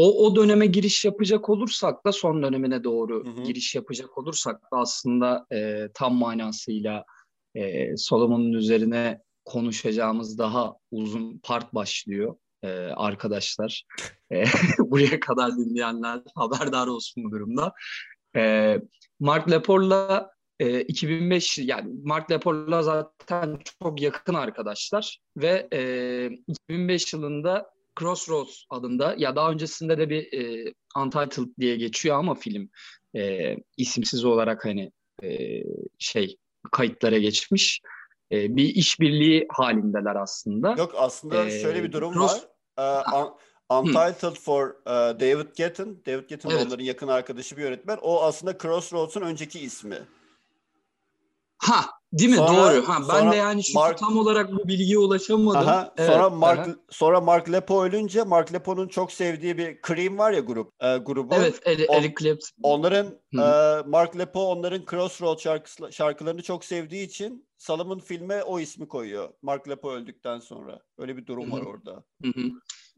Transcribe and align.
o, 0.00 0.26
o 0.26 0.36
döneme 0.36 0.66
giriş 0.66 1.04
yapacak 1.04 1.48
olursak 1.48 2.06
da 2.06 2.12
son 2.12 2.42
dönemine 2.42 2.84
doğru 2.84 3.24
hı 3.24 3.30
hı. 3.30 3.42
giriş 3.42 3.74
yapacak 3.74 4.18
olursak 4.18 4.62
da 4.62 4.76
aslında 4.76 5.46
e, 5.52 5.88
tam 5.94 6.14
manasıyla 6.14 7.04
e, 7.54 7.96
Solomon'un 7.96 8.52
üzerine 8.52 9.20
konuşacağımız 9.44 10.38
daha 10.38 10.76
uzun 10.90 11.38
part 11.42 11.74
başlıyor 11.74 12.36
e, 12.62 12.68
arkadaşlar. 12.96 13.84
E, 14.32 14.44
buraya 14.78 15.20
kadar 15.20 15.56
dinleyenler 15.56 16.20
haberdar 16.34 16.86
olsun 16.86 17.24
bu 17.24 17.30
durumda. 17.30 17.72
E, 18.36 18.76
Mark 19.20 19.50
Lepor'la 19.50 20.30
e, 20.60 20.80
2005 20.80 21.58
yani 21.58 21.90
Mark 22.04 22.30
Lepor'la 22.30 22.82
zaten 22.82 23.58
çok 23.82 24.02
yakın 24.02 24.34
arkadaşlar 24.34 25.18
ve 25.36 25.68
e, 25.72 26.30
2005 26.68 27.12
yılında 27.12 27.79
Crossroads 28.00 28.64
adında 28.70 29.14
ya 29.18 29.36
daha 29.36 29.50
öncesinde 29.50 29.98
de 29.98 30.10
bir 30.10 30.32
e, 30.32 30.72
Untitled 30.96 31.48
diye 31.60 31.76
geçiyor 31.76 32.18
ama 32.18 32.34
film 32.34 32.70
e, 33.16 33.54
isimsiz 33.76 34.24
olarak 34.24 34.64
hani 34.64 34.92
e, 35.22 35.62
şey 35.98 36.36
kayıtlara 36.72 37.18
geçmiş. 37.18 37.80
E, 38.32 38.56
bir 38.56 38.64
işbirliği 38.64 39.46
halindeler 39.50 40.16
aslında. 40.16 40.74
Yok 40.78 40.92
aslında 40.96 41.46
ee, 41.46 41.62
şöyle 41.62 41.82
bir 41.82 41.92
durum 41.92 42.12
Cross... 42.12 42.44
var. 42.78 43.00
Uh, 43.18 43.30
Untitled 43.70 44.36
for 44.36 44.68
uh, 44.86 45.20
David 45.20 45.56
Gettin. 45.56 46.02
David 46.06 46.28
Gettin 46.28 46.50
evet. 46.50 46.66
onların 46.66 46.84
yakın 46.84 47.08
arkadaşı 47.08 47.56
bir 47.56 47.62
yönetmen. 47.62 47.98
O 48.02 48.22
aslında 48.22 48.58
Crossroads'un 48.58 49.20
önceki 49.20 49.60
ismi. 49.60 49.98
Ha 51.60 51.90
değil 52.12 52.30
mi? 52.30 52.36
Sonra, 52.36 52.74
Doğru. 52.74 52.88
Ha 52.88 52.96
ben 53.00 53.20
sonra 53.20 53.32
de 53.32 53.36
yani 53.36 53.62
çünkü 53.62 53.78
Mark, 53.78 53.98
tam 53.98 54.18
olarak 54.18 54.52
bu 54.52 54.68
bilgiye 54.68 54.98
ulaşamadım. 54.98 55.60
Aha, 55.60 55.94
evet, 55.96 56.10
sonra 56.10 56.30
Mark 56.30 56.58
aha. 56.58 56.76
sonra 56.90 57.20
Mark 57.20 57.52
Lepo 57.52 57.84
ölünce 57.84 58.22
Mark 58.24 58.52
Lepo'nun 58.52 58.88
çok 58.88 59.12
sevdiği 59.12 59.58
bir 59.58 59.80
Cream 59.86 60.18
var 60.18 60.32
ya 60.32 60.40
grup 60.40 60.72
e, 60.80 60.96
grubu. 60.96 61.34
Evet, 61.34 61.60
Eric, 61.64 61.86
On, 61.86 62.02
Clapton. 62.02 62.48
Onların 62.62 63.06
e, 63.32 63.88
Mark 63.88 64.18
Lepo 64.18 64.40
onların 64.40 64.84
Crossroads 64.90 65.42
şarkısı, 65.42 65.92
şarkılarını 65.92 66.42
çok 66.42 66.64
sevdiği 66.64 67.06
için 67.06 67.48
Salomon 67.58 67.98
filme 67.98 68.42
o 68.42 68.60
ismi 68.60 68.88
koyuyor. 68.88 69.28
Mark 69.42 69.68
Lepo 69.68 69.90
öldükten 69.90 70.38
sonra. 70.38 70.80
Öyle 70.98 71.16
bir 71.16 71.26
durum 71.26 71.52
Hı-hı. 71.52 71.60
var 71.60 71.66
orada. 71.66 72.04
Hı-hı. 72.24 72.50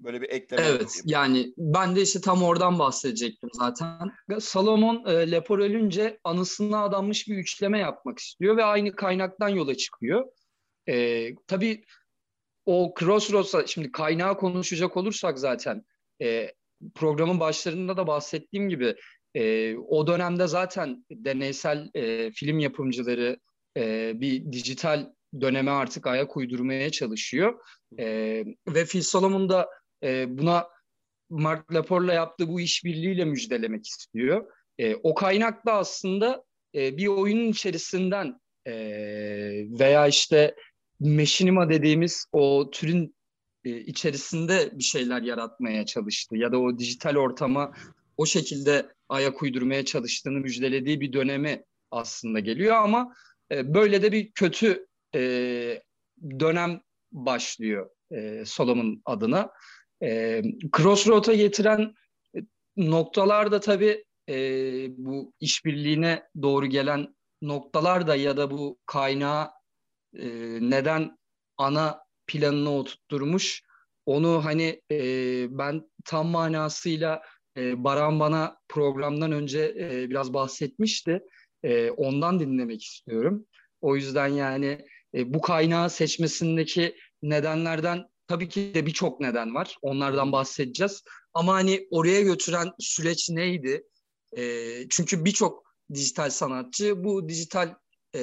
Böyle 0.05 0.21
bir 0.21 0.31
ekleme. 0.31 0.63
Evet 0.63 0.73
yapayım. 0.81 1.05
yani 1.07 1.55
ben 1.57 1.97
de 1.97 2.03
işte 2.03 2.21
tam 2.21 2.43
oradan 2.43 2.79
bahsedecektim 2.79 3.51
zaten. 3.53 4.13
Salomon 4.41 5.05
e, 5.07 5.31
Lepor 5.31 5.59
ölünce 5.59 6.19
anısına 6.25 6.85
adanmış 6.85 7.29
bir 7.29 7.37
üçleme 7.37 7.79
yapmak 7.79 8.19
istiyor 8.19 8.57
ve 8.57 8.65
aynı 8.65 8.97
kaynaktan 8.97 9.49
yola 9.49 9.75
çıkıyor. 9.75 10.27
E, 10.89 11.29
tabii 11.47 11.85
o 12.67 12.95
Crossroads'a 13.01 13.67
şimdi 13.67 13.93
kaynağı 13.93 14.39
konuşacak 14.39 14.97
olursak 14.97 15.39
zaten 15.39 15.85
e, 16.23 16.53
programın 16.95 17.41
başlarında 17.41 17.97
da 17.97 18.07
bahsettiğim 18.07 18.69
gibi 18.69 18.95
e, 19.35 19.77
o 19.77 20.07
dönemde 20.07 20.47
zaten 20.47 21.05
deneysel 21.11 21.91
e, 21.95 22.31
film 22.31 22.59
yapımcıları 22.59 23.39
e, 23.77 24.13
bir 24.21 24.53
dijital 24.53 25.07
döneme 25.41 25.71
artık 25.71 26.07
ayak 26.07 26.37
uydurmaya 26.37 26.91
çalışıyor. 26.91 27.61
E, 27.99 28.07
ve 28.69 28.85
Phil 28.85 29.03
Solomon 29.03 29.49
da 29.49 29.69
e, 30.03 30.39
buna 30.39 30.69
Mark 31.31 31.75
Laporte'la 31.75 32.13
yaptığı 32.13 32.49
bu 32.49 32.61
işbirliğiyle 32.61 33.25
müjdelemek 33.25 33.87
istiyor. 33.87 34.47
E, 34.79 34.95
o 34.95 35.15
kaynak 35.15 35.67
da 35.67 35.73
aslında 35.73 36.45
e, 36.75 36.97
bir 36.97 37.07
oyunun 37.07 37.49
içerisinden 37.49 38.41
e, 38.67 38.75
veya 39.79 40.07
işte 40.07 40.55
meşinima 41.01 41.71
dediğimiz 41.71 42.27
o 42.33 42.71
türün 42.71 43.15
e, 43.65 43.71
içerisinde 43.81 44.71
bir 44.73 44.85
şeyler 44.85 45.23
yaratmaya 45.23 45.87
çalıştı 45.87 46.37
ya 46.37 46.53
da 46.53 46.61
o 46.61 46.79
dijital 46.79 47.17
ortama 47.17 47.73
o 48.17 48.27
şekilde 48.27 48.87
ayak 49.09 49.43
uydurmaya 49.43 49.85
çalıştığını 49.85 50.39
müjdelediği 50.39 51.01
bir 51.01 51.13
dönemi 51.13 51.65
aslında 51.91 52.41
geliyor 52.41 52.77
ama 52.77 53.15
e, 53.53 53.75
böyle 53.75 54.03
de 54.03 54.13
bir 54.13 54.33
kötü 54.33 54.87
e, 55.15 55.83
dönem 56.41 56.81
başlıyor 57.13 57.91
e, 58.11 58.43
Solomon 58.47 59.03
adına. 59.05 59.51
E, 60.03 60.43
Crossroad'a 60.77 61.35
getiren 61.35 61.95
noktalar 62.77 63.53
da 63.53 63.61
tabii 63.61 64.05
e, 64.29 64.35
bu 64.97 65.33
işbirliğine 65.41 66.23
doğru 66.43 66.67
gelen 66.67 67.15
noktalar 67.43 68.07
da 68.07 68.17
ya 68.17 68.37
da 68.37 68.51
bu 68.51 68.79
kaynağı 68.87 69.51
e, 70.19 70.29
neden 70.61 71.19
ana 71.57 72.05
planına 72.27 72.75
oturtturmuş 72.75 73.63
onu 74.07 74.45
hani 74.45 74.83
e, 74.91 74.99
ben 75.59 75.91
tam 76.05 76.27
manasıyla 76.27 77.23
e, 77.57 77.85
Baran 77.85 78.21
bana 78.21 78.57
programdan 78.69 79.33
önce 79.33 79.75
e, 79.81 80.11
biraz 80.11 80.35
bahsetmişti. 80.35 81.23
E, 81.63 81.91
ondan 81.91 82.41
dinlemek 82.41 82.83
istiyorum. 82.85 83.47
O 83.81 83.97
yüzden 83.97 84.27
yani 84.27 84.87
e, 85.15 85.35
bu 85.35 85.41
kaynağı 85.41 85.91
seçmesindeki 85.91 86.97
nedenlerden 87.23 88.05
tabii 88.29 88.49
ki 88.49 88.73
de 88.75 88.87
birçok 88.87 89.21
neden 89.21 89.55
var. 89.55 89.77
Onlardan 89.83 90.33
bahsedeceğiz. 90.33 91.03
Ama 91.35 91.55
hani 91.55 91.89
oraya 91.91 92.23
götüren 92.23 92.73
süreç 92.79 93.31
neydi? 93.31 93.85
E, 94.37 94.73
çünkü 94.89 95.25
birçok 95.25 95.65
dijital 95.95 96.31
sanatçı 96.31 97.05
bu 97.05 97.29
dijital 97.29 97.75
e, 98.15 98.21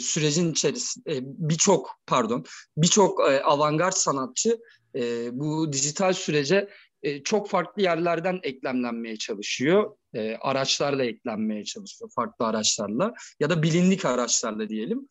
sürecin 0.00 0.52
içerisinde 0.52 1.20
birçok 1.22 1.90
pardon 2.06 2.44
birçok 2.76 3.20
e, 3.20 3.42
avantgard 3.42 3.92
sanatçı 3.92 4.58
e, 4.94 5.28
bu 5.32 5.72
dijital 5.72 6.12
sürece 6.12 6.68
e, 7.02 7.22
çok 7.22 7.50
farklı 7.50 7.82
yerlerden 7.82 8.40
eklemlenmeye 8.42 9.16
çalışıyor. 9.16 9.96
E, 10.14 10.36
araçlarla 10.36 11.04
eklenmeye 11.04 11.64
çalışıyor, 11.64 12.10
farklı 12.14 12.46
araçlarla 12.46 13.14
ya 13.40 13.50
da 13.50 13.62
bilindik 13.62 14.04
araçlarla 14.04 14.68
diyelim. 14.68 15.08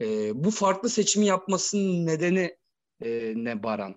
E, 0.00 0.30
bu 0.44 0.50
farklı 0.50 0.88
seçimi 0.88 1.26
yapmasının 1.26 2.06
nedeni 2.06 2.56
e, 3.00 3.32
ne 3.36 3.62
Baran? 3.62 3.94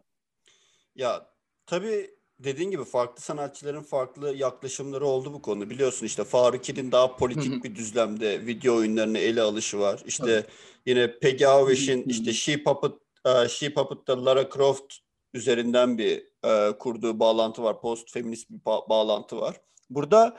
Ya 0.95 1.29
tabii 1.65 2.11
dediğin 2.39 2.71
gibi 2.71 2.83
farklı 2.83 3.21
sanatçıların 3.21 3.83
farklı 3.83 4.35
yaklaşımları 4.35 5.05
oldu 5.05 5.33
bu 5.33 5.41
konu. 5.41 5.69
Biliyorsun 5.69 6.05
işte 6.05 6.23
Faruk'in 6.23 6.91
daha 6.91 7.15
politik 7.15 7.63
bir 7.63 7.75
düzlemde 7.75 8.45
video 8.45 8.75
oyunlarını 8.75 9.17
ele 9.17 9.41
alışı 9.41 9.79
var. 9.79 10.01
İşte 10.05 10.31
evet. 10.31 10.49
yine 10.85 11.19
Peggy 11.19 11.45
Avish'in 11.45 12.03
işte 12.03 12.33
She 12.33 12.63
Puppet, 12.63 12.91
uh, 13.25 13.47
She 13.47 13.73
Puppet'ta 13.73 14.25
Lara 14.25 14.49
Croft 14.49 14.93
üzerinden 15.33 15.97
bir 15.97 16.27
uh, 16.45 16.79
kurduğu 16.79 17.19
bağlantı 17.19 17.63
var. 17.63 17.81
Post 17.81 18.11
feminist 18.11 18.49
bir 18.49 18.59
ba- 18.59 18.89
bağlantı 18.89 19.37
var. 19.37 19.61
Burada 19.89 20.37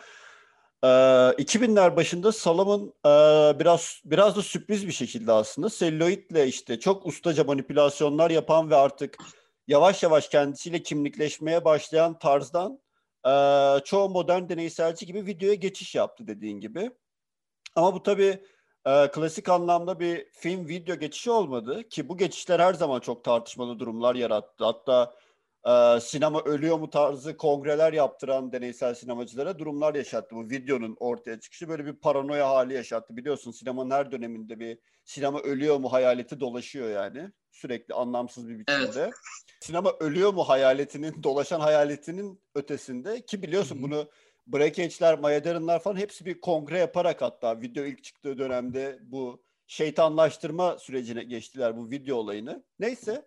e, 0.83 0.87
2000'ler 0.87 1.97
başında 1.97 2.33
Salomon 2.33 2.95
e, 3.07 3.11
biraz 3.61 4.03
biraz 4.05 4.37
da 4.37 4.43
sürpriz 4.43 4.87
bir 4.87 4.93
şekilde 4.93 5.33
aslında 5.33 5.71
selüloidle 5.71 6.47
işte 6.47 6.81
çok 6.81 7.07
ustaca 7.07 7.45
manipülasyonlar 7.45 8.31
yapan 8.31 8.71
ve 8.71 8.77
artık 8.77 9.17
yavaş 9.69 10.03
yavaş 10.03 10.29
kendisiyle 10.29 10.83
kimlikleşmeye 10.83 11.65
başlayan 11.65 12.19
tarzdan 12.19 12.83
çoğu 13.85 14.09
modern 14.09 14.49
deneyselci 14.49 15.07
gibi 15.07 15.27
videoya 15.27 15.55
geçiş 15.55 15.95
yaptı 15.95 16.27
dediğin 16.27 16.61
gibi. 16.61 16.91
Ama 17.77 17.95
bu 17.95 18.03
tabii 18.03 18.45
klasik 18.85 19.49
anlamda 19.49 20.01
bir 20.01 20.27
film 20.33 20.69
video 20.69 20.97
geçişi 20.97 21.31
olmadı 21.31 21.89
ki 21.89 22.09
bu 22.09 22.17
geçişler 22.17 22.61
her 22.61 22.75
zaman 22.75 23.01
çok 23.01 23.25
tartışmalı 23.25 23.79
durumlar 23.79 24.15
yarattı. 24.15 24.65
Hatta 24.65 25.15
e, 25.69 26.01
sinema 26.01 26.43
ölüyor 26.43 26.79
mu 26.79 26.91
tarzı 26.91 27.37
kongreler 27.37 27.93
yaptıran 27.93 28.53
deneysel 28.53 28.95
sinemacılara 28.95 29.59
durumlar 29.59 29.95
yaşattı. 29.95 30.37
Bu 30.37 30.51
videonun 30.51 30.97
ortaya 31.01 31.41
çıkışı 31.41 31.69
böyle 31.69 31.87
bir 31.87 31.93
paranoya 31.93 32.49
hali 32.49 32.75
yaşattı. 32.75 33.17
Biliyorsun 33.17 33.51
sinemanın 33.51 33.91
her 33.91 34.13
döneminde 34.13 34.61
bir 34.61 34.79
sinema 35.05 35.41
ölüyor 35.41 35.77
mu 35.77 35.93
hayaleti 35.93 36.41
dolaşıyor 36.41 36.91
yani. 36.91 37.31
Sürekli 37.51 37.95
anlamsız 37.95 38.49
bir 38.49 38.59
biçimde. 38.59 39.01
Evet. 39.01 39.13
Sinema 39.61 39.93
ölüyor 40.01 40.35
mu 40.35 40.49
hayaletinin, 40.49 41.15
dolaşan 41.23 41.61
hayaletinin 41.61 42.41
ötesinde 42.55 43.21
ki 43.21 43.43
biliyorsun 43.43 43.77
Hı-hı. 43.77 43.83
bunu 43.83 44.09
Breakage'ler, 44.47 45.19
Maya 45.19 45.79
falan 45.79 45.97
hepsi 45.97 46.25
bir 46.25 46.41
kongre 46.41 46.79
yaparak 46.79 47.23
hatta 47.23 47.61
video 47.61 47.85
ilk 47.85 48.05
çıktığı 48.05 48.39
dönemde 48.39 48.99
bu 49.03 49.43
şeytanlaştırma 49.67 50.79
sürecine 50.79 51.25
geçtiler 51.25 51.77
bu 51.77 51.91
video 51.91 52.17
olayını. 52.17 52.65
Neyse 52.79 53.27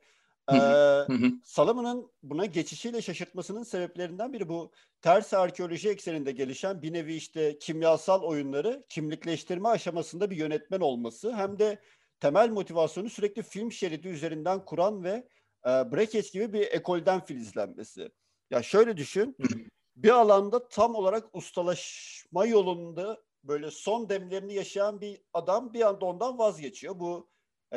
ee, 0.53 1.01
Salaman'ın 1.43 2.11
buna 2.23 2.45
geçişiyle 2.45 3.01
şaşırtmasının 3.01 3.63
sebeplerinden 3.63 4.33
biri 4.33 4.49
bu. 4.49 4.71
Ters 5.01 5.33
arkeoloji 5.33 5.89
ekseninde 5.89 6.31
gelişen 6.31 6.81
bir 6.81 6.93
nevi 6.93 7.15
işte 7.15 7.59
kimyasal 7.59 8.21
oyunları 8.21 8.85
kimlikleştirme 8.89 9.69
aşamasında 9.69 10.31
bir 10.31 10.37
yönetmen 10.37 10.79
olması 10.79 11.33
hem 11.33 11.59
de 11.59 11.79
temel 12.19 12.49
motivasyonu 12.49 13.09
sürekli 13.09 13.43
film 13.43 13.71
şeridi 13.71 14.07
üzerinden 14.07 14.65
kuran 14.65 15.03
ve 15.03 15.27
e, 15.65 15.69
Breakage 15.69 16.29
gibi 16.33 16.53
bir 16.53 16.61
ekolden 16.61 17.25
filizlenmesi. 17.25 18.09
Ya 18.49 18.63
şöyle 18.63 18.97
düşün, 18.97 19.37
bir 19.95 20.09
alanda 20.09 20.67
tam 20.67 20.95
olarak 20.95 21.35
ustalaşma 21.35 22.45
yolunda 22.45 23.23
böyle 23.43 23.71
son 23.71 24.09
demlerini 24.09 24.53
yaşayan 24.53 25.01
bir 25.01 25.21
adam 25.33 25.73
bir 25.73 25.81
anda 25.87 26.05
ondan 26.05 26.37
vazgeçiyor. 26.37 26.99
Bu 26.99 27.29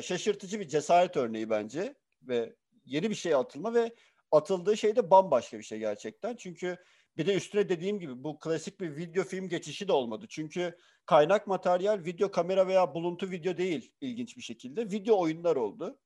şaşırtıcı 0.03 0.61
bir 0.61 0.69
cesaret 0.69 1.17
örneği 1.17 1.50
bence 1.50 1.94
ve 2.23 2.56
yeni 2.85 3.11
bir 3.11 3.15
şey 3.15 3.35
atılma 3.35 3.75
ve 3.75 3.94
atıldığı 4.32 4.76
şey 4.76 4.97
de 4.97 5.11
bambaşka 5.11 5.59
bir 5.59 5.62
şey 5.62 5.79
gerçekten. 5.79 6.37
Çünkü 6.37 6.76
bir 7.17 7.26
de 7.26 7.35
üstüne 7.35 7.69
dediğim 7.69 8.00
gibi 8.00 8.25
bu 8.25 8.38
klasik 8.38 8.81
bir 8.81 8.97
video 8.97 9.25
film 9.25 9.49
geçişi 9.49 9.88
de 9.88 9.93
olmadı. 9.93 10.26
Çünkü 10.29 10.76
kaynak 11.06 11.47
materyal 11.47 12.05
video 12.05 12.31
kamera 12.31 12.67
veya 12.67 12.94
buluntu 12.94 13.31
video 13.31 13.56
değil 13.56 13.93
ilginç 14.00 14.37
bir 14.37 14.43
şekilde. 14.43 14.91
Video 14.91 15.20
oyunlar 15.20 15.56
oldu. 15.56 15.99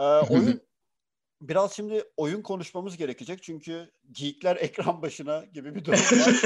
Ee, 0.00 0.04
oyun 0.04 0.60
biraz 1.40 1.72
şimdi 1.72 2.04
oyun 2.16 2.42
konuşmamız 2.42 2.96
gerekecek 2.96 3.42
çünkü 3.42 3.90
geekler 4.12 4.56
ekran 4.60 5.02
başına 5.02 5.44
gibi 5.44 5.74
bir 5.74 5.84
durum 5.84 5.98
var. 5.98 6.40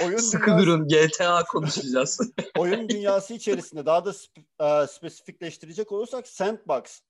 oyun 0.04 0.16
Sıkı 0.16 0.46
dünyası, 0.46 0.66
durun 0.66 0.88
GTA 0.88 1.44
konuşacağız. 1.44 2.32
oyun 2.58 2.88
dünyası 2.88 3.34
içerisinde 3.34 3.86
daha 3.86 4.04
da 4.04 4.10
sp- 4.10 4.82
e, 4.82 4.86
spesifikleştirecek 4.86 5.92
olursak 5.92 6.28
sandbox 6.28 7.00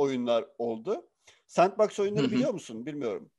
oyunlar 0.00 0.44
oldu. 0.58 1.10
Sandbox 1.46 2.00
oyunları 2.00 2.30
biliyor 2.30 2.52
musun? 2.52 2.86
Bilmiyorum. 2.86 3.30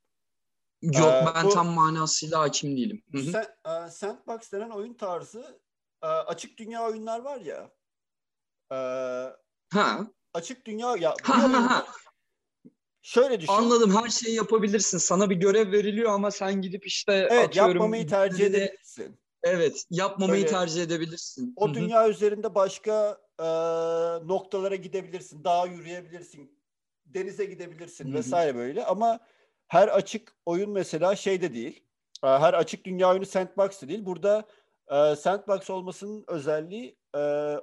Yok 0.82 1.06
ee, 1.06 1.26
ben 1.34 1.44
bu, 1.46 1.50
tam 1.50 1.68
manasıyla 1.68 2.40
hakim 2.40 2.76
değilim. 2.76 3.02
Sen, 3.32 3.46
e, 3.66 3.90
sandbox 3.90 4.52
denen 4.52 4.70
oyun 4.70 4.94
tarzı 4.94 5.60
e, 6.02 6.06
açık 6.06 6.58
dünya 6.58 6.82
oyunlar 6.82 7.20
var 7.20 7.40
ya. 7.40 7.70
E, 8.72 8.76
ha. 9.72 10.06
Açık 10.34 10.66
dünya 10.66 10.96
ya. 10.96 11.14
Ha, 11.22 11.52
ha, 11.52 11.70
ha. 11.70 11.86
Şöyle 13.02 13.40
düşün. 13.40 13.52
Anladım 13.52 13.96
her 13.96 14.08
şeyi 14.08 14.36
yapabilirsin. 14.36 14.98
Sana 14.98 15.30
bir 15.30 15.36
görev 15.36 15.72
veriliyor 15.72 16.12
ama 16.12 16.30
sen 16.30 16.62
gidip 16.62 16.86
işte 16.86 17.12
evet, 17.30 17.48
atıyorum. 17.48 17.72
yapmamayı 17.72 18.06
tercih 18.06 18.46
edebilirsin. 18.46 19.20
Evet 19.42 19.86
yapmamayı 19.90 20.42
Böyle, 20.42 20.52
tercih 20.54 20.82
edebilirsin. 20.82 21.52
O 21.56 21.74
dünya 21.74 22.08
üzerinde 22.08 22.54
başka 22.54 23.18
e, 23.42 23.48
noktalara 24.28 24.76
gidebilirsin. 24.76 25.44
Dağa 25.44 25.66
yürüyebilirsin. 25.66 26.58
Denize 27.06 27.44
gidebilirsin 27.44 28.04
Hı-hı. 28.04 28.14
vesaire 28.14 28.54
böyle 28.54 28.84
ama 28.84 29.20
her 29.68 29.88
açık 29.88 30.36
oyun 30.46 30.70
mesela 30.70 31.16
şey 31.16 31.42
de 31.42 31.54
değil. 31.54 31.84
E, 32.24 32.26
her 32.26 32.54
açık 32.54 32.84
dünya 32.84 33.10
oyunu 33.10 33.26
sandbox 33.26 33.82
değil. 33.82 34.06
Burada 34.06 34.44
e, 34.90 35.16
sandbox 35.16 35.70
olmasının 35.70 36.24
özelliği 36.28 36.96
e, 37.14 37.18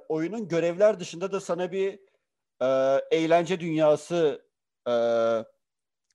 oyunun 0.08 0.48
görevler 0.48 1.00
dışında 1.00 1.32
da 1.32 1.40
sana 1.40 1.72
bir 1.72 2.00
e, 2.62 2.66
eğlence 3.10 3.60
dünyası 3.60 4.46
e, 4.88 4.94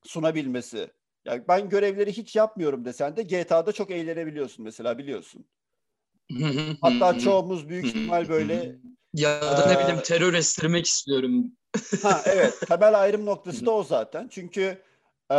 sunabilmesi. 0.03 0.89
Yani 1.25 1.43
ben 1.47 1.69
görevleri 1.69 2.11
hiç 2.11 2.35
yapmıyorum 2.35 2.85
desen 2.85 3.17
de 3.17 3.23
GTA'da 3.23 3.71
çok 3.71 3.91
eğlenebiliyorsun 3.91 4.65
mesela 4.65 4.97
biliyorsun. 4.97 5.45
Hatta 6.81 7.19
çoğumuz 7.19 7.69
büyük 7.69 7.85
ihtimal 7.85 8.29
böyle 8.29 8.75
ya 9.15 9.41
da 9.41 9.67
ne 9.67 9.79
bileyim 9.79 10.01
terör 10.03 10.33
estirmek 10.33 10.85
istiyorum. 10.85 11.51
ha 12.03 12.21
evet 12.25 12.59
temel 12.67 13.01
ayrım 13.01 13.25
noktası 13.25 13.65
da 13.65 13.71
o 13.71 13.83
zaten. 13.83 14.27
Çünkü 14.31 14.81
e, 15.31 15.35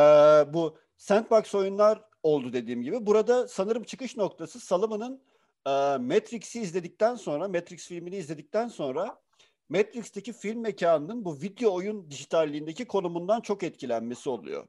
bu 0.52 0.78
sandbox 0.96 1.54
oyunlar 1.54 2.02
oldu 2.22 2.52
dediğim 2.52 2.82
gibi. 2.82 3.06
Burada 3.06 3.48
sanırım 3.48 3.84
çıkış 3.84 4.16
noktası 4.16 4.60
Salomon'ın 4.60 5.22
e, 5.66 5.70
Matrix'i 5.98 6.60
izledikten 6.60 7.14
sonra, 7.14 7.48
Matrix 7.48 7.86
filmini 7.86 8.16
izledikten 8.16 8.68
sonra 8.68 9.18
Matrix'teki 9.68 10.32
film 10.32 10.60
mekanının 10.60 11.24
bu 11.24 11.40
video 11.40 11.74
oyun 11.74 12.10
dijitalliğindeki 12.10 12.84
konumundan 12.84 13.40
çok 13.40 13.62
etkilenmesi 13.62 14.30
oluyor. 14.30 14.66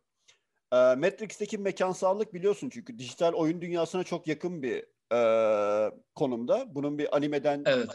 E, 0.71 0.75
Matrix'teki 0.75 1.57
mekansallık 1.57 2.33
biliyorsun 2.33 2.69
çünkü 2.69 2.99
dijital 2.99 3.33
oyun 3.33 3.61
dünyasına 3.61 4.03
çok 4.03 4.27
yakın 4.27 4.63
bir 4.63 4.85
e, 5.13 5.91
konumda. 6.15 6.75
Bunun 6.75 6.97
bir 6.97 7.15
animeden 7.15 7.63
evet. 7.65 7.89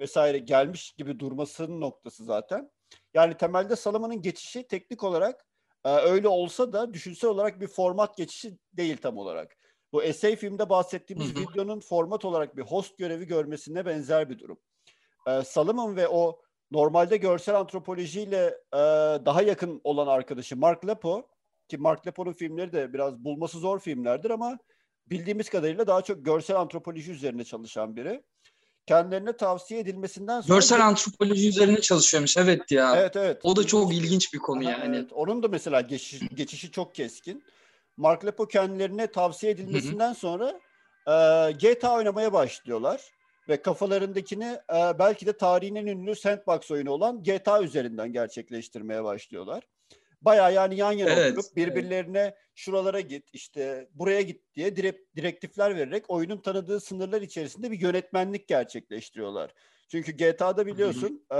Vesaire 0.00 0.38
gelmiş 0.38 0.92
gibi 0.92 1.18
durmasının 1.18 1.80
noktası 1.80 2.24
zaten. 2.24 2.70
Yani 3.14 3.36
temelde 3.36 3.76
Salaman'ın 3.76 4.22
geçişi 4.22 4.66
teknik 4.66 5.04
olarak 5.04 5.46
e, 5.84 5.88
öyle 5.90 6.28
olsa 6.28 6.72
da 6.72 6.94
düşünsel 6.94 7.30
olarak 7.30 7.60
bir 7.60 7.66
format 7.66 8.16
geçişi 8.16 8.58
değil 8.72 8.96
tam 8.96 9.18
olarak. 9.18 9.56
Bu 9.92 10.02
essay 10.02 10.36
filmde 10.36 10.68
bahsettiğimiz 10.68 11.36
videonun 11.36 11.80
format 11.80 12.24
olarak 12.24 12.56
bir 12.56 12.62
host 12.62 12.98
görevi 12.98 13.26
görmesine 13.26 13.86
benzer 13.86 14.30
bir 14.30 14.38
durum. 14.38 14.58
E, 15.26 15.42
Salomon 15.42 15.96
ve 15.96 16.08
o 16.08 16.40
normalde 16.70 17.16
görsel 17.16 17.54
antropolojiyle 17.58 18.46
e, 18.72 18.78
daha 19.26 19.42
yakın 19.42 19.80
olan 19.84 20.06
arkadaşı 20.06 20.56
Mark 20.56 20.86
Lepo 20.86 21.28
ki 21.68 21.78
Mark 21.78 22.06
Lepo'nun 22.06 22.32
filmleri 22.32 22.72
de 22.72 22.92
biraz 22.92 23.24
bulması 23.24 23.58
zor 23.58 23.78
filmlerdir 23.78 24.30
ama 24.30 24.58
bildiğimiz 25.06 25.50
kadarıyla 25.50 25.86
daha 25.86 26.02
çok 26.02 26.24
görsel 26.24 26.56
antropoloji 26.56 27.12
üzerine 27.12 27.44
çalışan 27.44 27.96
biri. 27.96 28.22
Kendilerine 28.88 29.36
tavsiye 29.36 29.80
edilmesinden 29.80 30.40
sonra... 30.40 30.54
Görsel 30.54 30.86
antropoloji 30.86 31.48
üzerine 31.48 31.80
çalışıyormuş 31.80 32.36
evet 32.36 32.70
ya. 32.70 32.96
Evet 32.96 33.16
evet. 33.16 33.40
O 33.42 33.56
da 33.56 33.66
çok 33.66 33.94
ilginç 33.94 34.34
bir 34.34 34.38
konu 34.38 34.62
yani. 34.62 34.96
Evet. 34.96 35.12
Onun 35.12 35.42
da 35.42 35.48
mesela 35.48 35.80
geçiş, 35.80 36.20
geçişi 36.34 36.70
çok 36.70 36.94
keskin. 36.94 37.44
Mark 37.96 38.24
Lepo 38.24 38.46
kendilerine 38.46 39.06
tavsiye 39.06 39.52
edilmesinden 39.52 40.12
sonra 40.12 40.60
e, 41.06 41.12
GTA 41.52 41.94
oynamaya 41.94 42.32
başlıyorlar. 42.32 43.00
Ve 43.48 43.62
kafalarındakini 43.62 44.58
e, 44.74 44.98
belki 44.98 45.26
de 45.26 45.32
tarihin 45.32 45.74
en 45.74 45.86
ünlü 45.86 46.14
sandbox 46.14 46.70
oyunu 46.70 46.90
olan 46.90 47.22
GTA 47.22 47.62
üzerinden 47.62 48.12
gerçekleştirmeye 48.12 49.04
başlıyorlar. 49.04 49.62
Baya 50.22 50.50
yani 50.50 50.76
yan 50.76 50.92
yana 50.92 51.10
evet, 51.10 51.38
oturup 51.38 51.56
birbirlerine 51.56 52.18
evet. 52.18 52.34
şuralara 52.54 53.00
git 53.00 53.28
işte 53.32 53.88
buraya 53.94 54.22
git 54.22 54.54
diye 54.54 54.76
direkt 54.76 55.16
direktifler 55.16 55.76
vererek 55.76 56.04
oyunun 56.10 56.40
tanıdığı 56.40 56.80
sınırlar 56.80 57.22
içerisinde 57.22 57.70
bir 57.70 57.80
yönetmenlik 57.80 58.48
gerçekleştiriyorlar. 58.48 59.54
Çünkü 59.88 60.12
GTA'da 60.12 60.66
biliyorsun 60.66 61.26
e, 61.32 61.36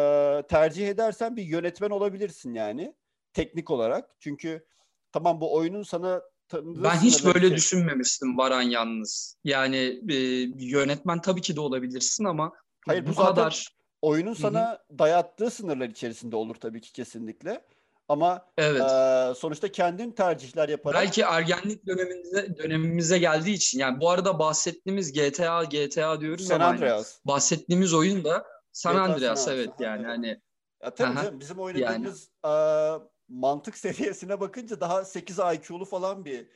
tercih 0.49 0.89
edersen 0.89 1.37
bir 1.37 1.43
yönetmen 1.43 1.91
olabilirsin 1.91 2.55
yani 2.55 2.95
teknik 3.33 3.71
olarak. 3.71 4.11
Çünkü 4.21 4.67
tamam 5.13 5.41
bu 5.41 5.55
oyunun 5.55 5.83
sana 5.83 6.23
ben 6.55 6.97
hiç 6.97 7.25
böyle 7.25 7.49
şey. 7.49 7.57
düşünmemiştim 7.57 8.39
Varan 8.39 8.63
yalnız. 8.63 9.37
Yani 9.45 10.01
e, 10.09 10.17
yönetmen 10.57 11.21
tabii 11.21 11.41
ki 11.41 11.57
de 11.57 11.61
olabilirsin 11.61 12.25
ama 12.25 12.53
Hayır 12.87 13.07
bu, 13.07 13.11
bu 13.11 13.15
kadar 13.15 13.69
oyunun 14.03 14.35
sana 14.35 14.71
Hı-hı. 14.71 14.99
dayattığı 14.99 15.51
sınırlar 15.51 15.89
içerisinde 15.89 16.37
olur 16.37 16.55
tabii 16.55 16.81
ki 16.81 16.93
kesinlikle. 16.93 17.65
Ama 18.09 18.47
evet. 18.59 18.83
e, 18.83 19.35
sonuçta 19.35 19.73
kendin 19.73 20.11
tercihler 20.11 20.69
yaparak... 20.69 21.03
Belki 21.03 21.23
ergenlik 21.23 21.87
dönemimize, 21.87 22.57
dönemimize 22.59 23.19
geldiği 23.19 23.55
için. 23.55 23.79
Yani 23.79 24.01
bu 24.01 24.11
arada 24.11 24.39
bahsettiğimiz 24.39 25.13
GTA, 25.13 25.65
GTA 25.65 26.21
diyoruz 26.21 26.47
San 26.47 26.55
ama 26.55 26.65
Andreas. 26.65 27.15
Hani 27.15 27.35
bahsettiğimiz 27.35 27.95
oyun 27.95 28.25
da 28.25 28.47
San 28.73 28.95
GTA 28.95 29.03
Andreas 29.03 29.45
San 29.45 29.55
evet 29.55 29.71
yani. 29.79 30.07
Hani 30.07 30.41
ya 30.83 30.95
tabii 30.95 31.17
canım, 31.17 31.41
bizim 31.41 31.59
oynadığımız 31.59 32.29
yani. 32.45 32.55
e, 32.55 33.09
mantık 33.29 33.79
seviyesine 33.79 34.41
bakınca 34.41 34.81
daha 34.81 35.05
8 35.05 35.39
IQ'lu 35.39 35.85
falan 35.85 36.25
bir 36.25 36.47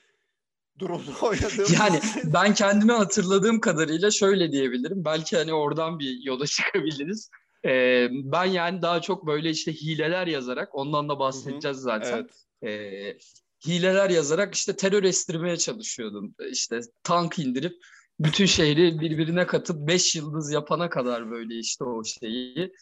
durumda 0.78 1.10
oynadığımız 1.22 1.72
Yani 1.72 2.00
ben 2.24 2.54
kendimi 2.54 2.92
hatırladığım 2.92 3.60
kadarıyla 3.60 4.10
şöyle 4.10 4.52
diyebilirim. 4.52 5.04
Belki 5.04 5.36
hani 5.36 5.52
oradan 5.52 5.98
bir 5.98 6.22
yola 6.22 6.46
çıkabiliriz. 6.46 7.30
Ee, 7.64 8.08
ben 8.10 8.44
yani 8.44 8.82
daha 8.82 9.00
çok 9.00 9.26
böyle 9.26 9.50
işte 9.50 9.72
hileler 9.72 10.26
yazarak 10.26 10.74
ondan 10.74 11.08
da 11.08 11.18
bahsedeceğiz 11.18 11.76
zaten. 11.76 12.28
Evet. 12.62 12.72
Ee, 12.72 13.18
hileler 13.66 14.10
yazarak 14.10 14.54
işte 14.54 14.76
terör 14.76 15.04
estirmeye 15.04 15.56
çalışıyordum. 15.56 16.34
İşte 16.50 16.80
tank 17.02 17.38
indirip 17.38 17.76
bütün 18.20 18.46
şehri 18.46 19.00
birbirine 19.00 19.46
katıp 19.46 19.88
5 19.88 20.16
yıldız 20.16 20.52
yapana 20.52 20.90
kadar 20.90 21.30
böyle 21.30 21.58
işte 21.58 21.84
o 21.84 22.04
şeyi 22.04 22.72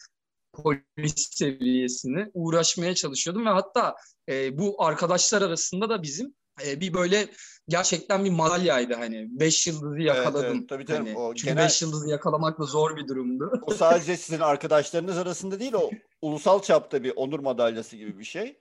polis 0.53 1.29
seviyesini 1.31 2.31
uğraşmaya 2.33 2.95
çalışıyordum 2.95 3.45
ve 3.45 3.49
hatta 3.49 3.95
e, 4.29 4.57
bu 4.57 4.83
arkadaşlar 4.83 5.41
arasında 5.41 5.89
da 5.89 6.03
bizim 6.03 6.33
e, 6.67 6.79
bir 6.79 6.93
böyle 6.93 7.27
gerçekten 7.67 8.25
bir 8.25 8.29
madalyaydı 8.29 8.93
hani. 8.93 9.27
Beş 9.39 9.67
yıldızı 9.67 10.01
yakaladım. 10.01 10.45
Evet, 10.45 10.55
evet, 10.57 10.69
tabii 10.69 10.85
tabii. 10.85 10.97
Hani, 10.97 11.17
o 11.17 11.35
çünkü 11.35 11.47
genel... 11.47 11.65
beş 11.65 11.81
yıldızı 11.81 12.09
yakalamak 12.09 12.59
da 12.59 12.63
zor 12.63 12.97
bir 12.97 13.07
durumdu. 13.07 13.51
O 13.61 13.73
sadece 13.73 14.17
sizin 14.17 14.39
arkadaşlarınız 14.39 15.17
arasında 15.17 15.59
değil 15.59 15.73
o 15.73 15.89
ulusal 16.21 16.61
çapta 16.61 17.03
bir 17.03 17.13
onur 17.15 17.39
madalyası 17.39 17.97
gibi 17.97 18.19
bir 18.19 18.23
şey. 18.23 18.57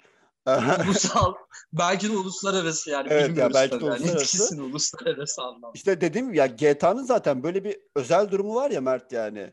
ulusal. 0.86 1.34
Belki 1.72 2.12
de 2.12 2.16
uluslararası 2.16 2.90
yani. 2.90 3.08
Evet 3.10 3.38
ya 3.38 3.54
belki 3.54 3.80
de 3.80 3.84
uluslararası. 3.84 4.54
Yani. 4.54 4.62
uluslararası 4.62 5.42
anlamda. 5.42 5.70
İşte 5.74 6.00
dediğim 6.00 6.34
ya 6.34 6.46
GTA'nın 6.46 7.04
zaten 7.04 7.42
böyle 7.42 7.64
bir 7.64 7.78
özel 7.96 8.30
durumu 8.30 8.54
var 8.54 8.70
ya 8.70 8.80
Mert 8.80 9.12
yani. 9.12 9.52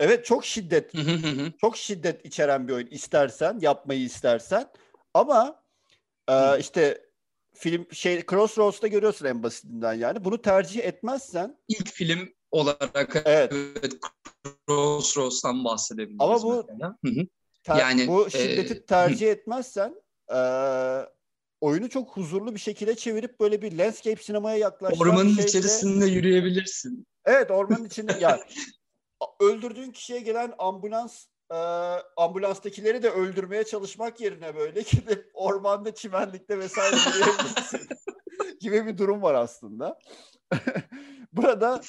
Evet 0.00 0.24
çok 0.24 0.44
şiddet 0.44 0.92
çok 1.60 1.76
şiddet 1.76 2.24
içeren 2.24 2.68
bir 2.68 2.72
oyun 2.72 2.86
istersen 2.86 3.58
yapmayı 3.60 4.00
istersen 4.00 4.68
ama 5.14 5.62
e, 6.28 6.58
işte 6.58 7.05
film 7.58 7.86
şey 7.92 8.26
Crossroads'ta 8.26 8.86
görüyorsun 8.86 9.26
en 9.26 9.42
basitinden 9.42 9.94
yani. 9.94 10.24
Bunu 10.24 10.42
tercih 10.42 10.84
etmezsen 10.84 11.58
ilk 11.68 11.92
film 11.92 12.28
olarak 12.50 13.22
evet, 13.24 13.52
evet 13.52 13.92
Crossroads'tan 14.68 15.64
bahsedebiliriz. 15.64 16.16
Ama 16.18 16.42
bu 16.42 16.66
ter, 17.64 17.76
yani 17.76 18.08
bu 18.08 18.30
şiddeti 18.30 18.74
e, 18.74 18.84
tercih 18.84 19.30
etmezsen 19.30 19.94
e, 20.32 20.38
oyunu 21.60 21.90
çok 21.90 22.16
huzurlu 22.16 22.54
bir 22.54 22.60
şekilde 22.60 22.94
çevirip 22.94 23.40
böyle 23.40 23.62
bir 23.62 23.78
landscape 23.78 24.22
sinemaya 24.22 24.56
yaklaşan 24.56 24.98
Ormanın 24.98 25.34
şeyde... 25.34 25.48
içerisinde 25.48 26.06
yürüyebilirsin. 26.06 27.06
Evet 27.24 27.50
ormanın 27.50 27.84
içinde 27.84 28.12
ya 28.20 28.40
öldürdüğün 29.40 29.90
kişiye 29.90 30.20
gelen 30.20 30.54
ambulans 30.58 31.26
e, 31.52 31.56
ambulanstakileri 32.16 33.02
de 33.02 33.10
öldürmeye 33.10 33.64
çalışmak 33.64 34.20
yerine 34.20 34.56
böyle 34.56 34.80
gidip 34.90 35.30
ormanda, 35.34 35.94
çimenlikte 35.94 36.58
vesaire 36.58 36.96
gibi 38.60 38.86
bir 38.86 38.98
durum 38.98 39.22
var 39.22 39.34
aslında. 39.34 39.98
Burada 41.32 41.80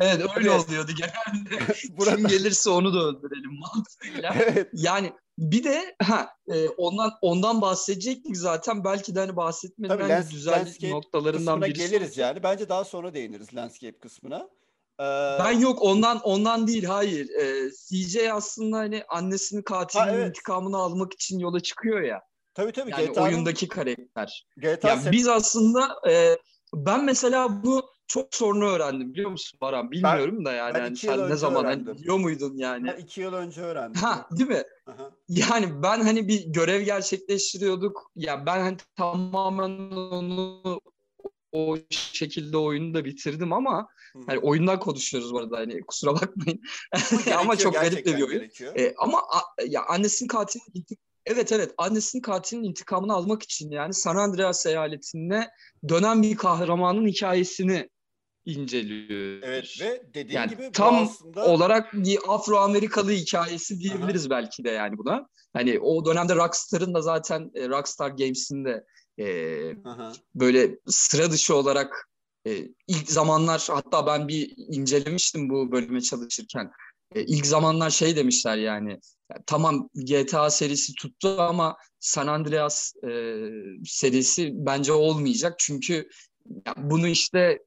evet 0.00 0.22
öyle 0.36 0.50
oluyordu 0.50 0.92
genelde. 0.92 1.74
Burada... 1.90 2.16
Kim 2.16 2.26
gelirse 2.26 2.70
onu 2.70 2.94
da 2.94 2.98
öldürelim 2.98 3.58
mantığıyla. 3.60 4.34
Evet. 4.34 4.70
Yani 4.72 5.12
bir 5.38 5.64
de 5.64 5.96
ha 6.02 6.28
e, 6.48 6.68
ondan 6.68 7.12
ondan 7.22 7.60
bahsedecektik 7.60 8.36
zaten 8.36 8.84
belki 8.84 9.14
de 9.14 9.20
hani 9.20 9.36
bahsetmenin 9.36 9.88
Tabii, 9.88 10.08
lens, 10.08 10.30
güzel 10.30 10.74
noktalarından 10.82 11.62
birisi. 11.62 11.90
geliriz 11.90 12.18
yani. 12.18 12.42
Bence 12.42 12.68
daha 12.68 12.84
sonra 12.84 13.14
değiniriz 13.14 13.54
landscape 13.54 13.98
kısmına. 13.98 14.48
Ee... 15.00 15.04
Ben 15.38 15.58
yok 15.58 15.82
ondan 15.82 16.20
ondan 16.20 16.66
değil 16.66 16.84
hayır. 16.84 17.28
Ee, 17.30 17.70
CJ 17.88 18.16
aslında 18.32 18.78
hani 18.78 19.04
annesinin 19.08 19.62
katilinin 19.62 20.08
ha, 20.08 20.14
evet. 20.14 20.28
intikamını 20.28 20.76
almak 20.76 21.12
için 21.12 21.38
yola 21.38 21.60
çıkıyor 21.60 22.00
ya. 22.00 22.20
Tabii 22.54 22.72
tabii. 22.72 22.90
Yani 22.90 23.06
GTA'nın... 23.06 23.26
oyundaki 23.26 23.68
karakter. 23.68 24.46
GTA 24.56 24.88
yani 24.88 25.12
biz 25.12 25.28
aslında 25.28 26.10
e, 26.10 26.38
ben 26.74 27.04
mesela 27.04 27.64
bu 27.64 27.94
çok 28.06 28.34
sorunu 28.34 28.64
öğrendim 28.64 29.12
biliyor 29.12 29.30
musun 29.30 29.58
Baran? 29.60 29.90
Bilmiyorum 29.90 30.36
ben, 30.38 30.44
da 30.44 30.52
yani. 30.52 30.78
yani 30.78 30.96
sen 30.96 31.30
ne 31.30 31.36
zaman 31.36 31.64
hani 31.64 31.86
biliyor 31.86 32.18
muydun 32.18 32.56
yani? 32.56 32.86
Ben 32.86 32.96
iki 32.96 33.20
yıl 33.20 33.32
önce 33.32 33.60
öğrendim. 33.60 34.00
Ha 34.00 34.28
değil 34.30 34.50
mi? 34.50 34.62
Aha. 34.86 35.10
Yani 35.28 35.82
ben 35.82 36.00
hani 36.00 36.28
bir 36.28 36.46
görev 36.46 36.82
gerçekleştiriyorduk. 36.82 38.10
Ya 38.16 38.46
ben 38.46 38.60
hani 38.60 38.76
tamamen 38.96 39.70
onu 39.90 40.80
o 41.52 41.76
şekilde 41.90 42.56
oyunu 42.56 42.94
da 42.94 43.04
bitirdim 43.04 43.52
ama 43.52 43.88
hani 44.26 44.38
oyundan 44.38 44.80
konuşuyoruz 44.80 45.32
bu 45.32 45.38
arada 45.38 45.56
hani 45.56 45.80
kusura 45.80 46.14
bakmayın. 46.14 46.60
ama 47.38 47.56
çok 47.58 47.74
garip 47.74 48.06
de 48.06 48.16
bir 48.16 48.22
oyun. 48.22 48.50
Ee, 48.78 48.94
ama 48.98 49.18
a, 49.18 49.62
ya 49.66 49.84
annesinin 49.86 50.28
katilinin 50.28 50.86
Evet 51.26 51.52
evet 51.52 51.74
annesinin 51.78 52.22
katilinin 52.22 52.68
intikamını 52.68 53.12
almak 53.12 53.42
için 53.42 53.70
yani 53.70 53.94
San 53.94 54.16
Andreas 54.16 54.66
eyaletine 54.66 55.50
dönen 55.88 56.22
bir 56.22 56.36
kahramanın 56.36 57.06
hikayesini 57.06 57.88
inceliyor. 58.44 59.42
Evet 59.42 59.76
ve 59.80 60.02
dediğin 60.14 60.38
yani 60.38 60.50
gibi 60.50 60.72
tam 60.72 60.94
aslında... 60.94 61.46
olarak 61.46 61.92
bir 61.92 62.18
Afro-Amerikalı 62.28 63.10
hikayesi 63.10 63.78
diyebiliriz 63.78 64.22
Aha. 64.22 64.30
belki 64.30 64.64
de 64.64 64.70
yani 64.70 64.98
buna. 64.98 65.28
Hani 65.52 65.80
o 65.80 66.04
dönemde 66.04 66.36
Rockstar'ın 66.36 66.94
da 66.94 67.02
zaten 67.02 67.50
e, 67.54 67.68
Rockstar 67.68 68.10
Games'in 68.10 68.64
de 68.64 68.84
e, 69.18 69.26
böyle 70.34 70.78
sıra 70.86 71.30
dışı 71.30 71.56
olarak 71.56 72.08
e, 72.46 72.68
ilk 72.86 73.10
zamanlar 73.10 73.66
hatta 73.70 74.06
ben 74.06 74.28
bir 74.28 74.54
incelemiştim 74.56 75.50
bu 75.50 75.72
bölüme 75.72 76.00
çalışırken. 76.00 76.70
E, 77.14 77.22
ilk 77.22 77.46
zamanlar 77.46 77.90
şey 77.90 78.16
demişler 78.16 78.56
yani, 78.56 79.00
tamam 79.46 79.88
GTA 79.94 80.50
serisi 80.50 80.94
tuttu 80.94 81.40
ama 81.40 81.76
San 82.00 82.26
Andreas 82.26 82.92
e, 83.04 83.38
serisi 83.84 84.50
bence 84.54 84.92
olmayacak 84.92 85.54
çünkü 85.58 86.08
ya 86.66 86.74
bunu 86.76 87.08
işte 87.08 87.58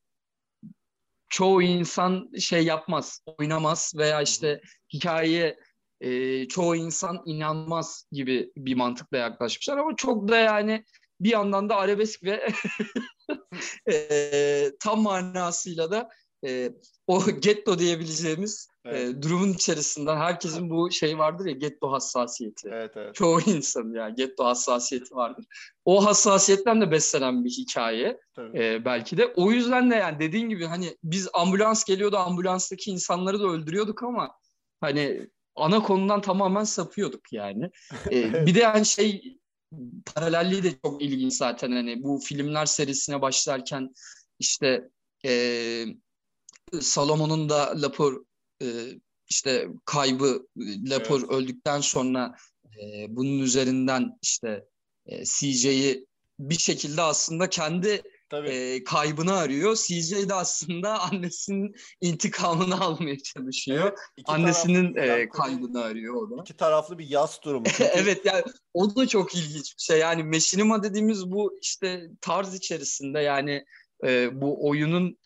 çoğu 1.30 1.62
insan 1.62 2.30
şey 2.40 2.66
yapmaz, 2.66 3.22
oynamaz 3.40 3.94
veya 3.98 4.22
işte 4.22 4.62
hikayeye 4.94 5.60
e, 6.02 6.48
çoğu 6.48 6.76
insan 6.76 7.22
inanmaz 7.26 8.06
gibi 8.12 8.52
bir 8.58 8.76
mantıkla 8.76 9.18
yaklaşmışlar 9.18 9.78
ama 9.78 9.96
çok 9.96 10.28
da 10.28 10.38
yani 10.38 10.84
bir 11.20 11.30
yandan 11.30 11.70
da 11.70 11.76
arabesk 11.76 12.24
ve 12.24 12.48
e, 13.92 14.72
tam 14.80 15.02
manasıyla 15.02 15.92
da 15.92 16.10
e, 16.46 16.72
o 17.08 17.26
getto 17.26 17.80
diyebileceğimiz 17.80 18.68
evet. 18.86 19.10
e, 19.10 19.22
durumun 19.22 19.54
içerisinden 19.54 20.18
herkesin 20.18 20.70
bu 20.70 20.92
şey 20.92 21.18
vardır 21.18 21.46
ya 21.46 21.52
getto 21.52 21.92
hassasiyeti. 21.92 22.70
Evet, 22.72 22.92
evet. 22.96 23.16
Çoğu 23.16 23.42
insan 23.42 23.94
ya 23.94 24.10
getto 24.10 24.46
hassasiyeti 24.46 25.16
vardır. 25.16 25.46
O 25.86 26.06
hassasiyetten 26.06 26.82
de 26.82 26.92
beslenen 26.92 27.46
bir 27.46 27.50
hikaye 27.50 28.20
e, 28.54 28.86
belki 28.86 29.18
de. 29.18 29.34
O 29.36 29.52
yüzden 29.52 29.92
de 29.92 29.96
yani 29.96 30.20
dediğin 30.20 30.50
gibi 30.50 30.66
hani 30.66 30.98
biz 31.04 31.30
ambulans 31.34 31.84
geliyordu 31.84 32.18
ambulanstaki 32.18 32.92
insanları 32.92 33.40
da 33.40 33.48
öldürüyorduk 33.48 34.04
ama 34.04 34.32
hani 34.82 35.30
ana 35.56 35.84
konudan 35.84 36.22
tamamen 36.22 36.64
sapıyorduk 36.64 37.34
yani. 37.34 37.72
E, 38.12 38.46
bir 38.46 38.56
de 38.56 38.60
yani 38.60 38.86
şey 38.86 39.38
paralelliği 40.06 40.64
de 40.64 40.74
çok 40.86 41.02
ilginç 41.02 41.34
zaten 41.34 41.72
hani 41.72 42.04
bu 42.04 42.20
filmler 42.20 42.66
serisine 42.66 43.22
başlarken 43.22 43.94
işte 44.40 44.90
e, 45.26 45.86
Salomon'un 46.82 47.50
da 47.50 47.82
Lapor 47.82 48.26
e, 48.62 48.68
işte 49.30 49.68
kaybı 49.86 50.48
Lapor 50.90 51.20
evet. 51.20 51.32
öldükten 51.32 51.82
sonra 51.82 52.36
e, 52.82 53.06
bunun 53.10 53.40
üzerinden 53.40 54.18
işte 54.22 54.66
e, 55.06 55.26
CJ'yi 55.26 56.08
bir 56.40 56.58
şekilde 56.58 57.02
aslında 57.02 57.50
kendi 57.50 58.02
e, 58.34 58.84
kaybını 58.84 59.34
arıyor. 59.34 59.76
CJ 59.76 60.30
de 60.30 60.34
aslında 60.34 61.00
annesinin 61.12 61.76
intikamını 62.02 62.82
almaya 62.82 63.18
çalışıyor. 63.20 63.84
Evet, 64.18 64.26
Annesinin 64.26 64.96
e, 64.96 65.30
kaybını 65.30 65.84
arıyor 65.84 66.16
o 66.16 66.38
da. 66.38 66.42
İki 66.42 66.58
taraflı 66.58 67.00
bir 67.00 67.10
yaz 67.10 67.40
durumu. 67.44 67.66
evet 67.94 68.26
yani 68.26 68.44
o 68.74 68.96
da 68.96 69.08
çok 69.08 69.36
ilginç 69.36 69.76
bir 69.78 69.82
şey. 69.82 70.00
Yani 70.00 70.24
Machinima 70.24 70.84
dediğimiz 70.84 71.32
bu 71.32 71.60
işte 71.62 72.10
tarz 72.22 72.56
içerisinde 72.56 73.20
yani 73.20 73.66
e, 74.06 74.42
bu 74.42 74.68
oyunun 74.68 75.18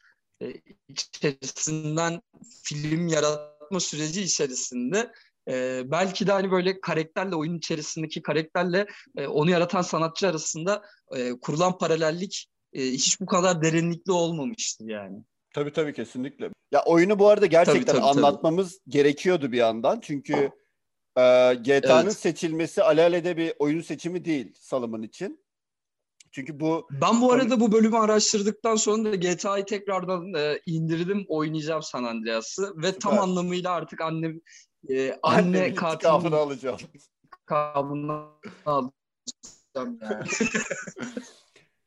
e, 0.41 0.53
içerisinden 0.89 2.21
film 2.63 3.07
yaratma 3.07 3.79
süreci 3.79 4.21
içerisinde 4.21 5.11
e, 5.47 5.83
belki 5.85 6.27
de 6.27 6.31
hani 6.31 6.51
böyle 6.51 6.81
karakterle 6.81 7.35
oyun 7.35 7.57
içerisindeki 7.57 8.21
karakterle 8.21 8.87
e, 9.17 9.27
onu 9.27 9.49
yaratan 9.49 9.81
sanatçı 9.81 10.27
arasında 10.27 10.83
e, 11.15 11.31
kurulan 11.31 11.77
paralellik 11.77 12.50
e, 12.73 12.83
hiç 12.83 13.21
bu 13.21 13.25
kadar 13.25 13.61
derinlikli 13.61 14.11
olmamıştı 14.11 14.83
yani. 14.87 15.23
Tabii 15.53 15.73
tabii 15.73 15.93
kesinlikle. 15.93 16.49
Ya 16.71 16.83
oyunu 16.85 17.19
bu 17.19 17.27
arada 17.27 17.45
gerçekten 17.45 17.85
tabii, 17.85 17.97
tabii, 17.97 18.05
anlatmamız 18.05 18.79
tabii. 18.79 18.93
gerekiyordu 18.93 19.51
bir 19.51 19.57
yandan. 19.57 19.99
Çünkü 19.99 20.33
e, 21.17 21.53
GTA'nın 21.53 22.03
evet. 22.03 22.17
seçilmesi 22.17 22.83
alelade 22.83 23.37
bir 23.37 23.53
oyun 23.59 23.81
seçimi 23.81 24.25
değil 24.25 24.53
Salım'ın 24.59 25.01
için. 25.01 25.41
Çünkü 26.31 26.59
bu 26.59 26.87
Ben 27.01 27.21
bu 27.21 27.31
arada 27.31 27.59
bu 27.59 27.71
bölümü 27.71 27.97
araştırdıktan 27.97 28.75
sonra 28.75 29.11
da 29.11 29.15
GTA'yı 29.15 29.65
tekrardan 29.65 30.33
e, 30.33 30.61
indirdim, 30.65 31.25
oynayacağım 31.27 31.81
San 31.83 32.03
Andreas'ı 32.03 32.73
ve 32.77 32.87
Süper. 32.87 32.99
tam 32.99 33.19
anlamıyla 33.19 33.71
artık 33.71 34.01
annem 34.01 34.41
e, 34.89 35.19
anne 35.23 35.73
katilini 35.73 36.35
alacağım. 36.35 36.79
Intikamını 37.23 38.27
alacağım 38.65 38.91
yani. 39.75 40.25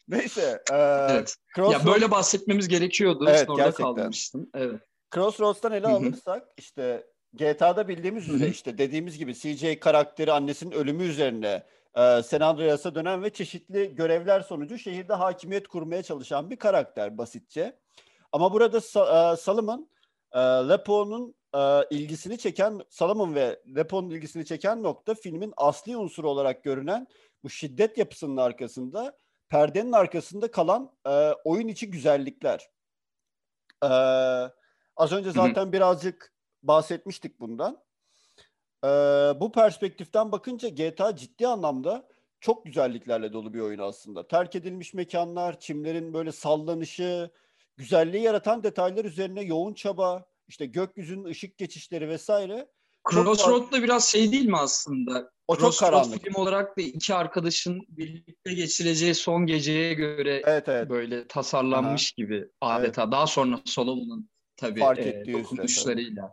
Neyse. 0.08 0.62
E, 0.72 0.76
evet. 1.10 1.36
Ya 1.56 1.86
böyle 1.86 2.10
bahsetmemiz 2.10 2.68
gerekiyordu. 2.68 3.26
Evet, 3.28 3.50
Orada 3.50 3.62
gerçekten. 3.62 3.94
kalmıştım. 3.94 4.50
Evet. 4.54 4.80
Crossroads'tan 5.14 5.72
ele 5.72 5.86
alırsak 5.86 6.48
işte 6.56 7.06
GTA'da 7.32 7.88
bildiğimiz 7.88 8.28
üzere 8.28 8.50
işte 8.50 8.78
dediğimiz 8.78 9.18
gibi 9.18 9.34
CJ 9.34 9.80
karakteri 9.80 10.32
annesinin 10.32 10.72
ölümü 10.72 11.04
üzerine 11.04 11.66
e, 11.96 12.22
San 12.22 12.40
Andreas'a 12.40 12.94
dönen 12.94 13.22
ve 13.22 13.30
çeşitli 13.30 13.94
görevler 13.94 14.40
sonucu 14.40 14.78
şehirde 14.78 15.14
hakimiyet 15.14 15.68
kurmaya 15.68 16.02
çalışan 16.02 16.50
bir 16.50 16.56
karakter 16.56 17.18
basitçe. 17.18 17.78
Ama 18.32 18.52
burada 18.52 18.78
e, 18.78 19.36
Salomon 19.36 19.88
e, 20.32 20.38
Lepo'nun 20.40 21.34
e, 21.54 21.84
ilgisini 21.90 22.38
çeken 22.38 22.80
Salomon 22.88 23.34
ve 23.34 23.60
Lepo'nun 23.76 24.10
ilgisini 24.10 24.44
çeken 24.44 24.82
nokta 24.82 25.14
filmin 25.14 25.52
asli 25.56 25.96
unsuru 25.96 26.30
olarak 26.30 26.64
görünen 26.64 27.06
bu 27.44 27.50
şiddet 27.50 27.98
yapısının 27.98 28.36
arkasında 28.36 29.18
perdenin 29.54 29.92
arkasında 29.92 30.50
kalan 30.50 30.92
e, 31.06 31.32
oyun 31.44 31.68
içi 31.68 31.90
güzellikler. 31.90 32.70
E, 33.82 33.88
az 34.96 35.12
önce 35.12 35.30
zaten 35.30 35.62
Hı-hı. 35.62 35.72
birazcık 35.72 36.32
bahsetmiştik 36.62 37.40
bundan. 37.40 37.84
E, 38.84 38.88
bu 39.40 39.52
perspektiften 39.52 40.32
bakınca 40.32 40.68
GTA 40.68 41.16
ciddi 41.16 41.46
anlamda 41.46 42.08
çok 42.40 42.64
güzelliklerle 42.64 43.32
dolu 43.32 43.54
bir 43.54 43.60
oyun 43.60 43.78
aslında. 43.78 44.28
Terk 44.28 44.56
edilmiş 44.56 44.94
mekanlar, 44.94 45.60
çimlerin 45.60 46.14
böyle 46.14 46.32
sallanışı, 46.32 47.30
güzelliği 47.76 48.22
yaratan 48.22 48.62
detaylar 48.62 49.04
üzerine 49.04 49.42
yoğun 49.42 49.74
çaba, 49.74 50.24
işte 50.48 50.66
gökyüzünün 50.66 51.24
ışık 51.24 51.58
geçişleri 51.58 52.08
vesaire. 52.08 52.68
Crossroad'da 53.10 53.82
biraz 53.82 54.08
şey 54.08 54.32
değil 54.32 54.46
mi 54.46 54.58
aslında? 54.58 55.30
O 55.48 55.56
çok 55.56 55.78
karanlık. 55.78 56.22
film 56.24 56.34
olarak 56.34 56.78
da 56.78 56.82
iki 56.82 57.14
arkadaşın 57.14 57.80
birlikte 57.88 58.54
geçireceği 58.54 59.14
son 59.14 59.46
geceye 59.46 59.94
göre 59.94 60.42
evet, 60.44 60.68
evet. 60.68 60.90
böyle 60.90 61.26
tasarlanmış 61.28 62.12
Aha. 62.12 62.24
gibi 62.24 62.48
adeta. 62.60 63.02
Evet. 63.02 63.12
Daha 63.12 63.26
sonra 63.26 63.60
Solomon'un 63.64 64.30
tabii 64.56 64.80
Fark 64.80 64.98
e, 64.98 65.24
dokunuşlarıyla 65.32 66.30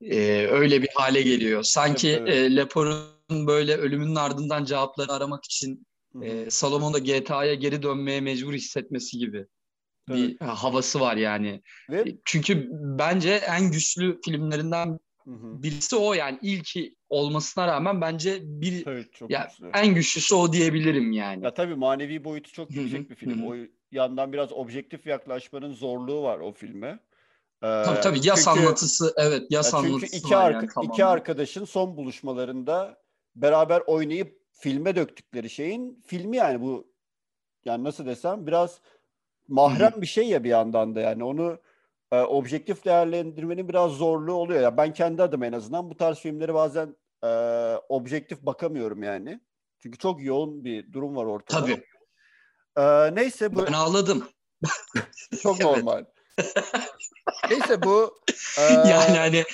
e, 0.00 0.46
öyle 0.46 0.82
bir 0.82 0.88
hale 0.94 1.22
geliyor. 1.22 1.62
Sanki 1.62 2.08
evet, 2.08 2.28
evet. 2.28 2.52
e, 2.52 2.56
Lepor'un 2.56 3.46
böyle 3.46 3.76
ölümünün 3.76 4.14
ardından 4.14 4.64
cevapları 4.64 5.12
aramak 5.12 5.44
için 5.44 5.86
e, 6.22 6.50
Salomon 6.50 6.94
da 6.94 6.98
GTA'ya 6.98 7.54
geri 7.54 7.82
dönmeye 7.82 8.20
mecbur 8.20 8.52
hissetmesi 8.52 9.18
gibi 9.18 9.46
bir 10.08 10.28
evet. 10.28 10.40
havası 10.40 11.00
var 11.00 11.16
yani. 11.16 11.62
Ve... 11.90 12.00
E, 12.00 12.18
çünkü 12.24 12.68
bence 12.72 13.30
en 13.30 13.70
güçlü 13.70 14.20
filmlerinden 14.24 14.98
birisi 15.26 15.96
o 15.96 16.14
yani 16.14 16.38
ilki 16.42 16.94
olmasına 17.10 17.66
rağmen 17.66 18.00
bence 18.00 18.40
bir 18.42 18.86
evet, 18.86 19.12
çok 19.12 19.30
ya, 19.30 19.52
en 19.74 19.94
güçlüsü 19.94 20.34
o 20.34 20.52
diyebilirim 20.52 21.12
yani. 21.12 21.44
Ya 21.44 21.54
tabii 21.54 21.74
manevi 21.74 22.24
boyutu 22.24 22.52
çok 22.52 22.70
yüksek 22.70 23.10
bir 23.10 23.14
film. 23.14 23.46
O 23.46 23.54
yandan 23.92 24.32
biraz 24.32 24.52
objektif 24.52 25.06
yaklaşmanın 25.06 25.72
zorluğu 25.72 26.22
var 26.22 26.38
o 26.38 26.52
filme. 26.52 26.88
Ee, 27.62 27.82
tabii 27.84 28.00
tabii. 28.00 28.26
Yas 28.26 28.44
çünkü, 28.44 28.60
anlatısı 28.60 29.14
evet 29.16 29.42
yas 29.50 29.70
çünkü 29.70 29.88
anlatısı 29.88 30.16
iki, 30.16 30.36
arka, 30.36 30.66
yani, 30.76 30.92
iki 30.92 31.04
arkadaşın 31.04 31.64
son 31.64 31.96
buluşmalarında 31.96 32.98
beraber 33.36 33.82
oynayıp 33.86 34.42
filme 34.52 34.96
döktükleri 34.96 35.50
şeyin 35.50 36.02
filmi 36.06 36.36
yani 36.36 36.60
bu 36.60 36.92
yani 37.64 37.84
nasıl 37.84 38.06
desem 38.06 38.46
biraz 38.46 38.80
mahrem 39.48 39.92
bir 39.96 40.06
şey 40.06 40.28
ya 40.28 40.44
bir 40.44 40.48
yandan 40.48 40.94
da 40.94 41.00
yani. 41.00 41.24
Onu 41.24 41.58
e, 42.12 42.20
objektif 42.20 42.84
değerlendirmenin 42.84 43.68
biraz 43.68 43.92
zorluğu 43.92 44.34
oluyor. 44.34 44.60
Ya 44.60 44.76
ben 44.76 44.92
kendi 44.92 45.22
adıma 45.22 45.46
en 45.46 45.52
azından 45.52 45.90
bu 45.90 45.96
tarz 45.96 46.18
filmleri 46.18 46.54
bazen 46.54 46.96
e, 47.24 47.28
objektif 47.88 48.42
bakamıyorum 48.42 49.02
yani. 49.02 49.40
Çünkü 49.78 49.98
çok 49.98 50.22
yoğun 50.22 50.64
bir 50.64 50.92
durum 50.92 51.16
var 51.16 51.24
ortada. 51.24 51.60
Tabii. 51.60 51.84
E, 52.76 53.14
neyse 53.14 53.54
bu... 53.54 53.66
Ben 53.66 53.72
ağladım. 53.72 54.28
çok 55.42 55.60
normal. 55.60 56.04
neyse 57.50 57.82
bu... 57.82 58.14
E, 58.58 58.62
yani 58.72 59.18
hani... 59.18 59.44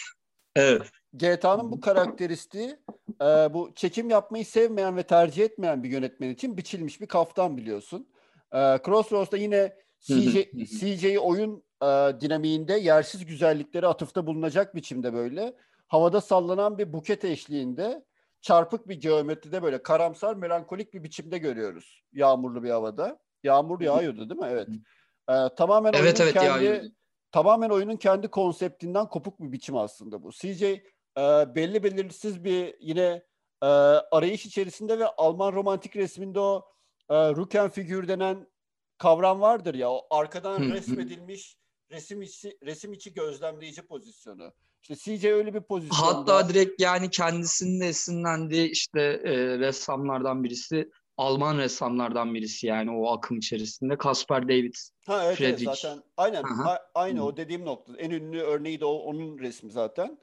Evet. 0.57 0.83
GTA'nın 1.12 1.73
bu 1.73 1.81
karakteristiği 1.81 2.77
e, 3.23 3.25
bu 3.25 3.73
çekim 3.75 4.11
yapmayı 4.11 4.47
sevmeyen 4.47 4.97
ve 4.97 5.03
tercih 5.03 5.45
etmeyen 5.45 5.83
bir 5.83 5.91
yönetmen 5.91 6.31
için 6.31 6.57
biçilmiş 6.57 7.00
bir 7.00 7.07
kaftan 7.07 7.57
biliyorsun. 7.57 8.09
E, 8.53 8.59
Crossroads'da 8.85 9.37
yine 9.37 9.77
CJ, 10.00 10.35
CJ 10.81 11.17
oyun 11.17 11.67
e, 11.82 11.87
dinamiğinde 12.20 12.73
yersiz 12.73 13.26
güzellikleri 13.26 13.87
atıfta 13.87 14.26
bulunacak 14.26 14.75
biçimde 14.75 15.12
böyle 15.12 15.56
havada 15.88 16.20
sallanan 16.20 16.78
bir 16.78 16.92
buket 16.92 17.25
eşliğinde 17.25 18.04
çarpık 18.40 18.88
bir 18.88 19.00
geometride 19.00 19.62
böyle 19.62 19.82
karamsar 19.82 20.35
melankolik 20.35 20.94
bir 20.94 21.04
biçimde 21.04 21.38
görüyoruz 21.38 22.04
yağmurlu 22.12 22.62
bir 22.62 22.70
havada. 22.70 23.18
Yağmur 23.42 23.80
yağıyordu 23.80 24.30
değil 24.30 24.40
mi? 24.40 24.49
Evet. 24.50 24.68
Ee, 25.28 25.54
tamamen 25.56 25.92
evet, 25.92 26.20
evet, 26.20 26.32
kendi 26.32 26.47
yağıyordu. 26.47 26.88
tamamen 27.32 27.70
oyunun 27.70 27.97
kendi 27.97 28.28
konseptinden 28.28 29.08
kopuk 29.08 29.40
bir 29.40 29.52
biçim 29.52 29.76
aslında 29.76 30.23
bu. 30.23 30.30
CJ 30.30 30.62
e, 30.62 30.80
belli 31.54 31.82
belirsiz 31.82 32.44
bir 32.44 32.75
yine 32.80 33.23
e, 33.62 33.66
arayış 33.66 34.47
içerisinde 34.47 34.99
ve 34.99 35.06
Alman 35.06 35.52
romantik 35.52 35.97
resminde 35.97 36.40
o 36.40 36.64
e, 37.11 37.14
Ruken 37.14 37.70
figür 37.70 38.08
denen 38.08 38.47
kavram 38.99 39.40
vardır 39.40 39.75
ya 39.75 39.90
o 39.90 40.06
arkadan 40.11 40.61
resmedilmiş 40.61 41.58
resim 41.90 42.23
içi 42.23 42.59
resim 42.62 42.92
içi 42.92 43.14
gözlemleyici 43.14 43.83
pozisyonu. 43.83 44.52
İşte 44.83 44.97
CJ 44.97 45.25
öyle 45.25 45.54
bir 45.54 45.61
pozisyon. 45.61 46.07
Hatta 46.07 46.49
direkt 46.49 46.83
yani 46.83 47.11
kendisinin 47.11 47.80
esinlendiği 47.80 48.71
işte 48.71 49.00
e, 49.25 49.59
ressamlardan 49.59 50.45
birisi 50.45 50.90
Alman 51.16 51.59
ressamlardan 51.59 52.35
birisi 52.35 52.66
yani 52.66 52.90
o 52.90 53.12
akım 53.12 53.38
içerisinde 53.38 53.97
Caspar 54.04 54.49
David 54.49 54.75
ha, 55.07 55.25
evet, 55.25 55.37
Friedrich. 55.37 55.66
Evet, 55.68 55.78
zaten 55.78 56.02
aynen 56.16 56.42
a- 56.42 56.78
aynı 56.95 57.18
Hı. 57.18 57.25
o 57.25 57.37
dediğim 57.37 57.64
nokta. 57.64 57.97
En 57.99 58.11
ünlü 58.11 58.40
örneği 58.40 58.80
de 58.80 58.85
o, 58.85 58.92
onun 58.92 59.38
resmi 59.38 59.71
zaten. 59.71 60.18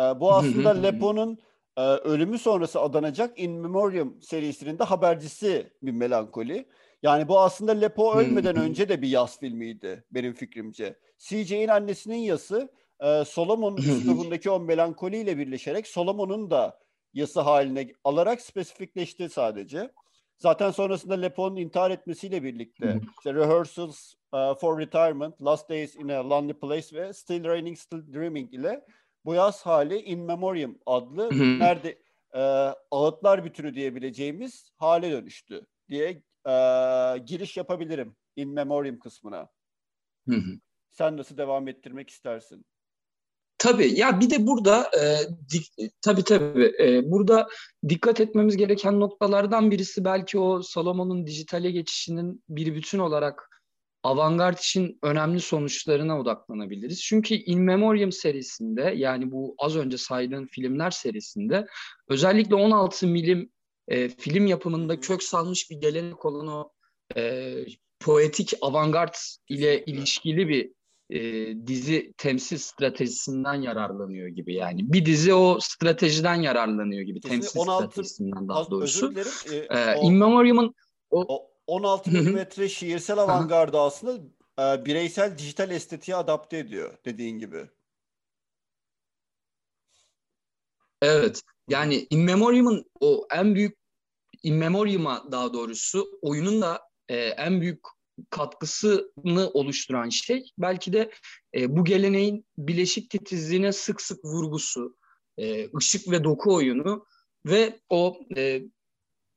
Ee, 0.00 0.02
bu 0.02 0.32
aslında 0.32 0.70
Lepo'nun 0.70 1.38
e, 1.76 1.80
ölümü 1.82 2.38
sonrası 2.38 2.80
adanacak 2.80 3.38
In 3.38 3.52
Memoriam 3.52 4.22
serisinin 4.22 4.78
de 4.78 4.84
habercisi 4.84 5.72
bir 5.82 5.92
melankoli. 5.92 6.68
Yani 7.02 7.28
bu 7.28 7.40
aslında 7.40 7.72
Lepo 7.72 8.14
ölmeden 8.14 8.56
önce 8.56 8.88
de 8.88 9.02
bir 9.02 9.08
yaz 9.08 9.38
filmiydi 9.38 10.04
benim 10.10 10.32
fikrimce. 10.32 10.98
CJ'in 11.18 11.68
annesinin 11.68 12.16
yası 12.16 12.68
e, 13.00 13.24
Solomon 13.24 13.76
üslubundaki 13.76 14.50
o 14.50 14.60
melankoliyle 14.60 15.38
birleşerek 15.38 15.86
Solomon'un 15.86 16.50
da 16.50 16.78
yası 17.14 17.40
haline 17.40 17.92
alarak 18.04 18.40
spesifikleşti 18.40 19.28
sadece. 19.28 19.90
Zaten 20.38 20.70
sonrasında 20.70 21.14
Lepo'nun 21.14 21.56
intihar 21.56 21.90
etmesiyle 21.90 22.42
birlikte 22.42 23.00
işte 23.18 23.34
Rehearsals 23.34 24.14
uh, 24.32 24.54
for 24.54 24.78
Retirement, 24.78 25.42
Last 25.42 25.70
Days 25.70 25.96
in 25.96 26.08
a 26.08 26.30
Lonely 26.30 26.52
Place 26.52 26.96
ve 26.96 27.12
Still 27.12 27.44
Raining, 27.44 27.78
Still 27.78 28.12
Dreaming 28.14 28.54
ile 28.54 28.84
bu 29.24 29.34
yaz 29.34 29.66
hali 29.66 29.98
In 30.00 30.20
Memoriam 30.20 30.74
adlı 30.86 31.30
nerede 31.58 31.98
e, 32.34 32.40
ağıtlar 32.90 33.44
bütünü 33.44 33.74
diyebileceğimiz 33.74 34.72
hale 34.76 35.10
dönüştü 35.10 35.66
diye 35.88 36.22
e, 36.48 36.52
giriş 37.18 37.56
yapabilirim 37.56 38.16
In 38.36 38.50
Memoriam 38.50 38.98
kısmına. 38.98 39.48
Sen 40.90 41.16
nasıl 41.16 41.36
devam 41.36 41.68
ettirmek 41.68 42.10
istersin? 42.10 42.64
Tabii 43.58 43.98
ya 43.98 44.20
bir 44.20 44.30
de 44.30 44.46
burada 44.46 44.90
e, 45.00 45.02
dik, 45.52 45.92
tabii 46.02 46.24
tabii 46.24 46.72
e, 46.80 47.10
burada 47.10 47.48
dikkat 47.88 48.20
etmemiz 48.20 48.56
gereken 48.56 49.00
noktalardan 49.00 49.70
birisi 49.70 50.04
belki 50.04 50.38
o 50.38 50.62
Salomon'un 50.62 51.26
dijitale 51.26 51.70
geçişinin 51.70 52.44
bir 52.48 52.74
bütün 52.74 52.98
olarak 52.98 53.48
avantgard 54.02 54.58
için 54.58 54.98
önemli 55.02 55.40
sonuçlarına 55.40 56.20
odaklanabiliriz. 56.20 57.02
Çünkü 57.02 57.34
In 57.34 57.60
Memoriam 57.60 58.12
serisinde 58.12 58.94
yani 58.96 59.32
bu 59.32 59.54
az 59.58 59.76
önce 59.76 59.98
saydığın 59.98 60.46
filmler 60.46 60.90
serisinde 60.90 61.66
özellikle 62.08 62.54
16 62.54 63.06
milim 63.06 63.50
e, 63.88 64.08
film 64.08 64.46
yapımında 64.46 65.00
kök 65.00 65.22
salmış 65.22 65.70
bir 65.70 65.76
gelenek 65.76 66.24
olan 66.24 66.48
o 66.48 66.72
e, 67.16 67.54
poetik 68.00 68.54
avantgard 68.60 69.14
ile 69.48 69.84
ilişkili 69.84 70.48
bir 70.48 70.72
e, 71.10 71.20
dizi 71.66 72.12
temsil 72.16 72.58
stratejisinden 72.58 73.54
yararlanıyor 73.54 74.28
gibi 74.28 74.54
yani. 74.54 74.92
Bir 74.92 75.06
dizi 75.06 75.34
o 75.34 75.58
stratejiden 75.60 76.34
yararlanıyor 76.34 77.02
gibi 77.02 77.20
Kesinlikle 77.20 77.46
temsil 77.46 77.60
16, 77.60 77.84
stratejisinden 77.84 78.48
daha 78.48 78.70
doğrusu. 78.70 79.06
Özür 79.06 79.16
dilerim. 79.16 79.66
E, 79.70 79.78
ee, 79.78 79.96
o, 79.96 80.02
In 80.02 80.14
Memoriam'ın 80.14 80.74
o, 81.10 81.24
o 81.28 81.50
16 81.66 82.10
milimetre 82.10 82.68
şiirsel 82.68 83.18
avantgardı 83.18 83.80
aslında 83.80 84.22
e, 84.58 84.84
bireysel 84.84 85.38
dijital 85.38 85.70
estetiğe 85.70 86.16
adapte 86.16 86.58
ediyor 86.58 86.98
dediğin 87.04 87.38
gibi. 87.38 87.68
Evet. 91.02 91.42
Yani 91.68 92.06
In 92.10 92.20
Memoriam'ın 92.20 92.84
o 93.00 93.26
en 93.30 93.54
büyük 93.54 93.77
In 94.42 94.54
Memoriam'a 94.54 95.32
daha 95.32 95.52
doğrusu 95.52 96.18
oyunun 96.22 96.62
da 96.62 96.80
e, 97.08 97.16
en 97.16 97.60
büyük 97.60 97.80
katkısını 98.30 99.50
oluşturan 99.54 100.08
şey 100.08 100.50
belki 100.58 100.92
de 100.92 101.10
e, 101.54 101.76
bu 101.76 101.84
geleneğin 101.84 102.46
bileşik 102.58 103.10
titizliğine 103.10 103.72
sık 103.72 104.00
sık 104.00 104.24
vurgusu, 104.24 104.96
e, 105.38 105.76
ışık 105.76 106.10
ve 106.10 106.24
doku 106.24 106.54
oyunu 106.54 107.06
ve 107.46 107.80
o 107.90 108.20
e, 108.36 108.62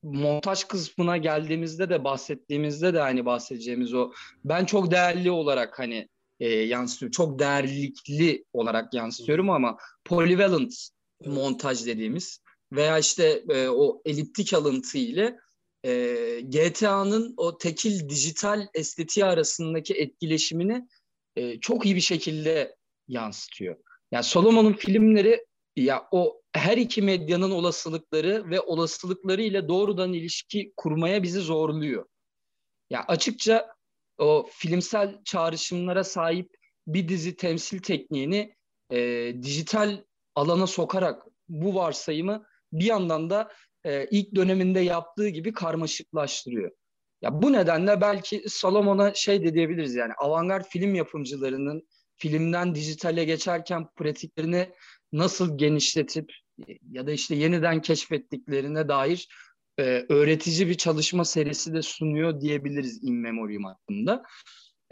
montaj 0.04 0.64
kısmına 0.64 1.18
geldiğimizde 1.18 1.90
de 1.90 2.04
bahsettiğimizde 2.04 2.94
de 2.94 3.00
hani 3.00 3.26
bahsedeceğimiz 3.26 3.94
o 3.94 4.12
ben 4.46 4.66
çok 4.66 4.92
değerli 4.92 5.32
olarak 5.32 5.80
hani 5.80 6.10
e, 6.40 6.50
yansıtıyor. 6.50 7.12
Çok 7.12 7.40
değerlikli 7.40 8.46
olarak 8.54 8.94
yansıtıyorum 8.94 9.50
ama 9.50 9.78
polyvalent 10.06 10.74
montaj 11.26 11.86
dediğimiz 11.86 12.42
veya 12.72 13.00
işte 13.00 13.44
e, 13.50 13.68
o 13.68 14.02
eliptik 14.06 14.54
alıntı 14.54 14.98
ile 14.98 15.40
e, 15.86 16.42
GTA'nın 16.42 17.34
o 17.38 17.58
tekil 17.58 18.10
dijital 18.10 18.68
estetiği 18.74 19.26
arasındaki 19.26 19.94
etkileşimini 19.94 20.88
e, 21.36 21.60
çok 21.60 21.86
iyi 21.86 21.96
bir 21.96 22.02
şekilde 22.02 22.76
yansıtıyor. 23.08 23.76
Yani 24.12 24.24
Solomon'un 24.24 24.74
filmleri 24.74 25.46
ya 25.76 26.08
o 26.12 26.42
her 26.54 26.78
iki 26.78 27.02
medyanın 27.02 27.52
olasılıkları 27.52 28.50
ve 28.50 28.62
olasılıkları 28.62 29.42
ile 29.42 29.68
doğrudan 29.68 30.14
ilişki 30.14 30.74
kurmaya 30.78 31.24
bizi 31.24 31.40
zorluyor. 31.40 32.06
Ya 32.90 33.06
açıkça 33.08 33.68
o 34.18 34.48
filmsel 34.52 35.22
çağrışımlara 35.26 36.04
sahip 36.04 36.50
bir 36.88 37.08
dizi 37.08 37.36
temsil 37.36 37.80
tekniğini 37.80 38.56
e, 38.92 39.34
dijital 39.42 40.04
alana 40.36 40.68
sokarak 40.68 41.24
bu 41.50 41.76
varsayımı 41.76 42.46
bir 42.74 42.86
yandan 42.86 43.30
da 43.30 43.52
e, 43.84 44.06
ilk 44.12 44.36
döneminde 44.36 44.80
yaptığı 44.80 45.28
gibi 45.28 45.54
karmaşıklaştırıyor. 45.54 46.72
Ya 47.22 47.42
bu 47.42 47.54
nedenle 47.54 48.02
belki 48.02 48.44
Salomon'a 48.48 49.14
şey 49.14 49.44
de 49.44 49.54
diyebiliriz 49.54 49.96
yani 49.96 50.14
avantgard 50.14 50.66
film 50.66 50.96
yapımcılarının 50.96 51.88
filmden 52.18 52.76
dijitale 52.76 53.24
geçerken 53.24 53.88
pratiklerini 53.96 54.70
nasıl 55.12 55.58
genişletip 55.58 56.32
ya 56.92 57.08
da 57.08 57.12
işte 57.12 57.36
yeniden 57.36 57.82
keşfettiklerine 57.82 58.88
dair 58.88 59.28
e, 59.80 60.06
öğretici 60.10 60.68
bir 60.68 60.74
çalışma 60.74 61.26
serisi 61.26 61.74
de 61.74 61.82
sunuyor 61.82 62.42
diyebiliriz 62.42 63.04
In 63.04 63.16
Memoriam 63.16 63.64
hakkında. 63.64 64.24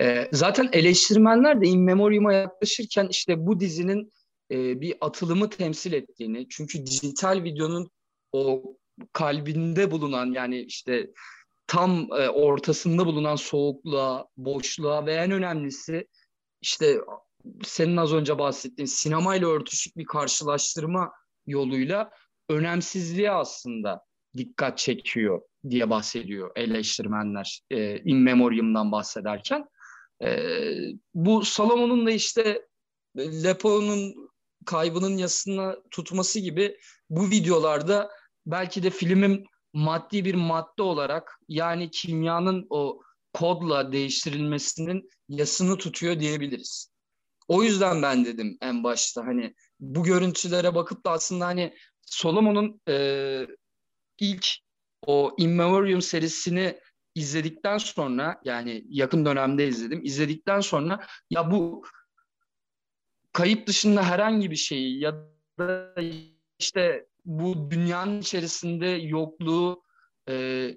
E, 0.01 0.29
zaten 0.31 0.69
eleştirmenler 0.71 1.61
de 1.61 1.67
In 1.67 1.81
Memoriam'a 1.81 2.33
yaklaşırken 2.33 3.07
işte 3.11 3.47
bu 3.47 3.59
dizinin 3.59 4.11
e, 4.51 4.81
bir 4.81 4.95
atılımı 5.01 5.49
temsil 5.49 5.93
ettiğini, 5.93 6.47
çünkü 6.49 6.85
dijital 6.85 7.43
videonun 7.43 7.89
o 8.31 8.63
kalbinde 9.13 9.91
bulunan 9.91 10.31
yani 10.31 10.61
işte 10.61 11.09
tam 11.67 12.07
e, 12.11 12.29
ortasında 12.29 13.05
bulunan 13.05 13.35
soğukluğa, 13.35 14.27
boşluğa 14.37 15.05
ve 15.05 15.13
en 15.13 15.31
önemlisi 15.31 16.07
işte 16.61 16.97
senin 17.63 17.97
az 17.97 18.13
önce 18.13 18.39
bahsettiğin 18.39 18.87
sinemayla 18.87 19.47
örtüşük 19.47 19.97
bir 19.97 20.05
karşılaştırma 20.05 21.11
yoluyla 21.47 22.11
önemsizliğe 22.49 23.31
aslında 23.31 24.01
dikkat 24.37 24.77
çekiyor 24.77 25.41
diye 25.69 25.89
bahsediyor 25.89 26.51
eleştirmenler 26.55 27.61
e, 27.71 27.97
In 27.97 28.17
Memoriam'dan 28.17 28.91
bahsederken. 28.91 29.65
E, 30.23 30.53
bu 31.13 31.45
Salomon'un 31.45 32.05
da 32.05 32.11
işte 32.11 32.61
Lepo'nun 33.17 34.29
kaybının 34.65 35.17
yasını 35.17 35.83
tutması 35.91 36.39
gibi 36.39 36.77
bu 37.09 37.29
videolarda 37.29 38.11
belki 38.45 38.83
de 38.83 38.89
filmin 38.89 39.45
maddi 39.73 40.25
bir 40.25 40.35
madde 40.35 40.83
olarak 40.83 41.39
yani 41.47 41.91
kimyanın 41.91 42.67
o 42.69 43.01
kodla 43.33 43.91
değiştirilmesinin 43.91 45.09
yasını 45.29 45.77
tutuyor 45.77 46.19
diyebiliriz. 46.19 46.91
O 47.47 47.63
yüzden 47.63 48.01
ben 48.01 48.25
dedim 48.25 48.57
en 48.61 48.83
başta 48.83 49.25
hani 49.25 49.55
bu 49.79 50.03
görüntülere 50.03 50.75
bakıp 50.75 51.05
da 51.05 51.11
aslında 51.11 51.45
hani 51.45 51.73
Solomon'un 52.05 52.81
e, 52.87 53.47
ilk 54.19 54.47
o 55.05 55.35
In 55.37 55.49
Memoriam 55.49 56.01
serisini 56.01 56.79
izledikten 57.15 57.77
sonra 57.77 58.41
yani 58.43 58.83
yakın 58.89 59.25
dönemde 59.25 59.67
izledim. 59.67 60.01
İzledikten 60.03 60.59
sonra 60.59 61.07
ya 61.29 61.51
bu 61.51 61.83
kayıp 63.39 63.67
dışında 63.67 64.03
herhangi 64.03 64.51
bir 64.51 64.55
şeyi 64.55 64.99
ya 64.99 65.13
da 65.59 65.95
işte 66.59 67.07
bu 67.25 67.71
dünyanın 67.71 68.21
içerisinde 68.21 68.87
yokluğu 68.87 69.83
e, 70.29 70.67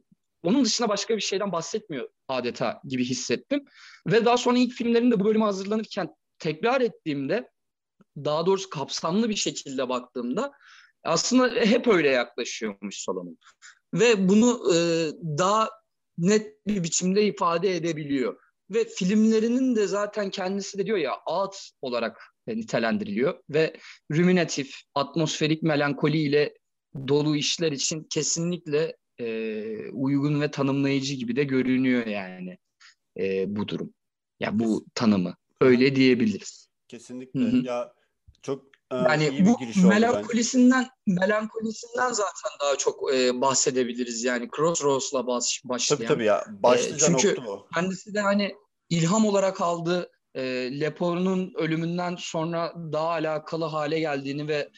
onun 0.42 0.64
dışında 0.64 0.88
başka 0.88 1.16
bir 1.16 1.20
şeyden 1.20 1.52
bahsetmiyor 1.52 2.08
adeta 2.28 2.80
gibi 2.84 3.04
hissettim. 3.04 3.64
Ve 4.06 4.24
daha 4.24 4.36
sonra 4.36 4.58
ilk 4.58 4.72
filmlerinde 4.72 5.20
bu 5.20 5.24
bölüme 5.24 5.44
hazırlanırken 5.44 6.14
tekrar 6.38 6.80
ettiğimde 6.80 7.50
daha 8.16 8.46
doğrusu 8.46 8.70
kapsamlı 8.70 9.28
bir 9.28 9.36
şekilde 9.36 9.88
baktığımda 9.88 10.52
aslında 11.04 11.48
hep 11.48 11.88
öyle 11.88 12.08
yaklaşıyormuş 12.08 12.98
Solomon. 12.98 13.38
Ve 13.94 14.28
bunu 14.28 14.74
e, 14.74 14.76
daha 15.38 15.70
net 16.18 16.66
bir 16.66 16.82
biçimde 16.82 17.24
ifade 17.24 17.76
edebiliyor. 17.76 18.40
Ve 18.70 18.84
filmlerinin 18.84 19.76
de 19.76 19.86
zaten 19.86 20.30
kendisi 20.30 20.78
de 20.78 20.86
diyor 20.86 20.98
ya 20.98 21.12
art 21.26 21.70
olarak 21.80 22.31
nitelendiriliyor 22.46 23.40
ve 23.50 23.76
ruminatif, 24.12 24.74
atmosferik 24.94 25.62
melankoli 25.62 26.18
ile 26.18 26.54
dolu 27.08 27.36
işler 27.36 27.72
için 27.72 28.06
kesinlikle 28.10 28.96
e, 29.20 29.90
uygun 29.90 30.40
ve 30.40 30.50
tanımlayıcı 30.50 31.14
gibi 31.14 31.36
de 31.36 31.44
görünüyor 31.44 32.06
yani 32.06 32.58
e, 33.18 33.56
bu 33.56 33.68
durum. 33.68 33.94
Ya 34.40 34.46
yani 34.46 34.58
bu 34.58 34.86
tanımı 34.94 35.36
öyle 35.60 35.96
diyebiliriz. 35.96 36.68
Kesinlikle. 36.88 37.40
Hı-hı. 37.40 37.66
Ya 37.66 37.92
çok 38.42 38.64
e, 38.92 38.96
yani 38.96 39.28
iyi 39.28 39.46
bu 39.46 39.60
bir 39.60 39.66
giriş 39.66 39.76
melankolisinden 39.76 40.88
bence. 41.08 41.20
melankolisinden 41.20 42.12
zaten 42.12 42.50
daha 42.60 42.76
çok 42.76 43.14
e, 43.14 43.40
bahsedebiliriz 43.40 44.24
yani 44.24 44.48
Crossroads'la 44.56 45.26
baş, 45.26 45.62
başlayan. 45.64 45.98
Tabii 45.98 46.08
tabii 46.08 46.24
ya. 46.24 46.44
Başlıca 46.48 47.06
e, 47.06 47.08
çünkü 47.08 47.28
nokta 47.28 47.50
o. 47.50 47.68
kendisi 47.74 48.14
de 48.14 48.20
hani 48.20 48.54
ilham 48.90 49.26
olarak 49.26 49.60
aldığı 49.60 50.10
e, 50.34 50.42
Lepo'nun 50.80 51.52
ölümünden 51.56 52.16
sonra 52.18 52.74
daha 52.92 53.08
alakalı 53.08 53.64
hale 53.64 54.00
geldiğini 54.00 54.48
ve 54.48 54.68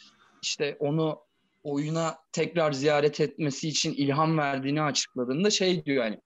işte 0.43 0.77
onu 0.81 1.21
oyuna 1.62 2.19
tekrar 2.33 2.73
ziyaret 2.73 3.21
etmesi 3.21 3.69
için 3.69 3.93
ilham 3.93 4.38
verdiğini 4.38 4.83
açıkladığında 4.83 5.51
şey 5.51 5.85
diyor 5.85 6.05
yani 6.05 6.21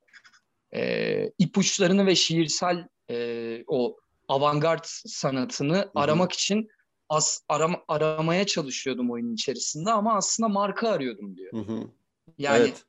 e, 0.74 1.30
ipuçlarını 1.38 2.06
ve 2.06 2.14
şiirsel 2.14 2.88
e, 3.10 3.64
o 3.66 3.96
avantgard 4.28 4.84
sanatını 5.06 5.76
Hı-hı. 5.76 5.90
aramak 5.94 6.32
için 6.32 6.68
as, 7.08 7.40
arama, 7.48 7.84
aramaya 7.88 8.46
çalışıyordum 8.46 9.10
oyunun 9.10 9.34
içerisinde 9.34 9.90
ama 9.90 10.16
aslında 10.16 10.48
marka 10.48 10.88
arıyordum 10.88 11.36
diyor. 11.36 11.52
Hı-hı. 11.52 11.90
Yani 12.38 12.58
evet. 12.62 12.84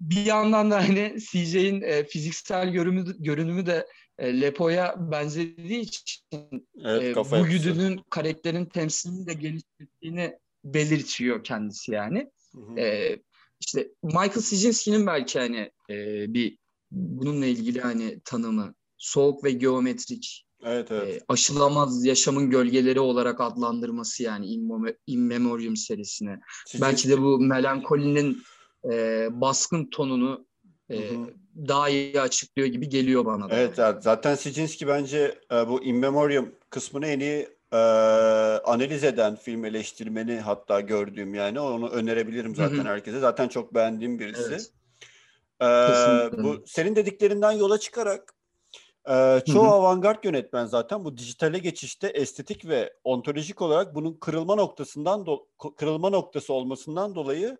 bir 0.00 0.26
yandan 0.26 0.70
da 0.70 0.76
hani 0.76 1.14
CJ'in 1.30 1.82
e, 1.82 2.04
fiziksel 2.04 2.70
görünümü, 2.70 3.14
görünümü 3.18 3.66
de 3.66 3.86
e, 4.20 4.40
Lepo'ya 4.40 4.96
benzediği 4.98 5.80
için 5.80 6.22
evet, 6.84 7.16
e, 7.16 7.20
bu 7.20 7.44
güdünün 7.46 8.00
karakterin 8.10 8.64
temsilini 8.64 9.26
de 9.26 9.32
geliştirdiğini 9.32 10.38
belirtiyor 10.64 11.44
kendisi 11.44 11.92
yani. 11.92 12.30
Hı 12.54 12.60
hı. 12.60 12.80
E, 12.80 13.18
işte 13.60 13.88
Michael 14.02 14.40
Sizinski'nin 14.40 15.06
belki 15.06 15.38
hani 15.38 15.70
e, 15.90 15.94
bir 16.34 16.58
bununla 16.90 17.46
ilgili 17.46 17.80
hani 17.80 18.20
tanımı 18.24 18.74
soğuk 18.96 19.44
ve 19.44 19.50
geometrik 19.50 20.46
evet, 20.62 20.90
evet. 20.90 21.08
E, 21.08 21.24
aşılamaz 21.28 22.04
yaşamın 22.04 22.50
gölgeleri 22.50 23.00
olarak 23.00 23.40
adlandırması 23.40 24.22
yani 24.22 24.46
In, 24.46 24.96
In 25.06 25.20
Memoriam 25.20 25.76
serisine. 25.76 26.40
Belki 26.80 27.08
de 27.08 27.20
bu 27.20 27.38
melankolinin 27.38 28.42
e, 28.92 29.28
baskın 29.30 29.90
tonunu 29.90 30.49
e, 30.90 31.10
daha 31.68 31.88
iyi 31.88 32.20
açıklıyor 32.20 32.68
gibi 32.68 32.88
geliyor 32.88 33.24
bana 33.24 33.50
da. 33.50 33.54
Evet 33.54 33.74
zaten 34.00 34.34
Sicinski 34.34 34.88
bence 34.88 35.38
e, 35.52 35.68
bu 35.68 35.82
In 35.82 35.96
Memoriam 35.96 36.48
kısmını 36.70 37.06
en 37.06 37.20
iyi 37.20 37.48
e, 37.72 37.76
analiz 38.64 39.04
eden 39.04 39.36
film 39.36 39.64
eleştirmeni 39.64 40.40
hatta 40.40 40.80
gördüğüm 40.80 41.34
yani 41.34 41.60
onu 41.60 41.88
önerebilirim 41.88 42.54
zaten 42.54 42.76
Hı-hı. 42.76 42.88
herkese. 42.88 43.18
Zaten 43.18 43.48
çok 43.48 43.74
beğendiğim 43.74 44.18
birisi. 44.18 44.42
Evet. 44.42 44.70
E, 45.62 46.42
bu 46.42 46.64
senin 46.66 46.96
dediklerinden 46.96 47.52
yola 47.52 47.78
çıkarak 47.78 48.34
e, 49.08 49.40
çoğu 49.46 49.64
Hı-hı. 49.64 49.72
avantgard 49.72 50.24
yönetmen 50.24 50.66
zaten 50.66 51.04
bu 51.04 51.16
dijitale 51.16 51.58
geçişte 51.58 52.08
estetik 52.08 52.68
ve 52.68 52.94
ontolojik 53.04 53.62
olarak 53.62 53.94
bunun 53.94 54.14
kırılma 54.14 54.54
noktasından 54.54 55.20
do- 55.20 55.76
kırılma 55.76 56.10
noktası 56.10 56.52
olmasından 56.52 57.14
dolayı 57.14 57.58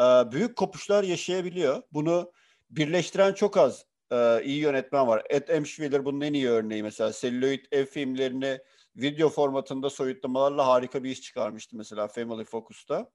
e, 0.00 0.04
büyük 0.04 0.56
kopuşlar 0.56 1.04
yaşayabiliyor. 1.04 1.82
Bunu 1.92 2.32
birleştiren 2.70 3.32
çok 3.32 3.56
az 3.56 3.84
e, 4.12 4.44
iyi 4.44 4.58
yönetmen 4.58 5.06
var. 5.06 5.22
Ed 5.30 5.48
Emshwiller 5.48 6.04
bunun 6.04 6.20
en 6.20 6.32
iyi 6.32 6.48
örneği 6.48 6.82
mesela. 6.82 7.12
Celluloid 7.12 7.64
ev 7.72 7.86
filmlerini 7.86 8.58
video 8.96 9.28
formatında 9.28 9.90
soyutlamalarla 9.90 10.66
harika 10.66 11.04
bir 11.04 11.10
iş 11.10 11.22
çıkarmıştı 11.22 11.76
mesela 11.76 12.08
Family 12.08 12.44
Focus'ta. 12.44 13.10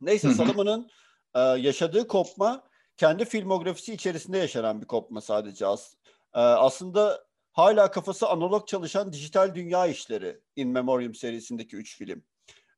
Neyse 0.00 0.34
Salomon'un 0.34 0.90
e, 1.34 1.40
yaşadığı 1.40 2.08
kopma 2.08 2.68
kendi 2.96 3.24
filmografisi 3.24 3.94
içerisinde 3.94 4.38
yaşanan 4.38 4.82
bir 4.82 4.86
kopma 4.86 5.20
sadece 5.20 5.66
az. 5.66 5.96
E, 6.34 6.40
aslında 6.40 7.24
hala 7.52 7.90
kafası 7.90 8.28
analog 8.28 8.66
çalışan 8.66 9.12
dijital 9.12 9.54
dünya 9.54 9.86
işleri 9.86 10.40
In 10.56 10.68
Memoriam 10.68 11.14
serisindeki 11.14 11.76
üç 11.76 11.98
film. 11.98 12.24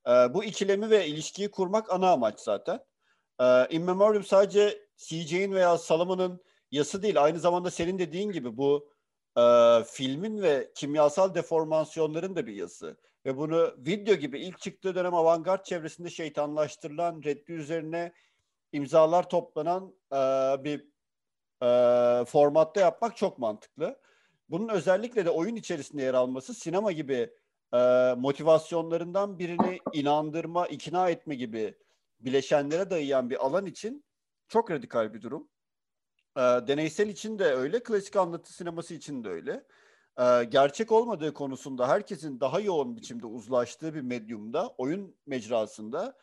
E, 0.09 0.11
bu 0.11 0.45
ikilemi 0.45 0.91
ve 0.91 1.07
ilişkiyi 1.07 1.51
kurmak 1.51 1.93
ana 1.93 2.11
amaç 2.11 2.41
zaten. 2.41 2.81
E, 3.41 3.67
In 3.71 3.83
Memoriam 3.83 4.25
sadece 4.25 4.87
CJ'in 4.97 5.53
veya 5.53 5.79
Salomon'un 5.79 6.41
yası 6.71 7.03
değil. 7.03 7.23
Aynı 7.23 7.39
zamanda 7.39 7.71
senin 7.71 7.99
dediğin 7.99 8.31
gibi 8.31 8.57
bu 8.57 8.93
e, 9.39 9.43
filmin 9.85 10.43
ve 10.43 10.73
kimyasal 10.75 11.35
deformasyonların 11.35 12.37
da 12.37 12.47
bir 12.47 12.55
yası. 12.55 12.97
Ve 13.27 13.37
bunu 13.37 13.75
video 13.79 14.15
gibi 14.15 14.41
ilk 14.41 14.61
çıktığı 14.61 14.95
dönem 14.95 15.15
avantgard 15.15 15.65
çevresinde 15.65 16.11
şeytanlaştırılan, 16.11 17.23
reddi 17.25 17.53
üzerine 17.53 18.13
imzalar 18.73 19.29
toplanan 19.29 19.95
e, 20.13 20.17
bir 20.65 20.93
e, 21.63 22.25
formatta 22.25 22.81
yapmak 22.81 23.17
çok 23.17 23.39
mantıklı. 23.39 24.01
Bunun 24.49 24.69
özellikle 24.69 25.25
de 25.25 25.31
oyun 25.31 25.57
içerisinde 25.57 26.03
yer 26.03 26.15
alması 26.15 26.55
sinema 26.55 26.93
gibi 26.93 27.31
e, 27.75 27.79
motivasyonlarından 28.17 29.39
birini 29.39 29.79
inandırma, 29.93 30.67
ikna 30.67 31.11
etme 31.11 31.35
gibi 31.35 31.75
bileşenlere 32.25 32.91
dayayan 32.91 33.31
bir 33.31 33.47
alan 33.47 33.67
için 33.67 34.05
çok 34.49 34.71
radikal 34.71 35.15
bir 35.15 35.23
durum. 35.23 35.49
E, 36.37 36.41
deneysel 36.41 37.09
için 37.09 37.39
de 37.39 37.45
öyle, 37.45 37.83
klasik 37.83 38.17
anlatı 38.17 38.53
sineması 38.53 38.95
için 38.95 39.25
de 39.25 39.29
öyle. 39.29 39.65
E, 40.19 40.45
gerçek 40.45 40.93
olmadığı 40.93 41.35
konusunda 41.35 41.89
herkesin 41.89 42.41
daha 42.41 42.61
yoğun 42.61 42.97
biçimde 42.97 43.27
uzlaştığı 43.27 43.95
bir 43.95 44.01
medyumda, 44.01 44.69
oyun 44.69 45.17
mecrasında 45.27 46.19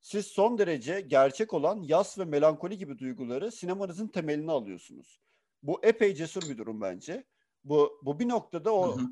siz 0.00 0.26
son 0.26 0.58
derece 0.58 1.00
gerçek 1.00 1.54
olan 1.54 1.82
yas 1.82 2.18
ve 2.18 2.24
melankoli 2.24 2.78
gibi 2.78 2.98
duyguları 2.98 3.52
sinemanızın 3.52 4.08
temelini 4.08 4.52
alıyorsunuz. 4.52 5.20
Bu 5.62 5.80
epey 5.82 6.14
cesur 6.14 6.50
bir 6.50 6.58
durum 6.58 6.80
bence. 6.80 7.24
Bu, 7.64 8.00
bu 8.02 8.18
bir 8.18 8.28
noktada 8.28 8.74
o 8.74 8.96
hı 8.96 9.00
hı. 9.00 9.06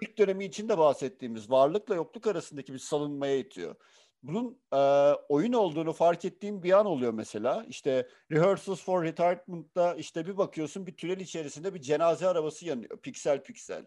ilk 0.00 0.18
dönemi 0.18 0.44
içinde 0.44 0.78
bahsettiğimiz 0.78 1.50
varlıkla 1.50 1.94
yokluk 1.94 2.26
arasındaki 2.26 2.72
bir 2.72 2.78
salınmaya 2.78 3.38
itiyor 3.38 3.76
bunun 4.22 4.58
e, 4.72 4.76
oyun 5.28 5.52
olduğunu 5.52 5.92
fark 5.92 6.24
ettiğin 6.24 6.62
bir 6.62 6.72
an 6.72 6.86
oluyor 6.86 7.12
mesela. 7.12 7.64
İşte 7.68 8.08
Rehearsals 8.32 8.82
for 8.82 9.04
Retirement'da 9.04 9.94
işte 9.94 10.26
bir 10.26 10.36
bakıyorsun 10.36 10.86
bir 10.86 10.96
tünel 10.96 11.20
içerisinde 11.20 11.74
bir 11.74 11.80
cenaze 11.80 12.28
arabası 12.28 12.66
yanıyor 12.66 12.98
piksel 12.98 13.42
piksel. 13.42 13.86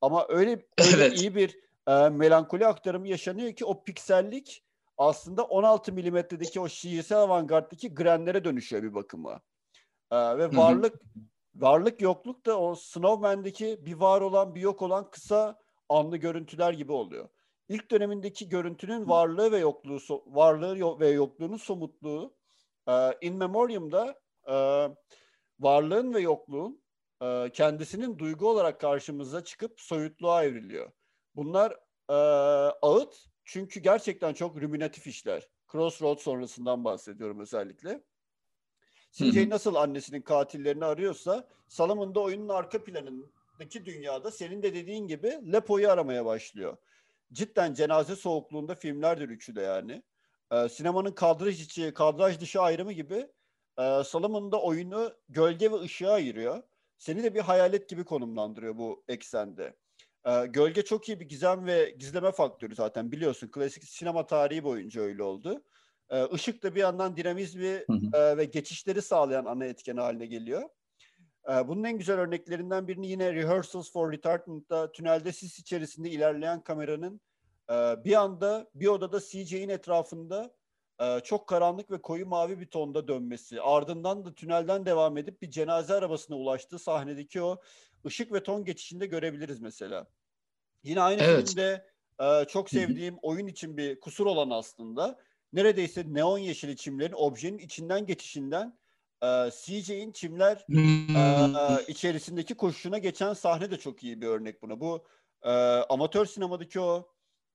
Ama 0.00 0.26
öyle, 0.28 0.50
öyle 0.78 1.04
evet. 1.04 1.20
iyi 1.20 1.34
bir 1.34 1.58
e, 1.88 2.08
melankoli 2.08 2.66
aktarımı 2.66 3.08
yaşanıyor 3.08 3.52
ki 3.52 3.64
o 3.64 3.84
piksellik 3.84 4.64
aslında 4.98 5.44
16 5.44 5.92
milimetredeki 5.92 6.60
o 6.60 6.68
şiirsel 6.68 7.18
avantgarddaki 7.18 7.94
grenlere 7.94 8.44
dönüşüyor 8.44 8.82
bir 8.82 8.94
bakıma. 8.94 9.40
E, 10.10 10.16
ve 10.38 10.56
varlık 10.56 10.94
Hı-hı. 10.94 11.22
varlık 11.54 12.00
yokluk 12.00 12.46
da 12.46 12.60
o 12.60 12.74
Snowman'deki 12.74 13.78
bir 13.86 13.94
var 13.94 14.20
olan 14.20 14.54
bir 14.54 14.60
yok 14.60 14.82
olan 14.82 15.10
kısa 15.10 15.58
anlı 15.88 16.16
görüntüler 16.16 16.72
gibi 16.72 16.92
oluyor 16.92 17.28
ilk 17.68 17.90
dönemindeki 17.90 18.48
görüntünün 18.48 19.08
varlığı 19.08 19.52
ve 19.52 19.58
yokluğu 19.58 19.98
varlığı 20.26 21.00
ve 21.00 21.08
yokluğunun 21.08 21.56
somutluğu 21.56 22.36
e, 22.88 22.92
In 23.20 23.36
Memoriam'da 23.36 24.20
e, 24.48 24.54
varlığın 25.60 26.14
ve 26.14 26.20
yokluğun 26.20 26.82
e, 27.22 27.50
kendisinin 27.52 28.18
duygu 28.18 28.50
olarak 28.50 28.80
karşımıza 28.80 29.44
çıkıp 29.44 29.80
soyutluğa 29.80 30.44
evriliyor. 30.44 30.92
Bunlar 31.36 31.76
ağıt 32.82 33.26
çünkü 33.44 33.80
gerçekten 33.80 34.34
çok 34.34 34.62
ruminatif 34.62 35.06
işler. 35.06 35.48
Crossroads 35.72 36.22
sonrasından 36.22 36.84
bahsediyorum 36.84 37.40
özellikle. 37.40 38.04
CJ 39.10 39.48
nasıl 39.48 39.74
annesinin 39.74 40.22
katillerini 40.22 40.84
arıyorsa 40.84 41.48
Salomon 41.68 42.14
da 42.14 42.20
oyunun 42.20 42.48
arka 42.48 42.84
planındaki 42.84 43.84
dünyada 43.84 44.30
senin 44.30 44.62
de 44.62 44.74
dediğin 44.74 45.06
gibi 45.06 45.52
Lepo'yu 45.52 45.90
aramaya 45.90 46.24
başlıyor. 46.24 46.76
Cidden 47.32 47.74
cenaze 47.74 48.16
soğukluğunda 48.16 48.74
filmlerdir 48.74 49.28
üçü 49.28 49.56
de 49.56 49.60
yani. 49.62 50.02
Ee, 50.52 50.68
sinemanın 50.68 51.12
kadraj 51.12 51.60
içi, 51.62 51.94
kadraj 51.94 52.40
dışı 52.40 52.60
ayrımı 52.60 52.92
gibi 52.92 53.26
e, 53.78 54.04
Salomon 54.04 54.52
da 54.52 54.62
oyunu 54.62 55.12
gölge 55.28 55.70
ve 55.72 55.80
ışığa 55.80 56.12
ayırıyor. 56.12 56.62
Seni 56.98 57.22
de 57.22 57.34
bir 57.34 57.40
hayalet 57.40 57.88
gibi 57.88 58.04
konumlandırıyor 58.04 58.76
bu 58.76 59.04
eksende. 59.08 59.76
Ee, 60.26 60.46
gölge 60.46 60.84
çok 60.84 61.08
iyi 61.08 61.20
bir 61.20 61.28
gizem 61.28 61.66
ve 61.66 61.90
gizleme 61.98 62.32
faktörü 62.32 62.74
zaten 62.74 63.12
biliyorsun. 63.12 63.48
Klasik 63.50 63.84
sinema 63.84 64.26
tarihi 64.26 64.64
boyunca 64.64 65.00
öyle 65.00 65.22
oldu. 65.22 65.64
Ee, 66.10 66.24
ışık 66.34 66.62
da 66.62 66.74
bir 66.74 66.80
yandan 66.80 67.16
dinamizmi 67.16 67.86
e, 68.12 68.36
ve 68.36 68.44
geçişleri 68.44 69.02
sağlayan 69.02 69.44
ana 69.44 69.64
etken 69.64 69.96
haline 69.96 70.26
geliyor. 70.26 70.62
Ee, 71.48 71.68
bunun 71.68 71.84
en 71.84 71.98
güzel 71.98 72.18
örneklerinden 72.18 72.88
birini 72.88 73.06
yine 73.06 73.34
Rehearsals 73.34 73.92
for 73.92 74.12
Retardant'da 74.12 74.92
tünelde 74.92 75.32
sis 75.32 75.58
içerisinde 75.58 76.10
ilerleyen 76.10 76.60
kameranın 76.60 77.20
e, 77.70 77.74
bir 78.04 78.14
anda 78.14 78.70
bir 78.74 78.86
odada 78.86 79.20
CJ'in 79.20 79.68
etrafında 79.68 80.54
e, 81.00 81.20
çok 81.20 81.48
karanlık 81.48 81.90
ve 81.90 82.02
koyu 82.02 82.26
mavi 82.26 82.60
bir 82.60 82.66
tonda 82.66 83.08
dönmesi. 83.08 83.60
Ardından 83.60 84.24
da 84.24 84.34
tünelden 84.34 84.86
devam 84.86 85.16
edip 85.16 85.42
bir 85.42 85.50
cenaze 85.50 85.94
arabasına 85.94 86.36
ulaştığı 86.36 86.78
sahnedeki 86.78 87.42
o 87.42 87.60
ışık 88.06 88.32
ve 88.32 88.42
ton 88.42 88.64
geçişinde 88.64 89.06
görebiliriz 89.06 89.60
mesela. 89.60 90.06
Yine 90.82 91.00
aynı 91.00 91.22
evet. 91.22 91.48
filmde 91.48 91.86
e, 92.20 92.44
çok 92.44 92.70
sevdiğim 92.70 93.18
oyun 93.22 93.46
için 93.46 93.76
bir 93.76 94.00
kusur 94.00 94.26
olan 94.26 94.50
aslında 94.50 95.18
neredeyse 95.52 96.04
neon 96.06 96.38
yeşili 96.38 96.76
çimlerin 96.76 97.14
objenin 97.16 97.58
içinden 97.58 98.06
geçişinden 98.06 98.78
e, 99.22 99.50
CJ'in 99.50 100.12
çimler 100.12 100.66
e, 100.76 101.84
içerisindeki 101.88 102.54
koşuşuna 102.54 102.98
geçen 102.98 103.32
sahne 103.32 103.70
de 103.70 103.78
çok 103.78 104.04
iyi 104.04 104.20
bir 104.20 104.26
örnek 104.26 104.62
buna. 104.62 104.80
Bu 104.80 105.06
e, 105.42 105.50
amatör 105.88 106.26
sinemadaki 106.26 106.80
o 106.80 107.08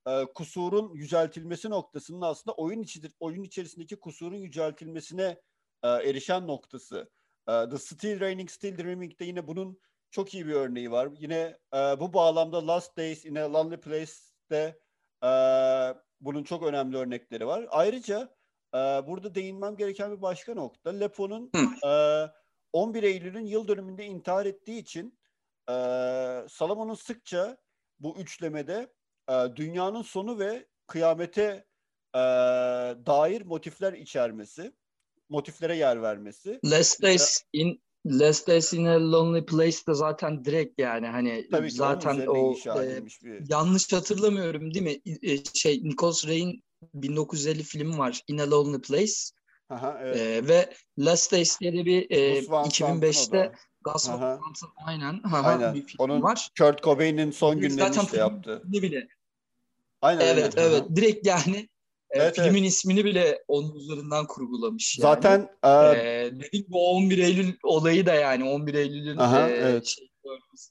e, 0.08 0.26
kusurun 0.36 0.94
yüceltilmesi 0.94 1.70
noktasının 1.70 2.22
aslında 2.22 2.56
oyun 2.56 2.82
içidir, 2.82 3.14
oyun 3.20 3.44
içerisindeki 3.44 3.96
kusurun 3.96 4.38
yüceltilmesine 4.38 5.42
e, 5.84 5.88
erişen 5.88 6.48
noktası. 6.48 7.10
E, 7.48 7.70
The 7.70 7.78
Still 7.78 8.20
Raining, 8.20 8.50
Still 8.50 8.78
Dreaming'de 8.78 9.26
yine 9.26 9.48
bunun 9.48 9.80
çok 10.12 10.34
iyi 10.34 10.48
bir 10.48 10.54
örneği 10.54 10.92
var. 10.92 11.10
Yine 11.20 11.58
e, 11.74 11.78
bu 11.78 12.14
bağlamda 12.14 12.68
Last 12.68 12.98
Days 12.98 13.26
in 13.26 13.36
a 13.36 13.54
Lonely 13.54 13.80
Place'de 13.80 14.80
e, 15.24 15.32
bunun 16.22 16.44
çok 16.44 16.64
önemli 16.64 16.98
örnekleri 16.98 17.48
var. 17.48 17.68
Ayrıca 17.70 18.36
e, 18.74 18.78
burada 18.78 19.36
değinmem 19.36 19.78
gereken 19.78 20.12
bir 20.18 20.22
başka 20.22 20.54
nokta. 20.54 20.90
Lepo'nun 20.90 21.52
e, 21.86 22.28
11 22.74 23.04
Eylül'ün 23.04 23.46
yıl 23.46 23.68
dönümünde 23.68 24.06
intihar 24.06 24.46
ettiği 24.46 24.80
için 24.80 25.20
e, 25.70 25.74
Salomon'un 26.50 26.96
sıkça 26.96 27.58
bu 28.00 28.18
üçlemede 28.18 28.94
e, 29.30 29.34
dünyanın 29.56 30.02
sonu 30.02 30.40
ve 30.40 30.68
kıyamete 30.88 31.66
e, 32.16 32.20
dair 33.06 33.42
motifler 33.42 33.94
içermesi, 33.94 34.74
motiflere 35.30 35.78
yer 35.78 36.02
vermesi. 36.02 36.60
Last 36.66 37.02
Days 37.02 37.44
in 37.54 37.82
Last 38.06 38.48
Days 38.48 38.74
in 38.74 38.86
a 38.86 39.12
Lonely 39.12 39.46
Place 39.46 39.78
de 39.88 39.94
zaten 39.94 40.46
direkt 40.46 40.80
yani 40.80 41.08
hani 41.08 41.48
Tabii 41.52 41.72
zaten 41.72 42.28
o 42.28 42.56
e, 42.84 43.06
bir... 43.06 43.50
yanlış 43.50 43.94
hatırlamıyorum 43.94 44.74
değil 44.74 44.86
mi? 44.86 45.02
E, 45.24 45.44
şey 45.54 45.84
Nicholas 45.84 46.28
Ray'in 46.28 46.64
1950 46.94 47.64
filmi 47.64 47.98
var 47.98 48.22
In 48.28 48.38
a 48.38 48.52
Lonely 48.52 48.82
Place. 48.82 49.14
Aha, 49.70 50.00
evet. 50.02 50.18
e, 50.18 50.48
ve 50.48 50.74
Last 51.00 51.32
Days 51.32 51.60
diye 51.60 51.74
de 51.74 51.86
bir 51.86 52.12
e, 52.12 52.40
2005'te 52.40 53.52
Gus 53.82 54.10
Van 54.10 54.42
aynen, 54.86 55.22
aha, 55.24 55.38
aynen. 55.38 55.74
bir 55.74 55.82
film 55.82 55.96
Onun 56.00 56.24
var. 56.24 56.50
Kurt 56.58 56.84
Cobain'in 56.84 57.32
son 57.32 57.60
günlerini 57.60 58.02
işte 58.04 58.18
yaptı. 58.18 58.62
Bile. 58.66 59.08
Aynen, 60.02 60.22
evet 60.22 60.58
aynen. 60.58 60.70
evet 60.70 60.84
direkt 60.96 61.28
yani 61.28 61.70
Evet, 62.14 62.36
filmin 62.36 62.62
evet. 62.62 62.72
ismini 62.72 63.06
bile 63.06 63.44
onun 63.48 63.76
üzerinden 63.76 64.28
kurgulamış. 64.28 65.00
Yani. 65.00 65.02
Zaten 65.02 65.50
e, 65.64 66.32
dedik 66.32 66.70
bu 66.70 66.90
11 66.92 67.18
Eylül 67.18 67.54
olayı 67.64 68.06
da 68.06 68.14
yani 68.14 68.44
11 68.44 68.74
Eylül'ün 68.74 69.18
aha, 69.18 69.50
e, 69.50 69.54
evet. 69.54 69.86
şey, 69.86 70.11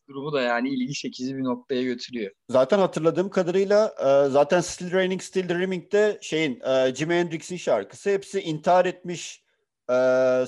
durumu 0.09 0.33
da 0.33 0.41
yani 0.41 0.69
ilgi 0.69 0.93
çekici 0.93 1.37
bir 1.37 1.45
noktaya 1.45 1.83
götürüyor. 1.83 2.33
Zaten 2.49 2.79
hatırladığım 2.79 3.31
kadarıyla 3.31 3.95
e, 3.99 4.31
zaten 4.31 4.61
Still 4.61 4.93
Raining 4.93 5.23
Still 5.23 5.49
Dreaming'de 5.49 6.19
şeyin 6.23 6.61
e, 6.61 6.95
Jimi 6.95 7.15
Hendrix'in 7.15 7.57
şarkısı 7.57 8.11
hepsi 8.11 8.41
intihar 8.41 8.85
etmiş 8.85 9.45
e, 9.91 9.95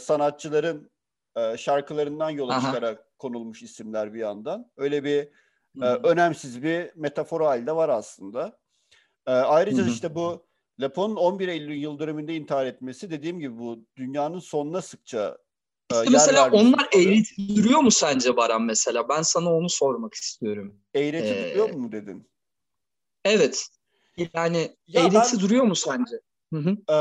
sanatçıların 0.00 0.92
şarkılarından 1.56 2.30
yola 2.30 2.52
Aha. 2.52 2.60
çıkarak 2.60 3.18
konulmuş 3.18 3.62
isimler 3.62 4.14
bir 4.14 4.20
yandan. 4.20 4.70
Öyle 4.76 5.04
bir 5.04 5.28
e, 5.82 5.86
önemsiz 5.86 6.62
bir 6.62 6.90
metafor 6.94 7.40
halde 7.40 7.76
var 7.76 7.88
aslında. 7.88 8.58
Ayrıca 9.26 9.82
Hı-hı. 9.82 9.90
işte 9.90 10.14
bu 10.14 10.46
Lepo'nun 10.80 11.16
11 11.16 11.48
Eylül 11.48 11.76
yıl 11.76 11.98
dönümünde 11.98 12.34
intihar 12.34 12.66
etmesi 12.66 13.10
dediğim 13.10 13.40
gibi 13.40 13.58
bu 13.58 13.86
dünyanın 13.96 14.38
sonuna 14.38 14.82
sıkça 14.82 15.38
e, 15.94 16.04
işte 16.04 16.10
mesela 16.10 16.50
onlar 16.50 16.88
eğreti 16.92 17.56
duruyor 17.56 17.80
mu 17.80 17.90
sence 17.90 18.36
Baran 18.36 18.62
mesela? 18.62 19.08
Ben 19.08 19.22
sana 19.22 19.54
onu 19.54 19.68
sormak 19.68 20.14
istiyorum. 20.14 20.74
Eğreti 20.94 21.34
ee, 21.34 21.50
duruyor 21.50 21.70
mu 21.70 21.92
dedin? 21.92 22.30
Evet. 23.24 23.66
Yani 24.34 24.76
ya 24.86 25.02
eğreti 25.02 25.32
ben, 25.32 25.40
duruyor 25.40 25.64
mu 25.64 25.76
sence? 25.76 26.20
Hı 26.52 26.58
hı. 26.58 26.76
E, 26.92 26.96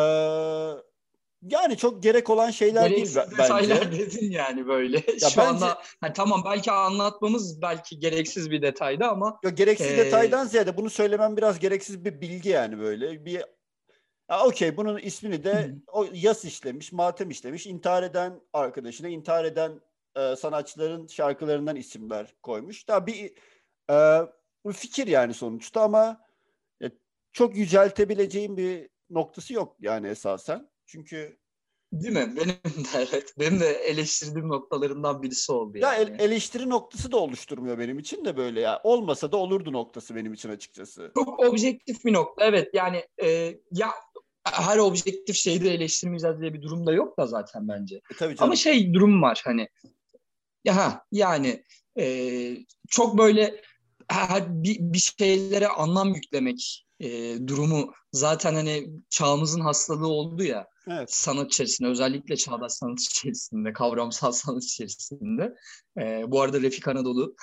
yani 1.41 1.77
çok 1.77 2.03
gerek 2.03 2.29
olan 2.29 2.51
şeyler 2.51 2.89
Gereksiz 2.89 3.15
değil 3.15 3.27
detaylar 3.31 3.91
dedin 3.99 4.31
yani 4.31 4.67
böyle. 4.67 4.97
Ya 4.97 5.29
Şu 5.29 5.37
bence, 5.37 5.41
anda 5.41 5.77
hani 6.01 6.13
tamam 6.13 6.41
belki 6.45 6.71
anlatmamız 6.71 7.61
belki 7.61 7.99
gereksiz 7.99 8.51
bir 8.51 8.61
detaydı 8.61 9.05
ama. 9.05 9.39
Yok 9.43 9.57
gereksiz 9.57 9.91
e, 9.91 9.97
detaydan 9.97 10.45
ziyade 10.45 10.77
bunu 10.77 10.89
söylemem 10.89 11.37
biraz 11.37 11.59
gereksiz 11.59 12.05
bir 12.05 12.21
bilgi 12.21 12.49
yani 12.49 12.79
böyle. 12.79 13.25
Bir 13.25 13.43
Ha, 14.31 14.45
Okey 14.45 14.77
bunun 14.77 14.97
ismini 14.97 15.43
de 15.43 15.75
o 15.87 16.07
yas 16.13 16.45
işlemiş, 16.45 16.91
matem 16.91 17.29
işlemiş. 17.29 17.67
intihar 17.67 18.03
eden 18.03 18.41
arkadaşına, 18.53 19.07
intihar 19.07 19.45
eden 19.45 19.81
e, 20.15 20.35
sanatçıların 20.35 21.07
şarkılarından 21.07 21.75
isimler 21.75 22.35
koymuş. 22.43 22.87
Daha 22.87 23.07
bir 23.07 23.33
e, 23.89 23.95
bu 24.65 24.71
fikir 24.71 25.07
yani 25.07 25.33
sonuçta 25.33 25.81
ama 25.81 26.21
e, 26.83 26.91
çok 27.31 27.55
yüceltebileceğim 27.55 28.57
bir 28.57 28.89
noktası 29.09 29.53
yok 29.53 29.75
yani 29.79 30.07
esasen. 30.07 30.69
Çünkü 30.85 31.37
Değil 31.93 32.13
mi? 32.13 32.33
Benim 32.35 32.49
de 32.49 32.87
evet. 32.95 33.33
Benim 33.39 33.59
de 33.59 33.67
eleştirdiğim 33.67 34.49
noktalarından 34.49 35.23
birisi 35.23 35.51
oldu 35.51 35.77
yani. 35.77 35.95
Ya 35.95 36.01
el, 36.01 36.19
eleştiri 36.19 36.69
noktası 36.69 37.11
da 37.11 37.17
oluşturmuyor 37.17 37.79
benim 37.79 37.99
için 37.99 38.25
de 38.25 38.37
böyle 38.37 38.61
ya. 38.61 38.81
Olmasa 38.83 39.31
da 39.31 39.37
olurdu 39.37 39.73
noktası 39.73 40.15
benim 40.15 40.33
için 40.33 40.49
açıkçası. 40.49 41.11
Çok 41.15 41.39
objektif 41.39 42.05
bir 42.05 42.13
nokta. 42.13 42.45
Evet 42.45 42.69
yani 42.73 43.07
e, 43.23 43.27
ya 43.71 43.89
her 44.43 44.77
objektif 44.77 45.35
şeyi 45.35 45.63
de 45.63 45.73
eleştirmeyeceğiz 45.73 46.41
diye 46.41 46.53
bir 46.53 46.61
durum 46.61 46.87
da 46.87 46.93
yok 46.93 47.17
da 47.17 47.27
zaten 47.27 47.67
bence. 47.67 47.95
E, 47.95 48.15
tabii 48.19 48.35
canım. 48.35 48.37
Ama 48.39 48.55
şey 48.55 48.93
durum 48.93 49.21
var 49.21 49.41
hani 49.45 49.67
ya 50.63 51.05
yani 51.11 51.63
e, 51.99 52.57
çok 52.89 53.17
böyle 53.17 53.61
her, 54.09 54.63
bir, 54.63 54.77
bir 54.79 55.13
şeylere 55.17 55.67
anlam 55.67 56.13
yüklemek 56.13 56.85
e, 56.99 57.37
durumu 57.47 57.93
zaten 58.11 58.53
hani 58.53 58.89
çağımızın 59.09 59.61
hastalığı 59.61 60.07
oldu 60.07 60.43
ya 60.43 60.67
evet. 60.87 61.13
sanat 61.13 61.47
içerisinde 61.47 61.89
özellikle 61.89 62.37
çağdaş 62.37 62.71
sanat 62.71 63.01
içerisinde 63.01 63.73
kavramsal 63.73 64.31
sanat 64.31 64.63
içerisinde 64.63 65.55
e, 65.97 66.23
bu 66.27 66.41
arada 66.41 66.61
Refik 66.61 66.87
Anadolu 66.87 67.35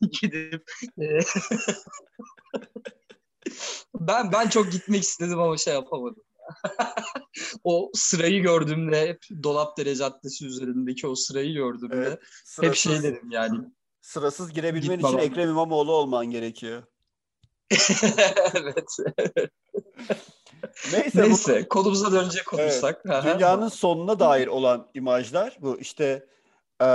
gidip 0.20 0.64
e, 1.00 1.18
ben 3.94 4.32
ben 4.32 4.48
çok 4.48 4.72
gitmek 4.72 5.02
istedim 5.02 5.40
ama 5.40 5.56
şey 5.56 5.74
yapamadım. 5.74 6.22
o 7.64 7.90
sırayı 7.94 8.42
gördüğümde 8.42 9.08
hep 9.08 9.42
Dolapdere 9.42 9.96
Caddesi 9.96 10.46
üzerindeki 10.46 11.06
o 11.06 11.14
sırayı 11.14 11.54
gördüğümde 11.54 11.96
evet, 11.96 12.18
sırasız, 12.44 12.70
hep 12.70 12.74
şey 12.74 13.02
dedim 13.02 13.30
yani. 13.30 13.58
Sırasız 14.02 14.52
girebilmen 14.52 14.98
için 14.98 15.08
ama. 15.08 15.20
Ekrem 15.20 15.48
İmamoğlu 15.48 15.92
olman 15.92 16.26
gerekiyor. 16.26 16.82
evet. 18.54 18.96
Neyse, 20.92 21.22
Neyse 21.22 21.62
bu, 21.64 21.68
konumuza 21.68 22.12
dönecek 22.12 22.54
olursak. 22.54 23.02
Evet, 23.04 23.24
dünyanın 23.24 23.68
sonuna 23.68 24.18
dair 24.18 24.46
olan 24.46 24.90
imajlar 24.94 25.56
bu 25.60 25.78
işte 25.78 26.26
e, 26.80 26.86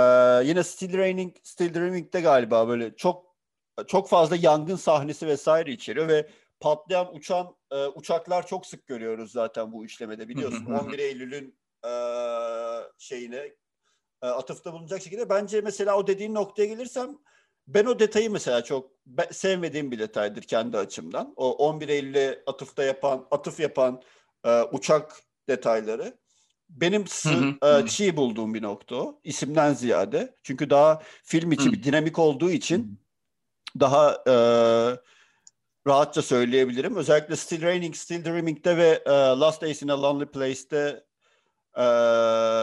yine 0.44 0.64
Still 0.64 0.98
Raining, 0.98 1.36
Still 1.42 1.74
Dreaming'de 1.74 2.20
galiba 2.20 2.68
böyle 2.68 2.96
çok 2.96 3.26
çok 3.86 4.08
fazla 4.08 4.36
yangın 4.36 4.76
sahnesi 4.76 5.26
vesaire 5.26 5.72
içeriyor 5.72 6.08
ve 6.08 6.28
patlayan 6.60 7.14
uçan 7.14 7.56
e, 7.70 7.86
uçaklar 7.86 8.46
çok 8.46 8.66
sık 8.66 8.86
görüyoruz 8.86 9.32
zaten 9.32 9.72
bu 9.72 9.84
işlemede 9.84 10.28
biliyorsun. 10.28 10.66
11 10.66 10.98
Eylül'ün 10.98 11.58
e, 11.84 11.92
şeyine 12.98 13.52
e, 14.22 14.26
atıfta 14.26 14.72
bulunacak 14.72 15.02
şekilde. 15.02 15.28
Bence 15.28 15.60
mesela 15.60 15.96
o 15.96 16.06
dediğin 16.06 16.34
noktaya 16.34 16.66
gelirsem 16.66 17.18
ben 17.66 17.84
o 17.84 17.98
detayı 17.98 18.30
mesela 18.30 18.64
çok 18.64 18.90
sevmediğim 19.30 19.90
bir 19.90 19.98
detaydır 19.98 20.42
kendi 20.42 20.78
açımdan. 20.78 21.34
O 21.36 21.52
11 21.52 21.88
Eylül'e 21.88 22.42
atıfta 22.46 22.84
yapan, 22.84 23.26
atıf 23.30 23.60
yapan 23.60 24.02
e, 24.44 24.62
uçak 24.62 25.22
detayları. 25.48 26.18
Benim 26.70 27.06
sı, 27.06 27.54
e, 27.62 27.86
çiğ 27.86 28.16
bulduğum 28.16 28.54
bir 28.54 28.62
nokta 28.62 28.96
o. 28.96 29.20
İsimden 29.24 29.74
ziyade. 29.74 30.34
Çünkü 30.42 30.70
daha 30.70 31.02
film 31.24 31.52
içi 31.52 31.72
bir 31.72 31.82
dinamik 31.82 32.18
olduğu 32.18 32.50
için 32.50 33.00
daha 33.80 34.22
e, 34.28 34.34
rahatça 35.86 36.22
söyleyebilirim. 36.22 36.96
Özellikle 36.96 37.36
Still 37.36 37.62
Raining, 37.62 37.94
Still 37.94 38.24
Dreaming'de 38.24 38.76
ve 38.76 39.02
e, 39.06 39.10
Last 39.10 39.62
Days 39.62 39.82
in 39.82 39.88
a 39.88 40.02
Lonely 40.02 40.26
Place'te 40.26 41.04
e, 41.78 41.84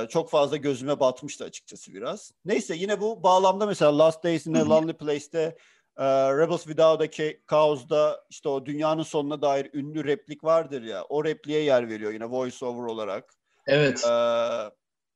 çok 0.09 0.29
fazla 0.29 0.57
gözüme 0.57 0.99
batmıştı 0.99 1.43
açıkçası 1.43 1.93
biraz. 1.93 2.31
Neyse 2.45 2.75
yine 2.75 3.01
bu 3.01 3.23
bağlamda 3.23 3.65
mesela 3.65 3.97
Last 3.97 4.23
Days 4.23 4.47
in 4.47 4.53
a 4.53 4.69
Lonely 4.69 4.93
Place'te 4.93 5.57
e, 5.97 6.05
Rebels 6.37 6.63
Without 6.63 7.01
a 7.01 7.07
Caus'da 7.51 8.25
işte 8.29 8.49
o 8.49 8.65
dünyanın 8.65 9.03
sonuna 9.03 9.41
dair 9.41 9.69
ünlü 9.73 10.03
replik 10.03 10.43
vardır 10.43 10.81
ya. 10.81 11.03
O 11.03 11.25
repliğe 11.25 11.61
yer 11.63 11.89
veriyor 11.89 12.13
yine 12.13 12.25
voice 12.25 12.65
over 12.65 12.83
olarak. 12.83 13.33
Evet. 13.67 14.05
E, 14.05 14.11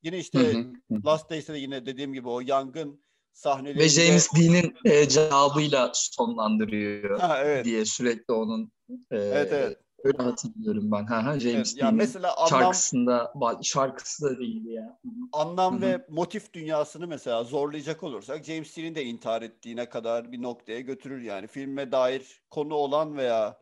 yine 0.03 0.17
işte 0.17 0.53
Last 1.05 1.29
Days'te 1.29 1.53
de 1.53 1.57
yine 1.57 1.85
dediğim 1.85 2.13
gibi 2.13 2.29
o 2.29 2.41
yangın 2.41 3.06
sahneleri 3.37 3.79
ve 3.79 3.89
James 3.89 4.33
Dean'in 4.35 4.75
e, 4.85 5.07
cevabıyla 5.09 5.91
sonlandırıyor 5.93 7.19
ha, 7.19 7.43
evet. 7.43 7.65
diye 7.65 7.85
sürekli 7.85 8.33
onun 8.33 8.71
e, 8.89 9.17
evet, 9.17 9.49
evet. 9.53 9.77
öyle 10.03 10.17
hatırlıyorum 10.17 10.91
ben. 10.91 11.05
Ha, 11.05 11.25
ha, 11.25 11.39
James 11.39 11.73
evet, 11.73 11.81
Dean'in 11.81 11.97
mesela 11.97 12.37
anlam, 12.37 12.49
şarkısında 12.49 13.33
şarkısı 13.61 14.25
da 14.25 14.39
değildi 14.39 14.71
ya. 14.71 14.99
Anlam 15.31 15.73
Hı-hı. 15.73 15.81
ve 15.81 16.05
motif 16.09 16.53
dünyasını 16.53 17.07
mesela 17.07 17.43
zorlayacak 17.43 18.03
olursak 18.03 18.43
James 18.43 18.77
Dean'in 18.77 18.95
de 18.95 19.03
intihar 19.03 19.41
ettiğine 19.41 19.89
kadar 19.89 20.31
bir 20.31 20.41
noktaya 20.41 20.79
götürür 20.79 21.21
yani. 21.21 21.47
Filme 21.47 21.91
dair 21.91 22.41
konu 22.49 22.73
olan 22.73 23.17
veya 23.17 23.59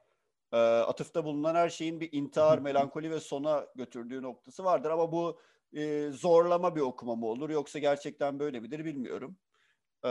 e, 0.51 0.57
atıfta 0.57 1.25
bulunan 1.25 1.55
her 1.55 1.69
şeyin 1.69 1.99
bir 1.99 2.09
intihar, 2.11 2.59
melankoli 2.59 3.11
ve 3.11 3.19
sona 3.19 3.65
götürdüğü 3.75 4.21
noktası 4.21 4.63
vardır 4.63 4.89
ama 4.89 5.11
bu 5.11 5.39
e, 5.73 6.09
zorlama 6.11 6.75
bir 6.75 6.81
okuma 6.81 7.15
mı 7.15 7.25
olur 7.25 7.49
yoksa 7.49 7.79
gerçekten 7.79 8.39
böyle 8.39 8.59
midir 8.59 8.85
bilmiyorum. 8.85 9.37
Ee, 10.05 10.09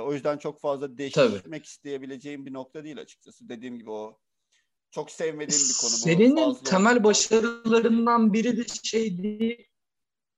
o 0.00 0.12
yüzden 0.12 0.38
çok 0.38 0.60
fazla 0.60 0.98
değiştirmek 0.98 1.42
Tabii. 1.42 1.62
isteyebileceğim 1.62 2.46
bir 2.46 2.52
nokta 2.52 2.84
değil 2.84 3.00
açıkçası. 3.00 3.48
Dediğim 3.48 3.78
gibi 3.78 3.90
o 3.90 4.18
çok 4.90 5.10
sevmediğim 5.10 5.62
bir 5.68 5.80
konu 5.80 5.92
bu. 5.92 5.96
Serinin 5.96 6.54
temel 6.54 7.04
başarılarından 7.04 8.32
biri 8.32 8.56
de 8.56 8.64
şeydi. 8.82 9.66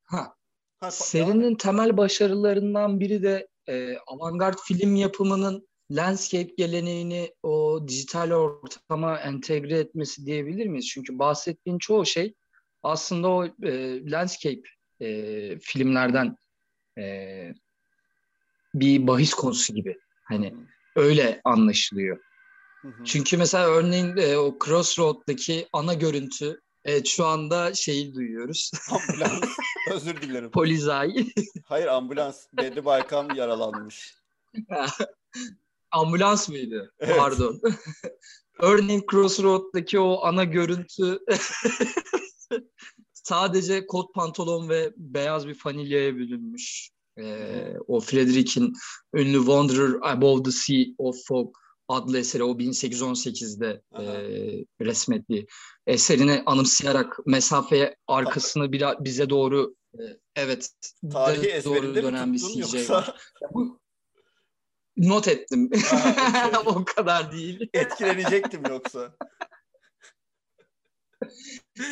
Ha. 0.04 0.34
ha 0.80 0.90
serinin 0.90 1.54
temel 1.54 1.96
başarılarından 1.96 3.00
biri 3.00 3.22
de 3.22 3.48
e, 3.68 3.96
avantgard 4.06 4.58
film 4.64 4.96
yapımının 4.96 5.68
landscape 5.90 6.54
geleneğini 6.56 7.34
o 7.42 7.84
dijital 7.88 8.30
ortama 8.30 9.18
entegre 9.18 9.78
etmesi 9.78 10.26
diyebilir 10.26 10.66
miyiz? 10.66 10.86
Çünkü 10.86 11.18
bahsettiğin 11.18 11.78
çoğu 11.78 12.06
şey 12.06 12.34
aslında 12.82 13.28
o 13.28 13.44
e, 13.44 14.10
landscape 14.10 14.62
e, 15.00 15.58
filmlerden 15.58 16.36
e, 16.98 17.54
bir 18.74 19.06
bahis 19.06 19.34
konusu 19.34 19.74
gibi. 19.74 19.98
Hani 20.24 20.54
öyle 20.96 21.40
anlaşılıyor. 21.44 22.18
Çünkü 23.04 23.36
mesela 23.36 23.66
örneğin 23.66 24.16
e, 24.16 24.36
o 24.36 24.58
Crossroad'daki 24.64 25.68
ana 25.72 25.94
görüntü 25.94 26.60
evet 26.84 27.06
şu 27.06 27.26
anda 27.26 27.74
şeyi 27.74 28.14
duyuyoruz. 28.14 28.70
Ambulans. 28.90 29.44
Özür 29.92 30.22
dilerim. 30.22 30.50
Polizay. 30.50 31.26
Hayır 31.64 31.86
ambulans. 31.86 32.46
Bedri 32.52 32.84
Baykan 32.84 33.34
yaralanmış. 33.34 34.14
ambulans 35.90 36.48
mıydı? 36.48 36.94
Evet. 36.98 37.16
Pardon. 37.18 37.60
örneğin 38.60 39.04
Crossroad'daki 39.10 39.98
o 39.98 40.24
ana 40.24 40.44
görüntü 40.44 41.18
sadece 43.12 43.86
kot 43.86 44.14
pantolon 44.14 44.68
ve 44.68 44.92
beyaz 44.96 45.48
bir 45.48 45.54
fanilyaya 45.54 46.16
bürünmüş. 46.16 46.90
Ee, 47.18 47.76
o 47.88 48.00
Frederick'in 48.00 48.72
ünlü 49.14 49.38
Wanderer 49.38 49.92
Above 50.02 50.42
the 50.42 50.50
Sea 50.50 50.84
of 50.98 51.16
Fog 51.26 51.56
adlı 51.88 52.18
eseri 52.18 52.42
o 52.42 52.50
1818'de 52.50 53.82
e, 53.98 54.04
resmetli 54.84 55.46
eserini 55.86 56.42
anımsayarak 56.46 57.18
mesafeye 57.26 57.96
arkasını 58.06 58.72
bir, 58.72 58.84
bize 59.00 59.30
doğru 59.30 59.74
e, 59.94 60.02
evet 60.36 60.70
tarihi 61.12 61.64
doğru 61.64 61.94
dönen 61.94 62.32
bir 62.32 62.38
CJ 62.38 62.58
yoksa... 62.58 63.16
Bu, 63.54 63.80
not 64.96 65.28
ettim. 65.28 65.70
Ha, 65.90 66.62
o 66.66 66.84
kadar 66.84 67.32
değil. 67.32 67.68
Etkilenecektim 67.74 68.62
yoksa. 68.68 69.16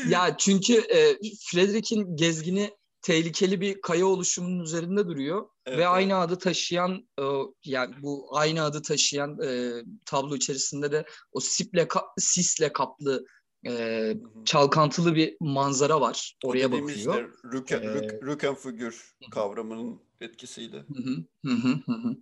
ya 0.08 0.36
çünkü 0.38 0.74
e, 0.74 1.18
Frederick'in 1.50 2.16
gezgini 2.16 2.70
tehlikeli 3.06 3.60
bir 3.60 3.80
kaya 3.80 4.06
oluşumunun 4.06 4.64
üzerinde 4.64 5.06
duruyor 5.06 5.48
evet, 5.66 5.78
ve 5.78 5.82
evet. 5.82 5.92
aynı 5.92 6.16
adı 6.16 6.38
taşıyan 6.38 7.08
e, 7.20 7.24
yani 7.64 7.94
bu 8.02 8.28
aynı 8.38 8.62
adı 8.62 8.82
taşıyan 8.82 9.38
e, 9.42 9.72
tablo 10.04 10.36
içerisinde 10.36 10.92
de 10.92 11.06
o 11.32 11.40
siple 11.40 11.88
sisle 12.18 12.72
kaplı 12.72 13.26
e, 13.66 14.14
çalkantılı 14.44 15.14
bir 15.14 15.36
manzara 15.40 16.00
var. 16.00 16.36
Oraya 16.44 16.72
bakıyor. 16.72 17.32
Rüken, 17.52 17.82
ee, 17.82 18.20
rüken 18.22 18.54
figür 18.54 19.14
kavramının 19.30 20.00
etkisiyle. 20.20 20.76
Hı 20.76 21.02
hı, 21.02 21.50
hı 21.86 21.92
hı. 21.92 22.16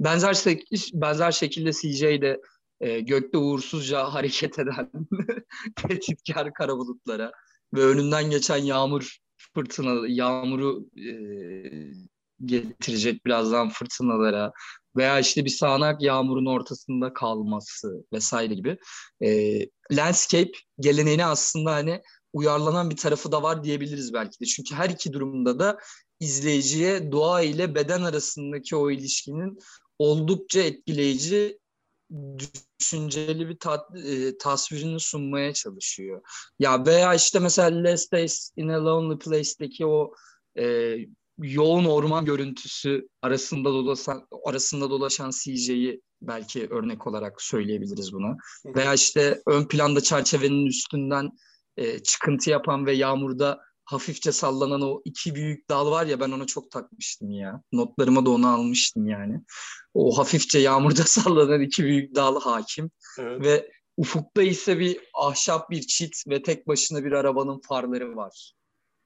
Benzer 0.00 0.44
benzer 0.92 1.32
şekilde 1.32 1.72
CJ'de 1.72 2.40
e, 2.80 3.00
gökte 3.00 3.38
uğursuzca 3.38 4.04
hareket 4.04 4.58
eden 4.58 4.90
tehditkar 5.76 6.54
kara 6.54 6.76
bulutlara 6.76 7.32
ve 7.74 7.84
önünden 7.84 8.30
geçen 8.30 8.56
yağmur 8.56 9.18
fırtına, 9.54 10.08
yağmuru 10.08 10.86
e, 10.96 11.10
getirecek 12.44 13.26
birazdan 13.26 13.68
fırtınalara 13.68 14.52
veya 14.96 15.18
işte 15.20 15.44
bir 15.44 15.50
sağanak 15.50 16.02
yağmurun 16.02 16.46
ortasında 16.46 17.12
kalması 17.12 18.04
vesaire 18.12 18.54
gibi 18.54 18.78
e, 19.24 19.60
landscape 19.92 20.52
geleneğine 20.80 21.26
aslında 21.26 21.72
hani 21.72 22.02
uyarlanan 22.32 22.90
bir 22.90 22.96
tarafı 22.96 23.32
da 23.32 23.42
var 23.42 23.64
diyebiliriz 23.64 24.12
belki 24.12 24.40
de. 24.40 24.44
Çünkü 24.44 24.74
her 24.74 24.90
iki 24.90 25.12
durumda 25.12 25.58
da 25.58 25.78
izleyiciye 26.20 27.12
doğa 27.12 27.42
ile 27.42 27.74
beden 27.74 28.02
arasındaki 28.02 28.76
o 28.76 28.90
ilişkinin 28.90 29.58
oldukça 29.98 30.60
etkileyici 30.60 31.57
düşünceli 32.80 33.48
bir 33.48 33.58
ta, 33.58 33.86
e, 34.06 34.38
tasvirini 34.38 35.00
sunmaya 35.00 35.52
çalışıyor. 35.52 36.22
Ya 36.58 36.86
veya 36.86 37.14
işte 37.14 37.38
mesela 37.38 37.84
Last 37.84 38.12
Days 38.12 38.50
in 38.56 38.68
a 38.68 38.84
Lonely 38.84 39.18
Place'deki 39.18 39.86
o 39.86 40.14
e, 40.58 40.96
yoğun 41.38 41.84
orman 41.84 42.24
görüntüsü 42.24 43.08
arasında 43.22 43.68
dolaşan 43.68 44.26
arasında 44.46 44.90
dolaşan 44.90 45.30
CJ'yi 45.30 46.02
belki 46.22 46.68
örnek 46.70 47.06
olarak 47.06 47.42
söyleyebiliriz 47.42 48.12
bunu. 48.12 48.36
Veya 48.64 48.94
işte 48.94 49.42
ön 49.46 49.64
planda 49.64 50.00
çerçevenin 50.00 50.66
üstünden 50.66 51.30
e, 51.76 51.98
çıkıntı 51.98 52.50
yapan 52.50 52.86
ve 52.86 52.92
yağmurda 52.92 53.60
hafifçe 53.88 54.32
sallanan 54.32 54.82
o 54.82 55.02
iki 55.04 55.34
büyük 55.34 55.68
dal 55.70 55.90
var 55.90 56.06
ya 56.06 56.20
ben 56.20 56.30
ona 56.30 56.46
çok 56.46 56.70
takmıştım 56.70 57.30
ya. 57.30 57.62
Notlarıma 57.72 58.26
da 58.26 58.30
onu 58.30 58.48
almıştım 58.48 59.06
yani. 59.06 59.40
O 59.94 60.18
hafifçe 60.18 60.58
yağmurda 60.58 61.02
sallanan 61.06 61.60
iki 61.60 61.84
büyük 61.84 62.14
dal 62.14 62.40
hakim. 62.40 62.90
Evet. 63.18 63.40
Ve 63.40 63.70
ufukta 63.96 64.42
ise 64.42 64.78
bir 64.78 65.00
ahşap 65.14 65.70
bir 65.70 65.82
çit 65.82 66.24
ve 66.28 66.42
tek 66.42 66.68
başına 66.68 67.04
bir 67.04 67.12
arabanın 67.12 67.60
farları 67.68 68.16
var. 68.16 68.52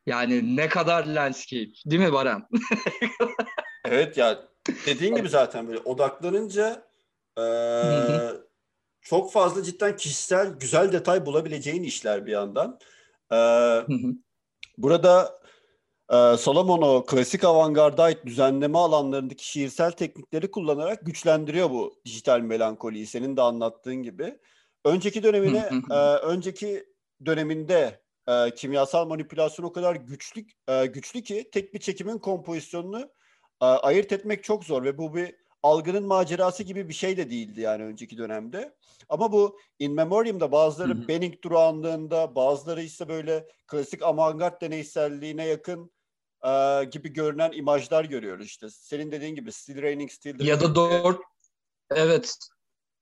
Yani 0.07 0.57
ne 0.57 0.69
kadar 0.69 1.07
landscape 1.07 1.73
değil 1.87 2.03
mi 2.03 2.13
Baran? 2.13 2.49
evet 3.85 4.17
ya 4.17 4.49
dediğin 4.87 5.15
gibi 5.15 5.29
zaten 5.29 5.69
böyle 5.69 5.79
odaklanınca 5.79 6.87
e, 7.39 7.45
çok 9.03 9.33
fazla 9.33 9.63
cidden 9.63 9.97
kişisel 9.97 10.49
güzel 10.61 10.93
detay 10.93 11.27
bulabileceğin 11.27 11.83
işler 11.83 12.27
bir 12.27 12.33
yandan. 12.33 12.79
E, 13.33 13.39
Burada 14.79 15.41
e, 16.13 16.37
Solomon 16.37 16.83
o 16.83 17.05
klasik 17.07 17.45
avantgarda 17.45 18.03
ait 18.03 18.27
düzenleme 18.27 18.79
alanlarındaki 18.79 19.47
şiirsel 19.47 19.93
teknikleri 19.93 20.51
kullanarak 20.51 21.07
güçlendiriyor 21.07 21.71
bu 21.71 21.95
dijital 22.05 22.41
melankoliyi 22.41 23.07
senin 23.07 23.37
de 23.37 23.43
anlattığın 23.43 24.03
gibi. 24.03 24.39
Önceki 24.85 25.23
dönemine, 25.23 25.71
e, 25.91 25.95
önceki 26.17 26.85
döneminde 27.27 28.03
e, 28.29 28.55
kimyasal 28.55 29.07
manipülasyon 29.07 29.67
o 29.67 29.73
kadar 29.73 29.97
güçlü 29.97 30.45
e, 30.69 30.87
güçlü 30.87 31.23
ki 31.23 31.51
tek 31.53 31.75
bir 31.75 31.79
çekimin 31.81 32.19
kompozisyonunu 32.19 33.01
e, 33.63 33.65
ayırt 33.65 34.13
etmek 34.13 34.45
çok 34.45 34.65
zor 34.65 34.85
ve 34.85 34.99
bu 34.99 35.15
bir 35.15 35.42
algının 35.63 36.07
macerası 36.07 36.63
gibi 36.63 36.89
bir 36.89 36.95
şey 36.95 37.17
de 37.17 37.31
değildi 37.31 37.61
yani 37.61 37.85
önceki 37.85 38.19
dönemde. 38.19 38.75
Ama 39.09 39.33
bu 39.33 39.59
In 39.79 39.93
Memoriam'da 39.93 40.53
bazıları 40.53 40.95
hı 40.95 41.03
hı. 41.03 41.09
Benning 41.09 41.43
durağanlığında, 41.43 42.35
bazıları 42.35 42.83
ise 42.83 43.09
böyle 43.09 43.49
klasik 43.67 44.03
avantgard 44.03 44.61
deneyselliğine 44.61 45.47
yakın 45.47 45.93
e, 46.45 46.85
gibi 46.85 47.13
görünen 47.13 47.53
imajlar 47.53 48.05
görüyoruz 48.05 48.47
işte. 48.47 48.71
Senin 48.71 49.13
dediğin 49.13 49.35
gibi 49.35 49.53
Still 49.53 49.83
Raining, 49.83 50.11
Still 50.11 50.41
Ya 50.41 50.61
da 50.61 50.75
Dort, 50.75 51.21
evet. 51.91 52.39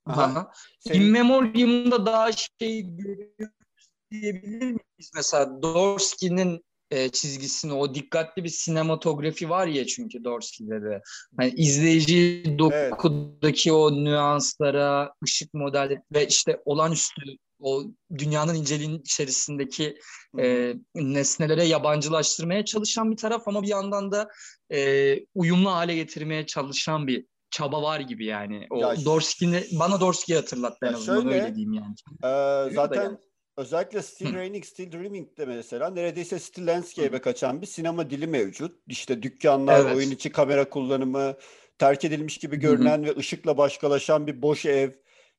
Aha. 0.06 0.52
Senin... 0.78 1.00
In 1.00 1.10
Memoriam'da 1.12 2.06
daha 2.06 2.32
şey 2.32 2.82
görüyoruz 2.82 3.88
diyebilir 4.10 4.62
miyiz? 4.62 5.10
Mesela 5.14 5.62
Dorsky'nin 5.62 6.64
e, 6.90 7.08
çizgisini, 7.08 7.72
o 7.72 7.94
dikkatli 7.94 8.44
bir 8.44 8.48
sinematografi 8.48 9.50
var 9.50 9.66
ya 9.66 9.86
çünkü 9.86 10.24
Dorsey'de 10.24 10.82
de. 10.82 11.02
Hani 11.36 11.50
izleyici 11.56 12.44
dokudaki 12.58 13.70
evet. 13.70 13.78
o 13.78 14.04
nüanslara, 14.04 15.12
ışık 15.24 15.54
modeli 15.54 16.02
ve 16.14 16.26
işte 16.26 16.62
olağanüstü 16.64 17.22
o 17.60 17.82
dünyanın 18.18 18.54
inceliğin 18.54 18.98
içerisindeki 18.98 19.98
e, 20.38 20.74
nesnelere 20.94 21.64
yabancılaştırmaya 21.64 22.64
çalışan 22.64 23.10
bir 23.10 23.16
taraf 23.16 23.48
ama 23.48 23.62
bir 23.62 23.68
yandan 23.68 24.12
da 24.12 24.28
e, 24.72 25.14
uyumlu 25.34 25.70
hale 25.70 25.94
getirmeye 25.94 26.46
çalışan 26.46 27.06
bir 27.06 27.26
çaba 27.50 27.82
var 27.82 28.00
gibi 28.00 28.26
yani. 28.26 28.66
O 28.70 28.78
ya, 28.78 29.04
Dorsey'ni 29.04 29.64
bana 29.72 30.00
Dorsey'i 30.00 30.38
hatırlattı 30.38 30.86
en 30.86 30.92
azından 30.92 31.22
şöyle, 31.22 31.42
öyle 31.42 31.54
diyeyim 31.54 31.72
yani. 31.72 31.94
E, 32.24 32.74
zaten 32.74 33.18
Özellikle 33.60 34.02
Still 34.02 34.34
Raining, 34.34 34.64
Still 34.64 34.92
Dreaming'de 34.92 35.46
mesela 35.46 35.90
neredeyse 35.90 36.38
Still 36.38 36.66
Landscape'e 36.66 37.20
kaçan 37.20 37.62
bir 37.62 37.66
sinema 37.66 38.10
dili 38.10 38.26
mevcut. 38.26 38.80
İşte 38.88 39.22
dükkanlar, 39.22 39.80
evet. 39.80 39.96
oyun 39.96 40.10
içi 40.10 40.32
kamera 40.32 40.68
kullanımı, 40.68 41.36
terk 41.78 42.04
edilmiş 42.04 42.38
gibi 42.38 42.56
görünen 42.56 42.98
Hı-hı. 42.98 43.06
ve 43.06 43.16
ışıkla 43.16 43.58
başkalaşan 43.58 44.26
bir 44.26 44.42
boş 44.42 44.66
ev, 44.66 44.90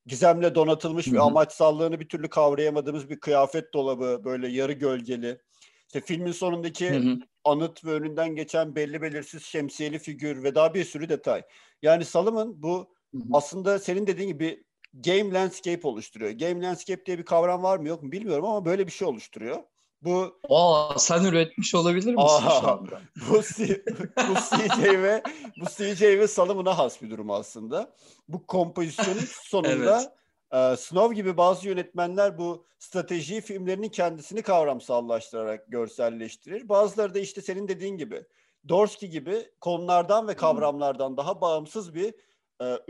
gizemle 0.05 0.55
donatılmış 0.55 1.07
Hı-hı. 1.07 1.15
ve 1.15 1.19
amaçsallığını 1.19 1.99
bir 1.99 2.09
türlü 2.09 2.29
kavrayamadığımız 2.29 3.09
bir 3.09 3.19
kıyafet 3.19 3.73
dolabı, 3.73 4.21
böyle 4.23 4.47
yarı 4.47 4.73
gölgeli. 4.73 5.41
İşte 5.87 6.01
filmin 6.01 6.31
sonundaki 6.31 6.89
Hı-hı. 6.89 7.19
anıt 7.43 7.85
ve 7.85 7.91
önünden 7.91 8.35
geçen 8.35 8.75
belli 8.75 9.01
belirsiz 9.01 9.43
şemsiyeli 9.43 9.99
figür 9.99 10.43
ve 10.43 10.55
daha 10.55 10.73
bir 10.73 10.83
sürü 10.83 11.09
detay. 11.09 11.41
Yani 11.81 12.05
Salım'ın 12.05 12.63
bu 12.63 12.93
Hı-hı. 13.13 13.21
aslında 13.33 13.79
senin 13.79 14.07
dediğin 14.07 14.29
gibi 14.29 14.63
game 14.93 15.33
landscape 15.33 15.87
oluşturuyor. 15.87 16.31
Game 16.31 16.65
landscape 16.65 17.05
diye 17.05 17.17
bir 17.17 17.25
kavram 17.25 17.63
var 17.63 17.77
mı 17.77 17.87
yok 17.87 18.03
mu 18.03 18.11
bilmiyorum 18.11 18.45
ama 18.45 18.65
böyle 18.65 18.87
bir 18.87 18.91
şey 18.91 19.07
oluşturuyor. 19.07 19.63
Bu 20.01 20.39
Aa 20.49 20.99
sen 20.99 21.23
üretmiş 21.23 21.75
olabilir 21.75 22.15
misin 22.15 22.17
Aa, 22.17 22.59
şu 22.61 22.67
anda? 22.67 23.01
Bu, 23.29 23.33
bu 23.33 24.35
CJ 24.35 24.83
ve 24.83 25.23
bu 25.57 25.65
CJ 25.65 26.01
ve 26.01 26.27
salımına 26.27 26.77
has 26.77 27.01
bir 27.01 27.09
durum 27.09 27.31
aslında. 27.31 27.93
Bu 28.27 28.47
kompozisyonun 28.47 29.19
sonunda 29.43 30.13
evet. 30.51 30.73
e, 30.73 30.77
Snow 30.77 31.15
gibi 31.15 31.37
bazı 31.37 31.67
yönetmenler 31.67 32.37
bu 32.37 32.65
strateji 32.79 33.41
filmlerinin 33.41 33.89
kendisini 33.89 34.41
kavramsallaştırarak 34.41 35.67
görselleştirir. 35.67 36.69
Bazıları 36.69 37.13
da 37.13 37.19
işte 37.19 37.41
senin 37.41 37.67
dediğin 37.67 37.97
gibi 37.97 38.23
Dorsky 38.69 39.11
gibi 39.11 39.51
konulardan 39.61 40.27
ve 40.27 40.35
kavramlardan 40.35 41.17
daha 41.17 41.41
bağımsız 41.41 41.95
bir 41.95 42.13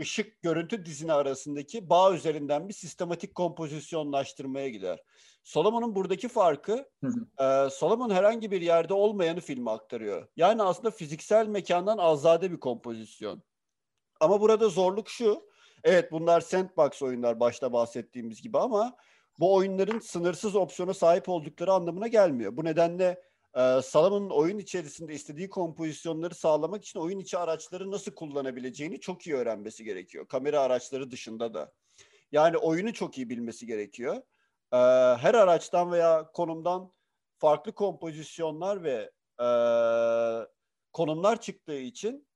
ışık 0.00 0.42
görüntü 0.42 0.84
dizini 0.84 1.12
arasındaki 1.12 1.90
bağ 1.90 2.14
üzerinden 2.14 2.68
bir 2.68 2.74
sistematik 2.74 3.34
kompozisyonlaştırmaya 3.34 4.68
gider. 4.68 5.02
Solomon'un 5.42 5.94
buradaki 5.94 6.28
farkı 6.28 6.88
e, 7.40 7.70
Solomon 7.70 8.10
herhangi 8.10 8.50
bir 8.50 8.60
yerde 8.60 8.94
olmayanı 8.94 9.40
filme 9.40 9.70
aktarıyor. 9.70 10.28
Yani 10.36 10.62
aslında 10.62 10.90
fiziksel 10.90 11.46
mekandan 11.46 11.98
azade 11.98 12.52
bir 12.52 12.60
kompozisyon. 12.60 13.42
Ama 14.20 14.40
burada 14.40 14.68
zorluk 14.68 15.08
şu. 15.08 15.48
Evet 15.84 16.12
bunlar 16.12 16.40
sandbox 16.40 17.02
oyunlar 17.02 17.40
başta 17.40 17.72
bahsettiğimiz 17.72 18.42
gibi 18.42 18.58
ama 18.58 18.96
bu 19.38 19.54
oyunların 19.54 19.98
sınırsız 19.98 20.56
opsiyona 20.56 20.94
sahip 20.94 21.28
oldukları 21.28 21.72
anlamına 21.72 22.06
gelmiyor. 22.06 22.56
Bu 22.56 22.64
nedenle 22.64 23.22
e, 23.56 23.82
Salamon'un 23.82 24.30
oyun 24.30 24.58
içerisinde 24.58 25.14
istediği 25.14 25.50
kompozisyonları 25.50 26.34
sağlamak 26.34 26.84
için 26.84 27.00
oyun 27.00 27.18
içi 27.18 27.38
araçları 27.38 27.90
nasıl 27.90 28.14
kullanabileceğini 28.14 29.00
çok 29.00 29.26
iyi 29.26 29.36
öğrenmesi 29.36 29.84
gerekiyor. 29.84 30.28
Kamera 30.28 30.60
araçları 30.60 31.10
dışında 31.10 31.54
da. 31.54 31.72
Yani 32.32 32.56
oyunu 32.56 32.92
çok 32.92 33.18
iyi 33.18 33.30
bilmesi 33.30 33.66
gerekiyor. 33.66 34.16
E, 34.72 34.76
her 35.16 35.34
araçtan 35.34 35.92
veya 35.92 36.30
konumdan 36.32 36.92
farklı 37.38 37.72
kompozisyonlar 37.72 38.84
ve 38.84 39.10
e, 39.40 39.48
konumlar 40.92 41.40
çıktığı 41.40 41.78
için 41.78 42.26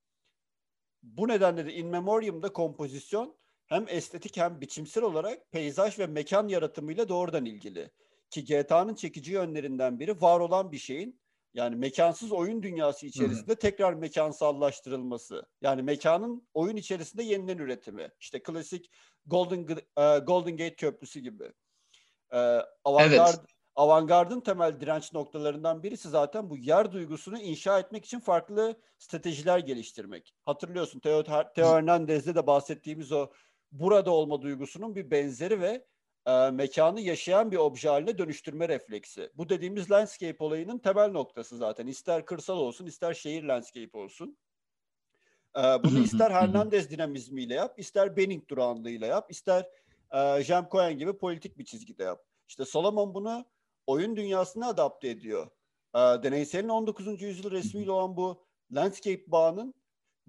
bu 1.03 1.29
nedenle 1.29 1.67
de 1.67 1.75
In 1.75 1.87
Memoriam'da 1.87 2.53
kompozisyon 2.53 3.37
hem 3.67 3.85
estetik 3.89 4.37
hem 4.37 4.61
biçimsel 4.61 5.05
olarak 5.05 5.53
peyzaj 5.53 5.99
ve 5.99 6.07
mekan 6.07 6.49
yaratımıyla 6.49 7.09
doğrudan 7.09 7.45
ilgili 7.45 7.91
ki 8.31 8.45
GTA'nın 8.45 8.95
çekici 8.95 9.33
yönlerinden 9.33 10.01
biri 10.01 10.21
var 10.21 10.41
olan 10.41 10.73
bir 10.73 10.79
şeyin 10.79 11.21
yani 11.57 11.77
mekansız 11.77 12.33
oyun 12.33 12.63
dünyası 12.63 13.07
içerisinde 13.07 13.53
Hı-hı. 13.53 13.59
tekrar 13.59 13.95
mekansallaştırılması. 13.95 15.47
Yani 15.61 15.83
mekanın 15.83 16.49
oyun 16.55 16.77
içerisinde 16.77 17.23
yeniden 17.23 17.59
üretimi. 17.59 18.11
İşte 18.21 18.43
klasik 18.43 18.91
Golden 19.27 19.63
uh, 19.63 20.27
Golden 20.27 20.57
Gate 20.57 20.75
Köprüsü 20.75 21.21
gibi. 21.21 21.45
Uh, 22.33 22.63
avantgard, 22.85 23.35
evet. 23.39 23.47
Avantgardın 23.75 24.41
temel 24.41 24.81
direnç 24.81 25.13
noktalarından 25.13 25.83
birisi 25.83 26.09
zaten 26.09 26.51
bu 26.51 26.57
yer 26.57 26.93
duygusunu 26.93 27.39
inşa 27.39 27.79
etmek 27.79 28.05
için 28.05 28.21
farklı 28.21 28.81
stratejiler 28.99 29.59
geliştirmek. 29.59 30.35
Hatırlıyorsun 30.45 31.01
Theo, 31.01 31.23
Theo 31.55 31.75
Hernandez'de 31.75 32.35
de 32.35 32.47
bahsettiğimiz 32.47 33.13
o 33.13 33.31
burada 33.73 34.11
olma 34.11 34.43
duygusunun 34.43 34.97
bir 34.97 35.11
benzeri 35.11 35.61
ve 35.61 35.87
e, 36.27 36.51
mekanı 36.51 37.01
yaşayan 37.01 37.51
bir 37.51 37.57
obje 37.57 37.89
haline 37.89 38.19
dönüştürme 38.19 38.69
refleksi. 38.69 39.31
Bu 39.35 39.49
dediğimiz 39.49 39.91
landscape 39.91 40.45
olayının 40.45 40.79
temel 40.79 41.11
noktası 41.11 41.57
zaten. 41.57 41.87
İster 41.87 42.27
kırsal 42.27 42.59
olsun, 42.59 42.87
ister 42.87 43.15
şehir 43.15 43.43
landscape 43.43 43.99
olsun. 43.99 44.39
E, 45.57 45.61
bunu 45.61 45.99
ister 45.99 46.31
Hernandez 46.31 46.91
dinamizmiyle 46.91 47.55
yap, 47.55 47.79
ister 47.79 48.17
Benning 48.17 48.49
durağanlığıyla 48.49 49.07
yap, 49.07 49.31
ister 49.31 49.67
e, 50.13 50.43
Jem 50.43 50.69
Cohen 50.71 50.99
gibi 50.99 51.19
politik 51.19 51.59
bir 51.59 51.65
çizgide 51.65 52.03
yap. 52.03 52.25
İşte 52.49 52.65
Solomon 52.65 53.15
bunu 53.15 53.45
oyun 53.87 54.17
dünyasına 54.17 54.69
adapte 54.69 55.09
ediyor. 55.09 55.47
E, 55.95 55.99
deneyselin 55.99 56.69
19. 56.69 57.23
yüzyıl 57.23 57.51
resmiyle 57.51 57.91
olan 57.91 58.17
bu 58.17 58.47
landscape 58.73 59.23
bağının 59.27 59.75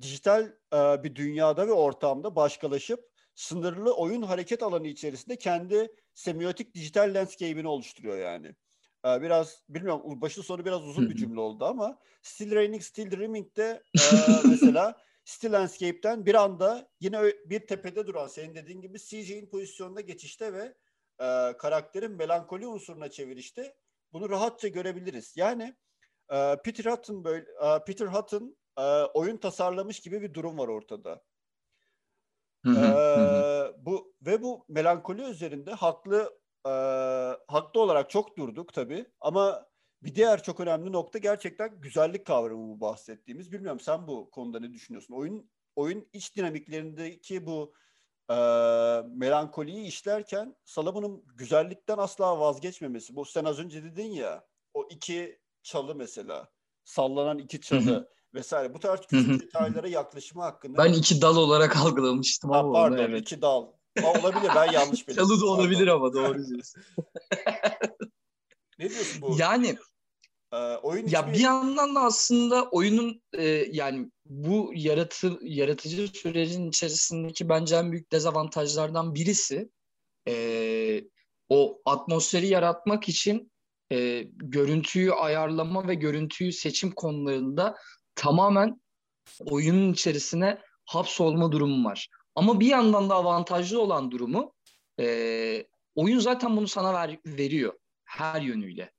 dijital 0.02 0.44
e, 0.74 1.04
bir 1.04 1.16
dünyada 1.16 1.68
ve 1.68 1.72
ortamda 1.72 2.36
başkalaşıp 2.36 3.17
sınırlı 3.38 3.96
oyun 3.96 4.22
hareket 4.22 4.64
alanı 4.64 4.88
içerisinde 4.88 5.36
kendi 5.36 5.96
semiotik 6.14 6.76
dijital 6.76 7.14
landscape'ini 7.14 7.68
oluşturuyor 7.68 8.18
yani. 8.18 8.56
Ee, 9.06 9.22
biraz 9.22 9.64
bilmiyorum 9.70 10.22
başı 10.22 10.44
sonu 10.44 10.66
biraz 10.66 10.84
uzun 10.84 11.10
bir 11.10 11.16
cümle 11.16 11.40
oldu 11.40 11.66
ama 11.66 12.00
Still 12.22 12.56
Raining, 12.56 12.84
Still 12.84 13.12
Dreaming'de 13.12 13.84
e, 13.98 14.02
mesela 14.50 15.02
Still 15.26 15.54
Landscape'den 15.54 16.26
bir 16.26 16.36
anda 16.36 16.90
yine 17.00 17.22
bir 17.46 17.68
tepede 17.68 18.08
duran 18.08 18.28
senin 18.28 18.56
dediğin 18.56 18.82
gibi 18.82 19.00
CJ'in 19.00 19.50
pozisyonuna 19.50 20.02
geçişte 20.02 20.54
ve 20.54 20.74
e, 21.20 21.58
karakterin 21.58 22.12
melankoli 22.12 22.68
unsuruna 22.68 23.10
çevirişte 23.10 23.76
bunu 24.14 24.30
rahatça 24.30 24.68
görebiliriz. 24.68 25.34
Yani 25.38 25.76
e, 26.32 26.56
Peter 26.66 26.92
Hutton 26.92 27.24
böyle 27.24 27.46
e, 27.66 27.84
Peter 27.88 28.08
Hutton 28.08 28.58
e, 28.78 28.82
oyun 29.04 29.38
tasarlamış 29.38 30.00
gibi 30.00 30.22
bir 30.22 30.34
durum 30.34 30.58
var 30.58 30.68
ortada 30.68 31.24
ee, 32.66 33.72
bu 33.78 34.14
ve 34.22 34.42
bu 34.42 34.66
melankoli 34.70 35.22
üzerinde 35.22 35.72
haklı 35.72 36.40
e, 36.66 36.70
haklı 37.48 37.82
olarak 37.82 38.10
çok 38.10 38.38
durduk 38.38 38.74
tabii 38.74 39.06
ama 39.22 39.68
bir 40.04 40.16
diğer 40.16 40.44
çok 40.44 40.60
önemli 40.60 40.92
nokta 40.92 41.20
gerçekten 41.20 41.82
güzellik 41.82 42.26
kavramı 42.26 42.68
bu 42.68 42.82
bahsettiğimiz. 42.82 43.52
Bilmiyorum 43.52 43.80
sen 43.80 44.08
bu 44.08 44.32
konuda 44.32 44.60
ne 44.60 44.74
düşünüyorsun? 44.74 45.14
Oyun 45.14 45.50
oyun 45.76 46.10
iç 46.14 46.36
dinamiklerindeki 46.36 47.46
bu 47.46 47.74
e, 48.30 48.36
melankoliyi 49.08 49.88
işlerken 49.88 50.56
Salamon'un 50.66 51.24
güzellikten 51.36 51.98
asla 51.98 52.40
vazgeçmemesi. 52.40 53.16
Bu 53.16 53.26
sen 53.26 53.46
az 53.46 53.60
önce 53.60 53.84
dedin 53.84 54.12
ya 54.12 54.48
o 54.74 54.88
iki 54.90 55.40
çalı 55.64 55.96
mesela 55.96 56.50
sallanan 56.84 57.38
iki 57.38 57.62
çalı 57.62 58.10
vesaire. 58.34 58.74
Bu 58.74 58.80
tarz 58.80 59.02
küçük 59.02 59.42
detaylara 59.42 59.88
yaklaşımı 59.88 60.44
hakkında. 60.44 60.78
Ben 60.78 60.94
iki 60.94 61.22
dal 61.22 61.38
olarak 61.38 61.78
algılamıştım 61.78 62.50
ha, 62.50 62.60
ama 62.60 62.74
pardon 62.74 62.98
evet. 62.98 63.22
iki 63.22 63.42
dal. 63.42 63.68
Ha, 64.02 64.14
olabilir 64.20 64.52
ben 64.56 64.72
yanlış 64.72 65.08
biliyorum. 65.08 65.30
Çalı 65.38 65.42
da 65.42 65.46
olabilir 65.46 65.88
pardon. 65.88 65.96
ama 65.96 66.14
doğru 66.14 66.48
diyorsun. 66.48 66.84
ne 68.80 68.90
diyorsun 68.90 69.22
bu? 69.22 69.36
Yani 69.40 69.78
ee, 70.54 70.58
oyun 70.58 71.08
ya 71.08 71.34
bir 71.34 71.40
yandan 71.40 71.96
da 71.96 72.02
aslında 72.02 72.70
oyunun 72.70 73.22
e, 73.34 73.44
yani 73.72 74.12
bu 74.26 74.72
yaratı, 74.76 75.40
yaratıcı 75.42 76.08
sürecin 76.08 76.70
içerisindeki 76.70 77.50
bence 77.50 77.76
en 77.76 77.92
büyük 77.92 78.12
dezavantajlardan 78.12 79.16
birisi 79.16 79.70
e, 80.28 81.04
o 81.50 81.82
atmosferi 81.86 82.48
yaratmak 82.48 83.10
için 83.10 83.52
e, 83.92 84.24
görüntüyü 84.34 85.12
ayarlama 85.12 85.88
ve 85.88 85.96
görüntüyü 85.96 86.52
seçim 86.52 86.92
konularında 86.92 87.76
tamamen 88.18 88.82
oyunun 89.40 89.94
içerisine 89.94 90.62
hapsolma 90.86 91.52
durumu 91.52 91.90
var. 91.90 92.10
Ama 92.36 92.60
bir 92.60 92.68
yandan 92.68 93.10
da 93.10 93.16
avantajlı 93.16 93.82
olan 93.82 94.12
durumu 94.12 94.54
e, 95.00 95.66
oyun 95.96 96.20
zaten 96.20 96.58
bunu 96.58 96.68
sana 96.68 96.94
ver, 96.94 97.20
veriyor 97.26 97.74
her 98.06 98.42
yönüyle. 98.42 98.92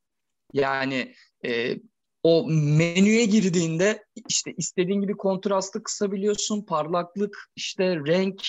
Yani 0.53 1.15
e, 1.45 1.77
o 2.23 2.47
menüye 2.51 3.25
girdiğinde 3.25 4.05
işte 4.29 4.55
istediğin 4.57 5.01
gibi 5.01 5.17
kontrastı 5.17 5.83
kısabiliyorsun, 5.83 6.63
parlaklık, 6.63 7.51
işte 7.57 7.97
renk, 7.97 8.43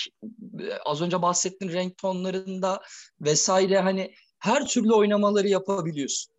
az 0.84 1.02
önce 1.02 1.22
bahsettiğin 1.22 1.72
renk 1.72 1.96
tonlarında 1.96 2.80
vesaire 3.20 3.78
hani 3.78 4.14
her 4.38 4.66
türlü 4.66 4.92
oynamaları 4.92 5.48
yapabiliyorsun. 5.48 6.34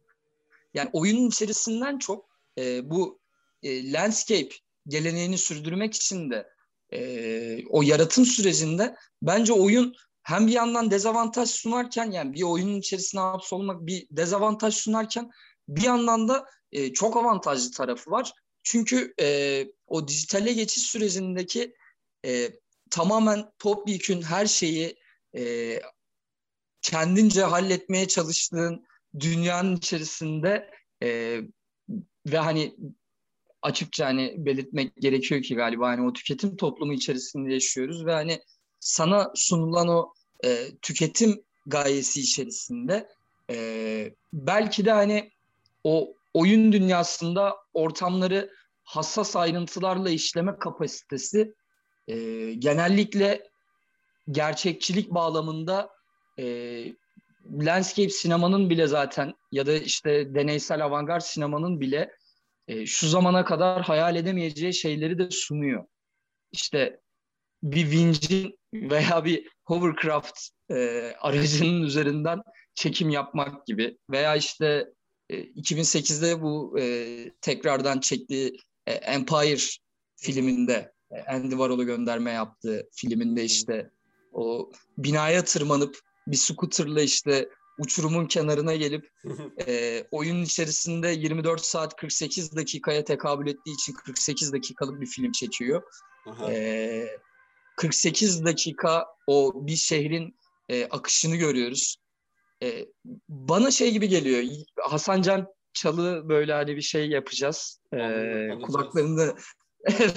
Yani 0.74 0.90
oyunun 0.94 1.28
içerisinden 1.28 1.98
çok 1.98 2.26
e, 2.58 2.90
bu 2.90 3.21
e, 3.64 3.92
landscape 3.92 4.56
geleneğini 4.88 5.38
sürdürmek 5.38 5.94
için 5.94 6.32
de 6.32 6.48
e, 6.94 7.64
o 7.70 7.82
yaratım 7.82 8.26
sürecinde 8.26 8.96
bence 9.22 9.54
oyun 9.54 9.96
hem 10.24 10.48
bir 10.48 10.52
yandan 10.52 10.92
dezavantaj 10.92 11.50
sunarken 11.50 12.12
yani 12.12 12.34
bir 12.34 12.44
oyunun 12.44 12.80
içerisine 12.80 13.22
hapsolmak 13.22 13.86
bir 13.86 14.08
dezavantaj 14.12 14.76
sunarken 14.76 15.32
bir 15.68 15.82
yandan 15.82 16.28
da 16.28 16.46
e, 16.72 16.94
çok 16.94 17.18
avantajlı 17.18 17.72
tarafı 17.72 18.12
var. 18.12 18.34
Çünkü 18.64 19.14
e, 19.20 19.68
o 19.88 20.08
dijitale 20.08 20.54
geçiş 20.54 20.84
sürecindeki 20.84 21.74
e, 22.26 22.52
tamamen 22.90 23.52
topyekün 23.60 24.22
her 24.22 24.46
şeyi 24.46 24.96
e, 25.36 25.76
kendince 26.82 27.44
halletmeye 27.44 28.08
çalıştığın 28.08 28.86
dünyanın 29.20 29.76
içerisinde 29.76 30.72
e, 31.04 31.40
ve 32.26 32.38
hani 32.38 32.76
açıkça 33.62 34.06
hani 34.06 34.36
belirtmek 34.38 34.96
gerekiyor 34.96 35.42
ki 35.42 35.56
galiba 35.56 35.90
hani 35.90 36.08
o 36.08 36.14
tüketim 36.14 36.56
toplumu 36.56 36.94
içerisinde 36.94 37.54
yaşıyoruz 37.54 38.06
ve 38.06 38.14
hani 38.14 38.40
sana 38.80 39.32
sunulan 39.36 39.88
o 39.88 40.14
e, 40.46 40.68
tüketim 40.82 41.44
gayesi 41.66 42.22
içerisinde 42.22 43.08
e, 43.50 44.16
belki 44.34 44.86
de 44.86 44.92
hani 44.92 45.32
o 45.84 46.14
oyun 46.34 46.72
dünyasında 46.72 47.56
ortamları 47.74 48.50
hassas 48.84 49.36
ayrıntılarla 49.36 50.10
işleme 50.10 50.60
kapasitesi 50.60 51.54
e, 52.08 52.16
genellikle 52.54 53.50
gerçekçilik 54.32 55.10
bağlamında 55.10 55.90
e, 56.40 56.46
landscape 57.52 58.10
sinemanın 58.10 58.70
bile 58.70 58.88
zaten 58.88 59.34
ya 59.52 59.66
da 59.66 59.74
işte 59.74 60.36
deneysel 60.36 60.86
avantgard 60.86 61.22
sinemanın 61.22 61.80
bile 61.80 62.12
e, 62.68 62.86
şu 62.86 63.08
zamana 63.08 63.46
kadar 63.46 63.82
hayal 63.82 64.16
edemeyeceği 64.16 64.74
şeyleri 64.74 65.18
de 65.18 65.32
sunuyor. 65.32 65.86
İşte 66.52 67.00
bir 67.64 67.92
vincin 67.92 68.60
veya 68.74 69.26
bir 69.26 69.48
hovercraft 69.66 70.40
e, 70.72 70.76
aracının 71.20 71.84
üzerinden 71.84 72.42
çekim 72.76 73.10
yapmak 73.10 73.66
gibi 73.68 73.98
veya 74.10 74.36
işte 74.36 74.88
2008'de 75.30 76.30
e, 76.30 76.42
bu 76.42 76.80
e, 76.80 76.86
tekrardan 77.42 78.00
çektiği 78.00 78.58
e, 78.88 78.92
Empire 78.92 79.62
filminde 80.16 80.94
e, 81.12 81.22
Andy 81.22 81.50
Warhol'u 81.50 81.86
gönderme 81.86 82.32
yaptığı 82.32 82.90
filminde 82.92 83.44
işte 83.44 83.90
o 84.34 84.72
binaya 84.98 85.44
tırmanıp 85.44 86.00
bir 86.28 86.38
scooterla 86.38 87.02
işte 87.02 87.50
uçurumun 87.82 88.26
kenarına 88.26 88.76
gelip 88.76 89.10
e, 89.68 90.04
oyunun 90.12 90.44
içerisinde 90.44 91.08
24 91.10 91.62
saat 91.62 91.96
48 91.96 92.56
dakikaya 92.56 93.04
tekabül 93.04 93.48
ettiği 93.48 93.74
için 93.74 93.94
48 93.94 94.54
dakikalık 94.54 95.02
bir 95.02 95.06
film 95.06 95.32
çekiyor. 95.32 95.84
E, 96.50 97.08
48 97.78 98.46
dakika 98.46 99.06
o 99.28 99.54
bir 99.56 99.76
şehrin 99.76 100.40
e, 100.70 100.86
akışını 100.86 101.36
görüyoruz. 101.36 101.98
E, 102.64 102.86
bana 103.30 103.72
şey 103.72 103.92
gibi 103.92 104.08
geliyor. 104.08 104.44
Hasan 104.80 105.22
Can 105.22 105.48
Çalı 105.74 106.30
böyle 106.30 106.54
hani 106.54 106.76
bir 106.76 106.82
şey 106.82 107.10
yapacağız. 107.10 107.80
E, 107.94 107.98
kulaklarını 108.66 109.36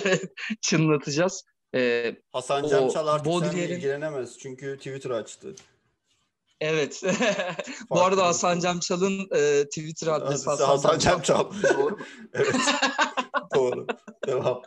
çınlatacağız. 0.61 1.45
E, 1.75 2.15
Hasan 2.33 2.69
Can 2.69 2.89
Çal 2.89 3.07
artık 3.07 3.27
Baudrillard'in... 3.27 3.75
ilgilenemez 3.75 4.39
çünkü 4.39 4.77
Twitter 4.77 5.11
açtı. 5.11 5.55
Evet. 6.65 7.03
Bu 7.91 8.01
arada 8.01 8.27
Hasan 8.27 8.61
Camçal'ın 8.61 9.29
e, 9.37 9.65
Twitter 9.65 10.07
adresi 10.07 10.51
Hasan, 10.51 10.67
Hasan 10.67 10.99
Camçal. 10.99 11.53
Doğru 11.63 11.99
evet. 12.33 12.57
Doğru. 13.55 13.87
Devam. 14.27 14.63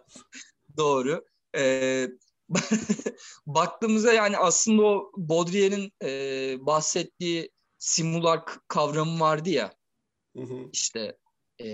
Doğru. 0.78 1.26
Ee, 1.58 2.08
baktığımızda 3.48 4.14
yani 4.14 4.38
aslında 4.38 4.84
o 4.84 5.12
Baudrillard'in 5.18 5.92
e, 6.04 6.10
bahsettiği 6.66 7.52
simulak 7.78 8.62
kavramı 8.68 9.20
vardı 9.20 9.50
ya. 9.50 9.74
Hı 10.36 10.44
hı. 10.44 10.70
İşte 10.74 11.18
e, 11.62 11.68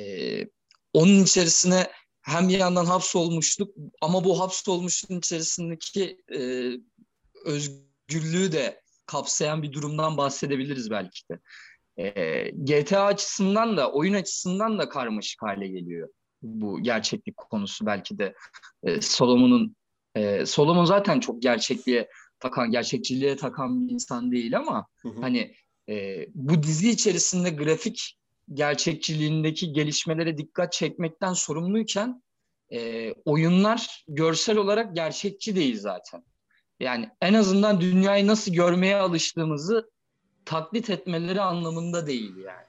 onun 0.93 1.23
içerisine 1.23 1.91
hem 2.21 2.49
bir 2.49 2.57
yandan 2.57 2.85
hapsolmuştuk 2.85 3.75
ama 4.01 4.23
bu 4.23 4.39
hapsolmuşluğun 4.39 5.19
içerisindeki 5.19 6.17
e, 6.35 6.39
özgürlüğü 7.45 8.51
de 8.51 8.82
kapsayan 9.05 9.63
bir 9.63 9.73
durumdan 9.73 10.17
bahsedebiliriz 10.17 10.91
belki 10.91 11.21
de. 11.31 11.39
E, 11.97 12.49
GTA 12.49 13.05
açısından 13.05 13.77
da 13.77 13.91
oyun 13.91 14.13
açısından 14.13 14.79
da 14.79 14.89
karmaşık 14.89 15.41
hale 15.41 15.67
geliyor 15.67 16.09
bu 16.43 16.83
gerçeklik 16.83 17.37
konusu 17.37 17.85
belki 17.85 18.17
de 18.17 18.33
e, 18.83 19.01
Solomon'un 19.01 19.75
e, 20.15 20.45
Solomon 20.45 20.85
zaten 20.85 21.19
çok 21.19 21.41
gerçekliğe 21.41 22.09
takan, 22.39 22.71
gerçekçiliğe 22.71 23.35
takan 23.35 23.87
bir 23.87 23.93
insan 23.93 24.31
değil 24.31 24.57
ama 24.57 24.87
hı 25.01 25.09
hı. 25.09 25.21
hani 25.21 25.55
e, 25.89 26.27
bu 26.33 26.63
dizi 26.63 26.89
içerisinde 26.89 27.49
grafik 27.49 28.17
gerçekçiliğindeki 28.53 29.73
gelişmelere 29.73 30.37
dikkat 30.37 30.73
çekmekten 30.73 31.33
sorumluyken 31.33 32.23
e, 32.73 33.11
oyunlar 33.13 34.05
görsel 34.07 34.57
olarak 34.57 34.95
gerçekçi 34.95 35.55
değil 35.55 35.79
zaten. 35.79 36.23
Yani 36.83 37.09
en 37.21 37.33
azından 37.33 37.81
dünyayı 37.81 38.27
nasıl 38.27 38.53
görmeye 38.53 38.95
alıştığımızı 38.95 39.91
taklit 40.45 40.89
etmeleri 40.89 41.41
anlamında 41.41 42.07
değil 42.07 42.35
yani. 42.37 42.65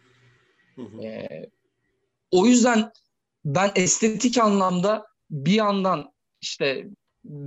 Hı 0.76 0.82
hı. 0.82 1.02
E, 1.02 1.28
o 2.30 2.46
yüzden 2.46 2.92
ben 3.44 3.70
estetik 3.74 4.38
anlamda 4.38 5.06
bir 5.30 5.52
yandan 5.52 6.12
işte 6.40 6.86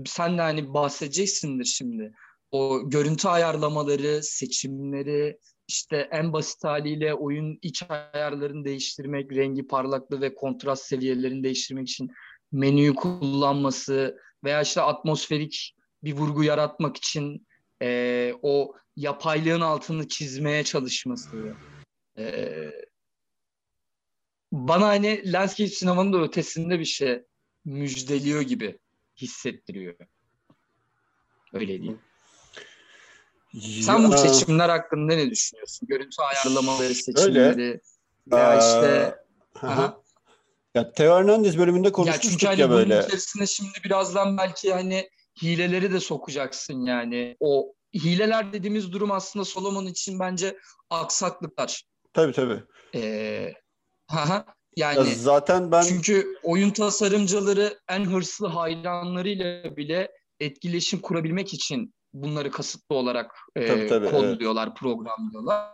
sen 0.06 0.38
de 0.38 0.42
hani 0.42 0.74
bahsedeceksindir 0.74 1.66
şimdi. 1.66 2.14
O 2.52 2.90
görüntü 2.90 3.28
ayarlamaları, 3.28 4.24
seçimleri, 4.24 5.38
işte 5.68 6.10
en 6.12 6.34
basit 6.34 6.64
haliyle 6.64 7.14
oyun 7.14 7.60
iç 7.62 7.84
ayarlarını 7.90 8.66
değiştirmek, 8.66 9.32
rengi, 9.32 9.68
parlaklığı 9.68 10.22
ve 10.22 10.36
kontrast 10.36 10.86
seviyelerini 10.86 11.44
değiştirmek 11.44 11.90
için 11.90 12.12
menüyü 12.52 12.96
kullanması 12.96 14.18
veya 14.44 14.62
işte 14.62 14.82
atmosferik 14.82 15.77
bir 16.04 16.14
vurgu 16.14 16.44
yaratmak 16.44 16.98
için 16.98 17.48
e, 17.82 18.34
o 18.42 18.74
yapaylığın 18.96 19.62
altını 19.62 20.08
çizmeye 20.08 20.64
çalışması. 20.64 21.54
E, 22.18 22.48
bana 24.52 24.88
hani 24.88 25.32
landscape 25.32 25.70
sinemanın 25.70 26.14
da 26.14 26.22
ötesinde 26.22 26.80
bir 26.80 26.86
şey 26.86 27.24
müjdeliyor 27.66 28.42
gibi 28.42 28.80
hissettiriyor. 29.18 29.96
Öyle 31.54 31.68
diyeyim. 31.82 32.00
Sen 33.82 34.12
bu 34.12 34.18
seçimler 34.18 34.70
hakkında 34.70 35.16
ne 35.16 35.32
düşünüyorsun? 35.32 35.88
Görüntü 35.88 36.16
ayarlamaları 36.22 36.96
seçimleri 36.96 37.50
Öyle. 37.50 37.80
veya 38.32 38.60
işte 38.60 39.16
aha. 39.62 40.02
Ya 40.76 40.92
Teo 40.92 41.18
Hernandez 41.18 41.58
bölümünde 41.58 41.92
konuşmuştuk 41.92 42.26
ya, 42.26 42.32
çünkü 42.32 42.48
hani 42.48 42.62
ya 42.62 42.70
böyle. 42.70 42.94
Bunun 42.94 43.06
içerisinde 43.06 43.48
şimdi 43.48 43.84
birazdan 43.86 44.38
belki 44.38 44.74
hani 44.74 45.10
hileleri 45.42 45.94
de 45.94 46.00
sokacaksın 46.00 46.86
yani. 46.86 47.38
O 47.40 47.74
hileler 47.94 48.54
dediğimiz 48.54 48.92
durum 48.92 49.12
aslında 49.12 49.46
Solomon 49.46 49.86
için 49.86 50.20
bence 50.20 50.58
aksaklıklar. 50.90 51.84
Tabii 52.14 52.34
tabii. 52.34 52.64
Ee, 52.96 53.54
haha. 54.08 54.46
Yani 54.76 54.98
ya 54.98 55.16
zaten 55.16 55.72
ben 55.72 55.82
çünkü 55.82 56.38
oyun 56.44 56.70
tasarımcıları 56.70 57.80
en 57.90 58.06
hırslı 58.06 58.48
hayranlarıyla 58.48 59.78
bile 59.78 60.12
etkileşim 60.40 61.00
kurabilmek 61.00 61.54
için 61.54 61.94
bunları 62.14 62.52
kasıtlı 62.52 62.96
olarak 62.96 63.36
e, 63.56 63.68
tabii, 63.68 63.88
tabii, 63.88 64.12
kodluyorlar, 64.12 64.68
evet. 64.68 64.78
programlıyorlar. 64.78 65.72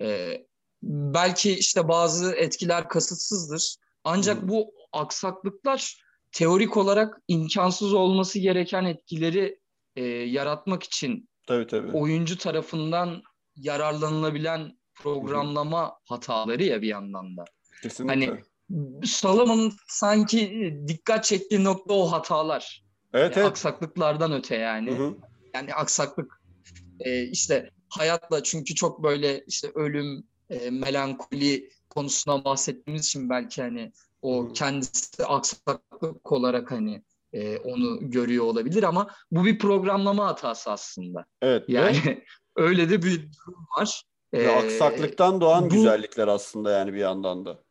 E, 0.00 0.38
belki 0.82 1.52
işte 1.52 1.88
bazı 1.88 2.34
etkiler 2.34 2.88
kasıtsızdır. 2.88 3.76
Ancak 4.04 4.42
Hı. 4.42 4.48
bu 4.48 4.74
aksaklıklar 4.92 6.02
teorik 6.32 6.76
olarak 6.76 7.20
imkansız 7.28 7.94
olması 7.94 8.38
gereken 8.38 8.84
etkileri 8.84 9.60
e, 9.96 10.04
yaratmak 10.06 10.82
için 10.82 11.28
tabii, 11.46 11.66
tabii. 11.66 11.96
oyuncu 11.96 12.38
tarafından 12.38 13.22
yararlanılabilen 13.56 14.78
programlama 14.94 15.86
Hı. 15.86 15.92
hataları 16.08 16.64
ya 16.64 16.82
bir 16.82 16.88
yandan 16.88 17.36
da. 17.36 17.44
Kesinlikle. 17.82 18.26
Hani 18.26 18.42
Salomon'un 19.04 19.72
sanki 19.88 20.74
dikkat 20.88 21.24
çektiği 21.24 21.64
nokta 21.64 21.94
o 21.94 22.12
hatalar. 22.12 22.84
Evet, 23.12 23.36
evet. 23.36 23.46
Aksaklıklardan 23.46 24.32
öte 24.32 24.56
yani. 24.56 24.90
Hı 24.90 24.94
hı. 24.94 25.16
Yani 25.54 25.74
aksaklık 25.74 26.42
e, 27.00 27.22
işte 27.22 27.70
hayatla 27.88 28.42
çünkü 28.42 28.74
çok 28.74 29.02
böyle 29.02 29.44
işte 29.46 29.70
ölüm, 29.74 30.24
e, 30.50 30.70
melankoli 30.70 31.70
konusuna 31.90 32.44
bahsettiğimiz 32.44 33.06
için 33.06 33.30
belki 33.30 33.62
hani 33.62 33.92
o 34.22 34.52
kendisi 34.52 35.26
aksaklık 35.26 36.32
olarak 36.32 36.70
hani 36.70 37.02
e, 37.32 37.58
onu 37.58 38.10
görüyor 38.10 38.44
olabilir 38.44 38.82
ama 38.82 39.10
bu 39.30 39.44
bir 39.44 39.58
programlama 39.58 40.26
hatası 40.26 40.70
aslında. 40.70 41.24
Evet. 41.42 41.64
Yani 41.68 41.96
evet. 42.06 42.18
öyle 42.56 42.90
de 42.90 43.02
bir 43.02 43.16
durum 43.16 43.66
var. 43.78 44.02
Ee, 44.32 44.48
aksaklıktan 44.48 45.40
doğan 45.40 45.64
bu, 45.64 45.68
güzellikler 45.68 46.28
aslında 46.28 46.70
yani 46.70 46.92
bir 46.92 46.98
yandan 46.98 47.44
da. 47.44 47.62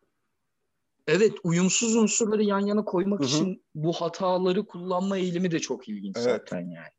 Evet, 1.07 1.33
uyumsuz 1.43 1.95
unsurları 1.95 2.43
yan 2.43 2.59
yana 2.59 2.85
koymak 2.85 3.19
Hı-hı. 3.19 3.27
için 3.27 3.63
bu 3.75 3.93
hataları 3.93 4.65
kullanma 4.65 5.17
eğilimi 5.17 5.51
de 5.51 5.59
çok 5.59 5.89
ilginç 5.89 6.15
evet. 6.17 6.25
zaten 6.25 6.59
yani. 6.59 6.89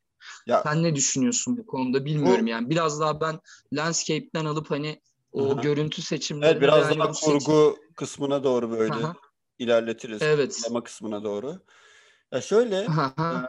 Ya, 0.47 0.63
Sen 0.63 0.83
ne 0.83 0.95
düşünüyorsun 0.95 1.57
bu 1.57 1.67
konuda 1.67 2.05
bilmiyorum 2.05 2.47
bu, 2.47 2.51
yani. 2.51 2.71
Biraz 2.71 3.01
daha 3.01 3.21
ben 3.21 3.41
landscape'den 3.73 4.45
alıp 4.45 4.71
hani 4.71 5.01
o 5.33 5.51
Hı-hı. 5.51 5.61
görüntü 5.61 6.03
seçimleri 6.03 6.51
Evet, 6.51 6.63
biraz 6.63 6.99
daha 6.99 7.13
kurgu 7.13 7.77
seçim... 7.77 7.95
kısmına 7.97 8.45
doğru 8.45 8.71
böyle 8.71 8.95
Hı-hı. 8.95 9.13
İlerletiriz. 9.59 10.23
Evet. 10.23 10.57
Kullanma 10.57 10.85
kısmına 10.85 11.25
doğru. 11.25 11.59
Ya 12.33 12.41
şöyle, 12.41 12.77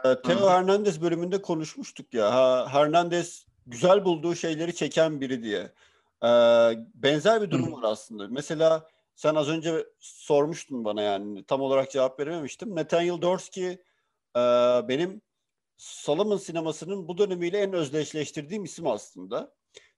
e, 0.04 0.22
Teo 0.22 0.50
Hernandez 0.50 1.02
bölümünde 1.02 1.42
konuşmuştuk 1.42 2.14
ya. 2.14 2.34
Ha, 2.34 2.66
Hernandez 2.70 3.46
güzel 3.66 4.04
bulduğu 4.04 4.34
şeyleri 4.34 4.74
çeken 4.74 5.20
biri 5.20 5.42
diye. 5.42 5.72
E, 6.24 6.28
benzer 6.94 7.42
bir 7.42 7.50
durum 7.50 7.72
var 7.72 7.90
aslında. 7.90 8.28
Mesela 8.28 8.88
sen 9.14 9.34
az 9.34 9.48
önce 9.48 9.86
sormuştun 10.00 10.84
bana 10.84 11.02
yani 11.02 11.44
tam 11.44 11.60
olarak 11.60 11.90
cevap 11.90 12.20
verememiştim. 12.20 12.76
Nathaniel 12.76 13.22
Dorsky 13.22 13.70
e, 14.36 14.40
benim 14.88 15.22
Solomon 15.76 16.36
sinemasının 16.36 17.08
bu 17.08 17.18
dönemiyle 17.18 17.58
en 17.58 17.72
özdeşleştirdiğim 17.72 18.64
isim 18.64 18.86
aslında. 18.86 19.54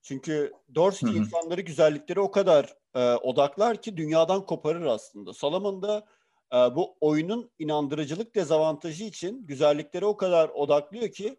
Çünkü 0.06 0.52
Dorsky 0.74 1.12
Hı-hı. 1.12 1.20
insanları 1.20 1.60
güzellikleri 1.60 2.20
o 2.20 2.30
kadar 2.30 2.76
e, 2.94 3.14
odaklar 3.14 3.82
ki 3.82 3.96
dünyadan 3.96 4.46
koparır 4.46 4.86
aslında. 4.86 5.32
Solomon 5.32 5.82
da 5.82 6.06
e, 6.52 6.56
bu 6.56 6.96
oyunun 7.00 7.50
inandırıcılık 7.58 8.34
dezavantajı 8.34 9.04
için 9.04 9.46
güzellikleri 9.46 10.04
o 10.04 10.16
kadar 10.16 10.48
odaklıyor 10.48 11.10
ki 11.10 11.36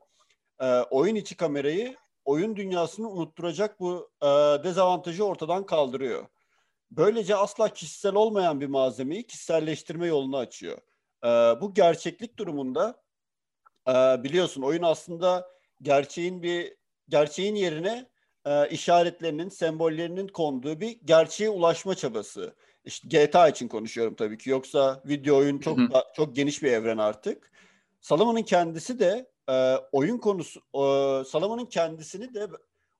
e, 0.60 0.80
oyun 0.80 1.16
içi 1.16 1.38
kamerayı 1.38 1.96
oyun 2.26 2.56
dünyasını 2.56 3.10
unutturacak 3.10 3.80
bu 3.80 4.12
e, 4.22 4.28
dezavantajı 4.64 5.26
ortadan 5.26 5.66
kaldırıyor. 5.66 6.26
Böylece 6.92 7.36
asla 7.36 7.70
kişisel 7.70 8.16
olmayan 8.16 8.62
bir 8.62 8.68
malzemeyi 8.68 9.28
kişiselleştirme 9.28 10.08
yolunu 10.08 10.38
açıyor. 10.38 10.78
E, 11.24 11.28
bu 11.62 11.74
gerçeklik 11.74 12.40
durumunda 12.40 13.04
e, 13.88 13.94
biliyorsun 14.24 14.62
oyun 14.62 14.84
aslında 14.84 15.48
gerçeğin 15.82 16.44
bir 16.44 16.76
gerçeğin 17.10 17.56
yerine 17.56 18.17
e, 18.48 18.70
işaretlerinin, 18.70 19.50
sembollerinin 19.50 20.28
konduğu 20.28 20.82
bir 20.82 21.00
gerçeğe 21.06 21.50
ulaşma 21.50 21.96
çabası. 21.96 22.56
İşte 22.86 23.08
GTA 23.08 23.48
için 23.48 23.68
konuşuyorum 23.68 24.16
tabii 24.16 24.38
ki. 24.38 24.50
Yoksa 24.50 25.02
video 25.06 25.38
oyun 25.38 25.60
çok 25.60 25.78
da, 25.78 26.04
çok 26.16 26.36
geniş 26.36 26.64
bir 26.64 26.72
evren 26.72 26.98
artık. 26.98 27.52
Salaman'ın 28.02 28.42
kendisi 28.42 29.00
de 29.00 29.30
e, 29.50 29.76
oyun 29.92 30.18
konusu 30.18 30.60
e, 30.60 30.82
Salaman'ın 31.26 31.66
kendisini 31.66 32.34
de 32.34 32.48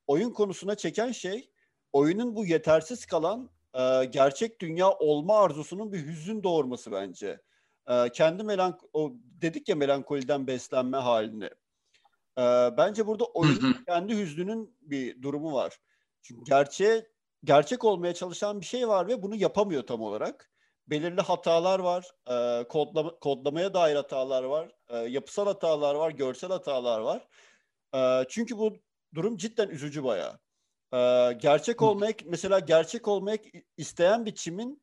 oyun 0.08 0.30
konusuna 0.30 0.76
çeken 0.76 1.12
şey 1.12 1.50
oyunun 1.94 2.36
bu 2.36 2.46
yetersiz 2.46 3.06
kalan 3.06 3.50
e, 3.74 4.06
gerçek 4.06 4.62
dünya 4.62 4.92
olma 4.92 5.40
arzusunun 5.40 5.94
bir 5.94 6.08
hüzün 6.08 6.44
doğurması 6.44 6.92
bence. 6.92 7.42
E, 7.90 8.10
kendi 8.10 8.44
melank 8.44 8.76
o 8.94 9.14
dedik 9.42 9.70
ya 9.70 9.76
melankoliden 9.76 10.48
beslenme 10.48 10.98
halini. 10.98 11.50
E, 12.38 12.42
bence 12.78 13.08
burada 13.08 13.26
oyunun 13.26 13.76
kendi 13.88 14.18
hüznünün 14.18 14.78
bir 14.82 15.22
durumu 15.22 15.54
var. 15.54 15.80
Çünkü 16.22 16.44
gerçeğe 16.46 17.08
gerçek 17.44 17.84
olmaya 17.84 18.14
çalışan 18.14 18.62
bir 18.62 18.66
şey 18.66 18.88
var 18.88 19.08
ve 19.08 19.22
bunu 19.22 19.36
yapamıyor 19.36 19.88
tam 19.88 20.02
olarak. 20.02 20.52
Belirli 20.88 21.22
hatalar 21.22 21.80
var, 21.80 22.12
e, 22.30 22.68
kodlama, 22.68 23.20
kodlamaya 23.20 23.74
dair 23.74 23.96
hatalar 23.96 24.44
var, 24.44 24.72
e, 24.90 24.98
yapısal 24.98 25.46
hatalar 25.46 25.96
var, 25.96 26.12
görsel 26.12 26.50
hatalar 26.50 27.00
var. 27.00 27.28
E, 27.96 28.26
çünkü 28.30 28.58
bu 28.58 28.78
durum 29.16 29.38
cidden 29.38 29.70
üzücü 29.70 30.04
bayağı. 30.04 30.40
E, 30.94 31.34
gerçek 31.34 31.82
olmak, 31.82 32.16
mesela 32.26 32.60
gerçek 32.60 33.08
olmak 33.08 33.40
isteyen 33.78 34.26
bir 34.26 34.36
çimin 34.36 34.82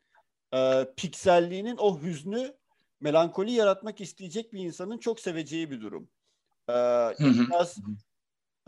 e, 0.55 0.87
pikselliğinin 0.97 1.77
o 1.77 2.01
hüznü, 2.01 2.55
melankoli 3.01 3.53
yaratmak 3.53 4.01
isteyecek 4.01 4.53
bir 4.53 4.61
insanın 4.61 4.99
çok 4.99 5.21
seveceği 5.21 5.71
bir 5.71 5.81
durum. 5.81 6.11
E, 6.69 6.75
biraz 7.21 7.79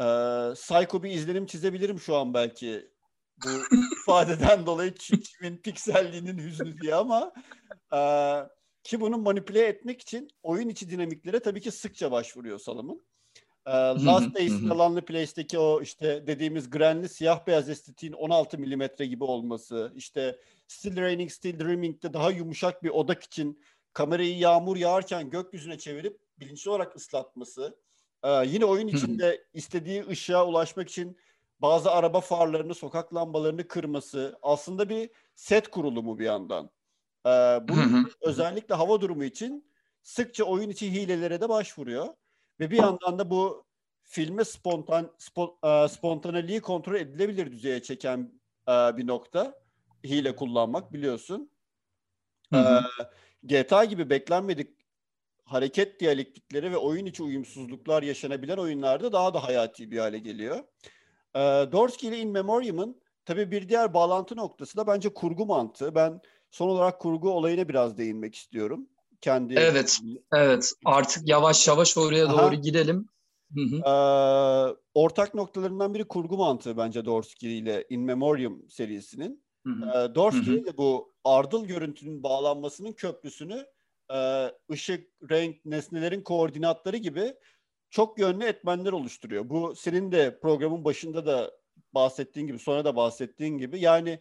e, 0.00 0.06
psycho 0.54 1.02
bir 1.02 1.10
izlenim 1.10 1.46
çizebilirim 1.46 2.00
şu 2.00 2.16
an 2.16 2.34
belki 2.34 2.90
bu 3.44 3.48
ifadeden 4.02 4.66
dolayı 4.66 4.94
çimin 4.94 5.56
pikselliğinin 5.56 6.38
hüznü 6.38 6.80
diye 6.80 6.94
ama 6.94 7.32
e, 7.94 8.00
ki 8.82 9.00
bunu 9.00 9.18
manipüle 9.18 9.66
etmek 9.66 10.02
için 10.02 10.28
oyun 10.42 10.68
içi 10.68 10.90
dinamiklere 10.90 11.40
tabii 11.40 11.60
ki 11.60 11.70
sıkça 11.70 12.12
başvuruyor 12.12 12.58
Salomon. 12.58 13.02
E, 13.66 13.70
Last 13.72 14.34
Days'in 14.34 14.68
alanlı 14.68 15.04
Place'deki 15.04 15.58
o 15.58 15.82
işte 15.82 16.26
dediğimiz 16.26 16.70
grenli 16.70 17.08
siyah 17.08 17.46
beyaz 17.46 17.68
estetiğin 17.68 18.12
16 18.12 18.58
milimetre 18.58 19.06
gibi 19.06 19.24
olması, 19.24 19.92
işte 19.94 20.40
Still 20.68 20.96
Raining, 20.96 21.30
Still 21.30 21.60
Dreaming'de 21.60 22.12
daha 22.12 22.30
yumuşak 22.30 22.82
bir 22.82 22.90
odak 22.90 23.22
için 23.22 23.62
kamerayı 23.92 24.38
yağmur 24.38 24.76
yağarken 24.76 25.30
gökyüzüne 25.30 25.78
çevirip 25.78 26.20
bilinçli 26.38 26.70
olarak 26.70 26.96
ıslatması, 26.96 27.76
ee, 28.22 28.46
yine 28.46 28.64
oyun 28.64 28.88
içinde 28.88 29.44
istediği 29.54 30.06
ışığa 30.06 30.46
ulaşmak 30.46 30.88
için 30.88 31.16
bazı 31.58 31.90
araba 31.90 32.20
farlarını, 32.20 32.74
sokak 32.74 33.14
lambalarını 33.14 33.68
kırması 33.68 34.38
aslında 34.42 34.88
bir 34.88 35.10
set 35.34 35.68
kurulumu 35.68 36.18
bir 36.18 36.24
yandan. 36.24 36.70
Ee, 37.26 37.30
bunun 37.68 38.10
özellikle 38.20 38.74
hava 38.74 39.00
durumu 39.00 39.24
için 39.24 39.72
sıkça 40.02 40.44
oyun 40.44 40.70
içi 40.70 40.92
hilelere 40.92 41.40
de 41.40 41.48
başvuruyor. 41.48 42.06
Ve 42.60 42.70
bir 42.70 42.76
yandan 42.76 43.18
da 43.18 43.30
bu 43.30 43.66
filme 44.02 44.44
spontan 44.44 45.14
spon, 45.18 45.58
e, 45.64 45.88
spontaneliği 45.88 46.60
kontrol 46.60 46.94
edilebilir 46.94 47.52
düzeye 47.52 47.82
çeken 47.82 48.40
e, 48.68 48.72
bir 48.72 49.06
nokta. 49.06 49.66
Hile 50.04 50.36
kullanmak 50.36 50.92
biliyorsun. 50.92 51.50
Hı 52.52 52.60
hı. 52.60 52.80
E, 53.00 53.04
GTA 53.42 53.84
gibi 53.84 54.10
beklenmedik 54.10 54.75
hareket 55.46 56.00
diyalektikleri 56.00 56.72
ve 56.72 56.76
oyun 56.76 57.06
içi 57.06 57.22
uyumsuzluklar 57.22 58.02
yaşanabilen 58.02 58.56
oyunlarda 58.56 59.12
daha 59.12 59.34
da 59.34 59.44
hayati 59.44 59.90
bir 59.90 59.98
hale 59.98 60.18
geliyor. 60.18 60.58
E, 61.34 61.40
Dorsky 61.72 62.08
ile 62.08 62.18
In 62.18 62.30
Memoriam'ın 62.30 63.00
tabii 63.24 63.50
bir 63.50 63.68
diğer 63.68 63.94
bağlantı 63.94 64.36
noktası 64.36 64.76
da 64.76 64.86
bence 64.86 65.14
kurgu 65.14 65.46
mantığı. 65.46 65.94
Ben 65.94 66.20
son 66.50 66.68
olarak 66.68 67.00
kurgu 67.00 67.30
olayına 67.30 67.68
biraz 67.68 67.98
değinmek 67.98 68.34
istiyorum. 68.34 68.88
Kendi 69.20 69.54
Evet, 69.54 69.98
evet. 70.32 70.72
Artık 70.84 71.28
yavaş 71.28 71.68
yavaş 71.68 71.98
oraya 71.98 72.26
Aha. 72.26 72.42
doğru 72.42 72.54
gidelim. 72.54 73.08
Ee, 73.86 73.90
ortak 74.94 75.34
noktalarından 75.34 75.94
biri 75.94 76.08
kurgu 76.08 76.36
mantığı 76.36 76.76
bence 76.76 77.04
Dorsky 77.04 77.58
ile 77.58 77.86
In 77.90 78.00
Memoriam 78.00 78.68
serisinin. 78.68 79.44
Hı 79.66 79.72
hı. 79.72 79.90
Ee, 79.90 80.14
Dorsky 80.14 80.56
ile 80.56 80.76
bu 80.76 81.12
ardıl 81.24 81.64
görüntünün 81.64 82.22
bağlanmasının 82.22 82.92
köprüsünü 82.92 83.66
ışık, 84.72 85.10
renk, 85.30 85.64
nesnelerin 85.64 86.20
koordinatları 86.20 86.96
gibi 86.96 87.34
çok 87.90 88.18
yönlü 88.18 88.44
etmenler 88.44 88.92
oluşturuyor. 88.92 89.48
Bu 89.48 89.76
senin 89.76 90.12
de 90.12 90.38
programın 90.40 90.84
başında 90.84 91.26
da 91.26 91.52
bahsettiğin 91.94 92.46
gibi, 92.46 92.58
sonra 92.58 92.84
da 92.84 92.96
bahsettiğin 92.96 93.58
gibi 93.58 93.80
yani 93.80 94.20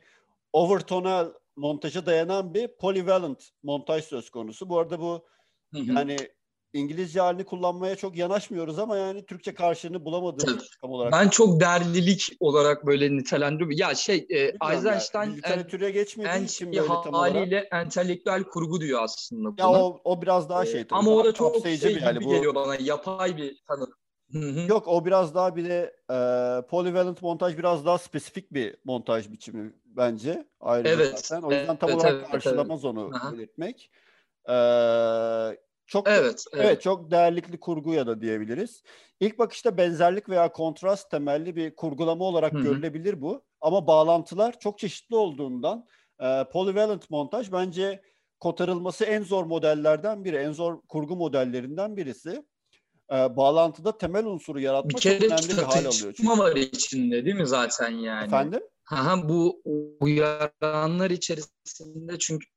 overtonal 0.53 1.33
montaja 1.55 2.05
dayanan 2.05 2.53
bir 2.53 2.67
polyvalent 2.67 3.49
montaj 3.63 4.03
söz 4.03 4.29
konusu. 4.29 4.69
Bu 4.69 4.79
arada 4.79 4.99
bu 4.99 5.25
hı 5.73 5.79
hı. 5.79 5.93
yani 5.93 6.17
İngilizce 6.75 7.19
halini 7.19 7.45
kullanmaya 7.45 7.95
çok 7.95 8.15
yanaşmıyoruz 8.15 8.79
ama 8.79 8.97
yani 8.97 9.25
Türkçe 9.25 9.53
karşılığını 9.53 10.05
bulamadığımız 10.05 10.69
tam 10.81 10.91
olarak. 10.91 11.13
Ben 11.13 11.29
çok 11.29 11.59
derlilik 11.59 12.29
olarak 12.39 12.85
böyle 12.85 13.17
nitelendiriyorum. 13.17 13.77
Ya 13.77 13.95
şey 13.95 14.27
e, 14.29 14.53
Eisenstein 14.71 15.21
yani, 15.21 15.37
literatüre 15.37 15.91
geçmediği 15.91 16.33
en 16.33 16.43
için 16.43 16.73
böyle 16.73 16.87
tam 16.87 17.13
haliyle 17.13 17.55
olarak. 17.55 17.67
entelektüel 17.71 18.43
kurgu 18.43 18.81
diyor 18.81 19.03
aslında 19.03 19.57
buna. 19.57 19.61
Ya 19.61 19.69
o, 19.69 20.01
o 20.03 20.21
biraz 20.21 20.49
daha 20.49 20.65
şey 20.65 20.87
tabii. 20.87 20.99
Ama 20.99 21.11
o 21.11 21.25
da 21.25 21.33
çok 21.33 21.55
şey 21.55 21.73
bir 21.73 22.01
gibi 22.01 22.25
bu... 22.25 22.29
geliyor 22.29 22.55
bana. 22.55 22.75
Yapay 22.75 23.37
bir 23.37 23.61
tanım. 23.67 23.89
Yok 24.67 24.87
o 24.87 25.05
biraz 25.05 25.35
daha 25.35 25.55
bile 25.55 25.93
e, 26.11 26.17
polyvalent 26.69 27.21
montaj 27.21 27.57
biraz 27.57 27.85
daha 27.85 27.97
spesifik 27.97 28.53
bir 28.53 28.77
montaj 28.83 29.31
biçimi 29.31 29.73
bence. 29.85 30.47
Ayrıca 30.59 30.93
evet. 30.93 31.19
Zaten. 31.19 31.47
O 31.47 31.51
yüzden 31.51 31.77
tam 31.77 31.89
evet, 31.89 31.99
olarak 31.99 32.13
evet, 32.13 32.31
karşılamaz 32.31 32.85
evet. 32.85 32.95
onu 32.95 33.11
Aha. 33.15 33.33
belirtmek. 33.33 33.91
Ee, 34.49 34.53
çok 35.85 36.07
evet, 36.07 36.45
evet. 36.53 36.65
evet 36.65 36.81
çok 36.81 37.11
değerlikli 37.11 37.59
kurgu 37.59 37.93
ya 37.93 38.07
da 38.07 38.21
diyebiliriz. 38.21 38.83
İlk 39.19 39.39
bakışta 39.39 39.77
benzerlik 39.77 40.29
veya 40.29 40.51
kontrast 40.51 41.11
temelli 41.11 41.55
bir 41.55 41.75
kurgulama 41.75 42.25
olarak 42.25 42.53
Hı-hı. 42.53 42.63
görülebilir 42.63 43.21
bu. 43.21 43.43
Ama 43.61 43.87
bağlantılar 43.87 44.59
çok 44.59 44.79
çeşitli 44.79 45.15
olduğundan 45.15 45.85
e, 46.19 46.43
polyvalent 46.51 47.09
montaj 47.09 47.51
bence 47.51 48.01
kotarılması 48.39 49.05
en 49.05 49.23
zor 49.23 49.45
modellerden 49.45 50.25
biri, 50.25 50.35
en 50.35 50.51
zor 50.51 50.81
kurgu 50.81 51.15
modellerinden 51.15 51.97
birisi. 51.97 52.45
e, 53.11 53.37
bağlantıda 53.37 53.97
temel 53.97 54.25
unsuru 54.25 54.59
yaratmak 54.59 54.95
bir 54.95 55.01
kere 55.01 55.19
çok 55.19 55.31
önemli 55.31 55.57
bir 55.57 55.63
hal 55.63 55.79
alıyor. 55.79 56.13
Çünkü. 56.17 56.29
var 56.29 56.55
içinde 56.55 57.25
değil 57.25 57.35
mi 57.35 57.47
zaten 57.47 57.89
yani? 57.89 58.25
Efendim? 58.25 58.61
Ha, 58.83 59.29
bu 59.29 59.61
uyaranlar 59.99 61.09
içerisinde 61.11 62.19
çünkü 62.19 62.47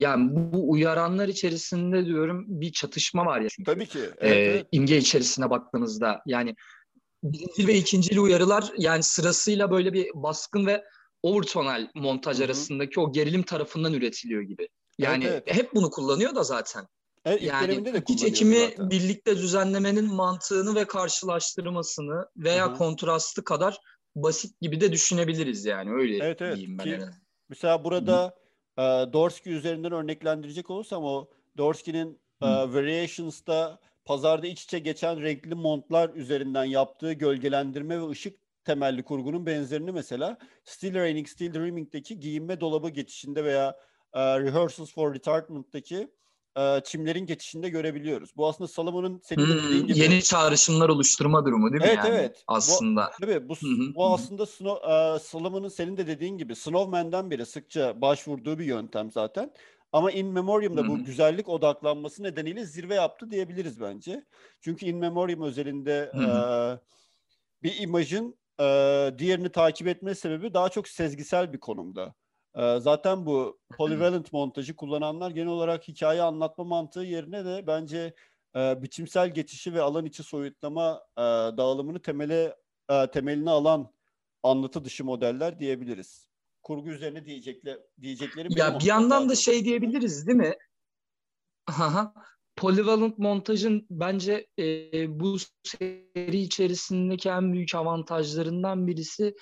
yani 0.00 0.28
bu 0.32 0.70
uyaranlar 0.70 1.28
içerisinde 1.28 2.06
diyorum 2.06 2.44
bir 2.48 2.72
çatışma 2.72 3.26
var 3.26 3.40
ya. 3.40 3.48
Çünkü. 3.48 3.72
Tabii 3.72 3.86
ki. 3.86 3.98
Evet, 3.98 4.36
ee, 4.36 4.40
evet. 4.40 4.66
imge 4.72 4.96
içerisine 4.96 5.50
baktığınızda 5.50 6.22
yani 6.26 6.54
birinci 7.22 7.66
ve 7.66 7.74
ikincili 7.74 8.20
uyarılar 8.20 8.72
yani 8.78 9.02
sırasıyla 9.02 9.70
böyle 9.70 9.92
bir 9.92 10.10
baskın 10.14 10.66
ve 10.66 10.84
overtonal 11.22 11.88
montaj 11.94 12.36
Hı-hı. 12.36 12.46
arasındaki 12.46 13.00
o 13.00 13.12
gerilim 13.12 13.42
tarafından 13.42 13.92
üretiliyor 13.92 14.42
gibi. 14.42 14.68
Yani 14.98 15.24
evet, 15.24 15.42
evet. 15.46 15.58
hep 15.58 15.74
bunu 15.74 15.90
kullanıyor 15.90 16.34
da 16.34 16.42
zaten. 16.42 16.86
Evet, 17.24 17.42
yani 17.42 17.84
de 17.84 17.98
iki 17.98 18.16
çekimi 18.16 18.58
zaten. 18.58 18.90
birlikte 18.90 19.36
düzenlemenin 19.36 20.14
mantığını 20.14 20.74
ve 20.74 20.84
karşılaştırmasını 20.84 22.26
veya 22.36 22.66
Hı-hı. 22.66 22.74
kontrastı 22.74 23.44
kadar 23.44 23.78
basit 24.14 24.60
gibi 24.60 24.80
de 24.80 24.92
düşünebiliriz 24.92 25.64
yani 25.64 25.90
öyle 25.90 26.24
evet, 26.24 26.42
evet. 26.42 26.56
diyeyim 26.56 26.78
ben. 26.78 26.84
Ki, 26.84 27.00
mesela 27.48 27.84
burada 27.84 28.34
e, 28.78 28.82
Dorsky 28.82 29.56
üzerinden 29.56 29.92
örneklendirecek 29.92 30.70
olursam 30.70 31.04
o 31.04 31.28
Dorsky'nin 31.56 32.20
e, 32.42 32.46
Variations'ta 32.46 33.78
pazarda 34.04 34.46
iç 34.46 34.62
içe 34.64 34.78
geçen 34.78 35.22
renkli 35.22 35.54
montlar 35.54 36.10
üzerinden 36.10 36.64
yaptığı 36.64 37.12
gölgelendirme 37.12 38.00
ve 38.00 38.08
ışık 38.08 38.38
temelli 38.64 39.02
kurgunun 39.04 39.46
benzerini 39.46 39.92
mesela 39.92 40.38
Still 40.64 40.94
Raining, 40.94 41.28
Still 41.28 41.54
Dreaming'deki 41.54 42.20
giyinme 42.20 42.60
dolabı 42.60 42.88
geçişinde 42.88 43.44
veya 43.44 43.76
e, 44.14 44.40
Rehearsals 44.40 44.92
for 44.92 45.14
Retardment'taki 45.14 46.08
e, 46.56 46.80
çimlerin 46.84 47.26
geçişinde 47.26 47.68
görebiliyoruz. 47.68 48.36
Bu 48.36 48.48
aslında 48.48 48.68
Salomon'un 48.68 49.20
senin 49.24 49.46
hmm, 49.46 49.54
dediğin 49.54 49.86
gibi... 49.86 49.98
Yeni 49.98 50.22
çağrışımlar 50.22 50.88
oluşturma 50.88 51.44
durumu 51.44 51.72
değil 51.72 51.82
mi 51.82 51.88
evet, 51.88 51.98
yani? 51.98 52.08
Evet. 52.08 52.44
Aslında. 52.46 53.10
Bu, 53.20 53.26
tabii 53.26 53.48
bu, 53.48 53.54
bu 53.94 54.14
aslında 54.14 54.46
Snow, 54.46 54.92
e, 54.92 55.18
Salomon'un 55.18 55.68
senin 55.68 55.96
de 55.96 56.06
dediğin 56.06 56.38
gibi 56.38 56.56
Snowman'den 56.56 57.30
beri 57.30 57.46
sıkça 57.46 58.00
başvurduğu 58.00 58.58
bir 58.58 58.64
yöntem 58.64 59.10
zaten. 59.10 59.52
Ama 59.92 60.10
In 60.10 60.26
Memoriam'da 60.26 60.88
bu 60.88 61.04
güzellik 61.04 61.48
odaklanması 61.48 62.22
nedeniyle 62.22 62.64
zirve 62.64 62.94
yaptı 62.94 63.30
diyebiliriz 63.30 63.80
bence. 63.80 64.24
Çünkü 64.60 64.86
In 64.86 64.96
Memoriam 64.96 65.42
özelinde 65.42 66.12
e, 66.14 66.26
bir 67.62 67.80
imajın 67.80 68.38
e, 68.60 68.64
diğerini 69.18 69.48
takip 69.48 69.86
etme 69.86 70.14
sebebi 70.14 70.54
daha 70.54 70.68
çok 70.68 70.88
sezgisel 70.88 71.52
bir 71.52 71.60
konumda. 71.60 72.14
E, 72.56 72.80
zaten 72.80 73.26
bu 73.26 73.58
polyvalent 73.76 74.32
montajı 74.32 74.76
kullananlar 74.76 75.30
genel 75.30 75.48
olarak 75.48 75.88
hikaye 75.88 76.22
anlatma 76.22 76.64
mantığı 76.64 77.00
yerine 77.00 77.44
de 77.44 77.64
bence 77.66 78.14
e, 78.56 78.82
biçimsel 78.82 79.34
geçişi 79.34 79.74
ve 79.74 79.80
alan 79.82 80.04
içi 80.04 80.22
soyutlama 80.22 81.02
e, 81.16 81.22
dağılımını 81.56 82.02
temele 82.02 82.56
e, 82.90 83.10
temelini 83.10 83.50
alan 83.50 83.92
anlatı 84.42 84.84
dışı 84.84 85.04
modeller 85.04 85.60
diyebiliriz 85.60 86.26
kurgu 86.66 86.90
üzerine 86.90 87.24
diyecekler 87.24 87.78
diyeceklerim. 88.00 88.52
Ya 88.56 88.78
bir 88.80 88.84
yandan 88.84 89.28
da 89.28 89.34
şey 89.34 89.64
diyebiliriz 89.64 90.26
değil 90.26 90.38
mi? 90.38 90.54
Haha. 91.66 92.14
Polyvalent 92.56 93.18
montajın 93.18 93.86
bence 93.90 94.46
e, 94.58 94.64
bu 95.20 95.36
seri 95.62 96.38
içerisindeki 96.38 97.28
en 97.28 97.52
büyük 97.52 97.74
avantajlarından 97.74 98.86
birisi 98.86 99.34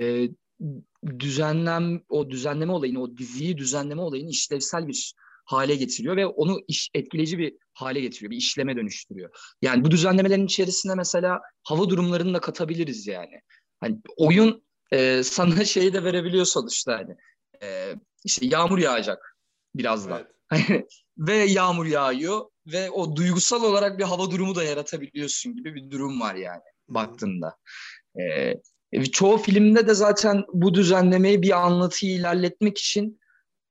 e, 0.00 0.28
düzenlem 1.18 2.02
o 2.08 2.30
düzenleme 2.30 2.72
olayını, 2.72 3.02
o 3.02 3.16
diziyi 3.16 3.58
düzenleme 3.58 4.02
olayını 4.02 4.30
işlevsel 4.30 4.88
bir 4.88 5.14
hale 5.44 5.76
getiriyor 5.76 6.16
ve 6.16 6.26
onu 6.26 6.60
iş, 6.68 6.90
etkileyici 6.94 7.38
bir 7.38 7.54
hale 7.72 8.00
getiriyor, 8.00 8.30
bir 8.30 8.36
işleme 8.36 8.76
dönüştürüyor. 8.76 9.30
Yani 9.62 9.84
bu 9.84 9.90
düzenlemelerin 9.90 10.46
içerisinde 10.46 10.94
mesela 10.94 11.40
hava 11.62 11.88
durumlarını 11.88 12.34
da 12.34 12.40
katabiliriz 12.40 13.06
yani. 13.06 13.40
Hani 13.80 13.98
oyun 14.16 14.64
e, 14.92 15.22
sana 15.22 15.64
şeyi 15.64 15.92
de 15.92 16.04
verebiliyor 16.04 16.44
sonuçta 16.44 16.98
hani. 16.98 17.16
E, 17.62 17.94
işte 18.24 18.46
yağmur 18.46 18.78
yağacak 18.78 19.36
birazdan. 19.74 20.28
Evet. 20.52 20.86
ve 21.18 21.36
yağmur 21.36 21.86
yağıyor 21.86 22.46
ve 22.66 22.90
o 22.90 23.16
duygusal 23.16 23.64
olarak 23.64 23.98
bir 23.98 24.04
hava 24.04 24.30
durumu 24.30 24.54
da 24.54 24.64
yaratabiliyorsun 24.64 25.56
gibi 25.56 25.74
bir 25.74 25.90
durum 25.90 26.20
var 26.20 26.34
yani 26.34 26.62
baktığında. 26.88 27.56
E, 28.20 28.54
çoğu 29.12 29.38
filmde 29.38 29.86
de 29.86 29.94
zaten 29.94 30.44
bu 30.52 30.74
düzenlemeyi 30.74 31.42
bir 31.42 31.66
anlatıyı 31.66 32.12
ilerletmek 32.12 32.78
için 32.78 33.20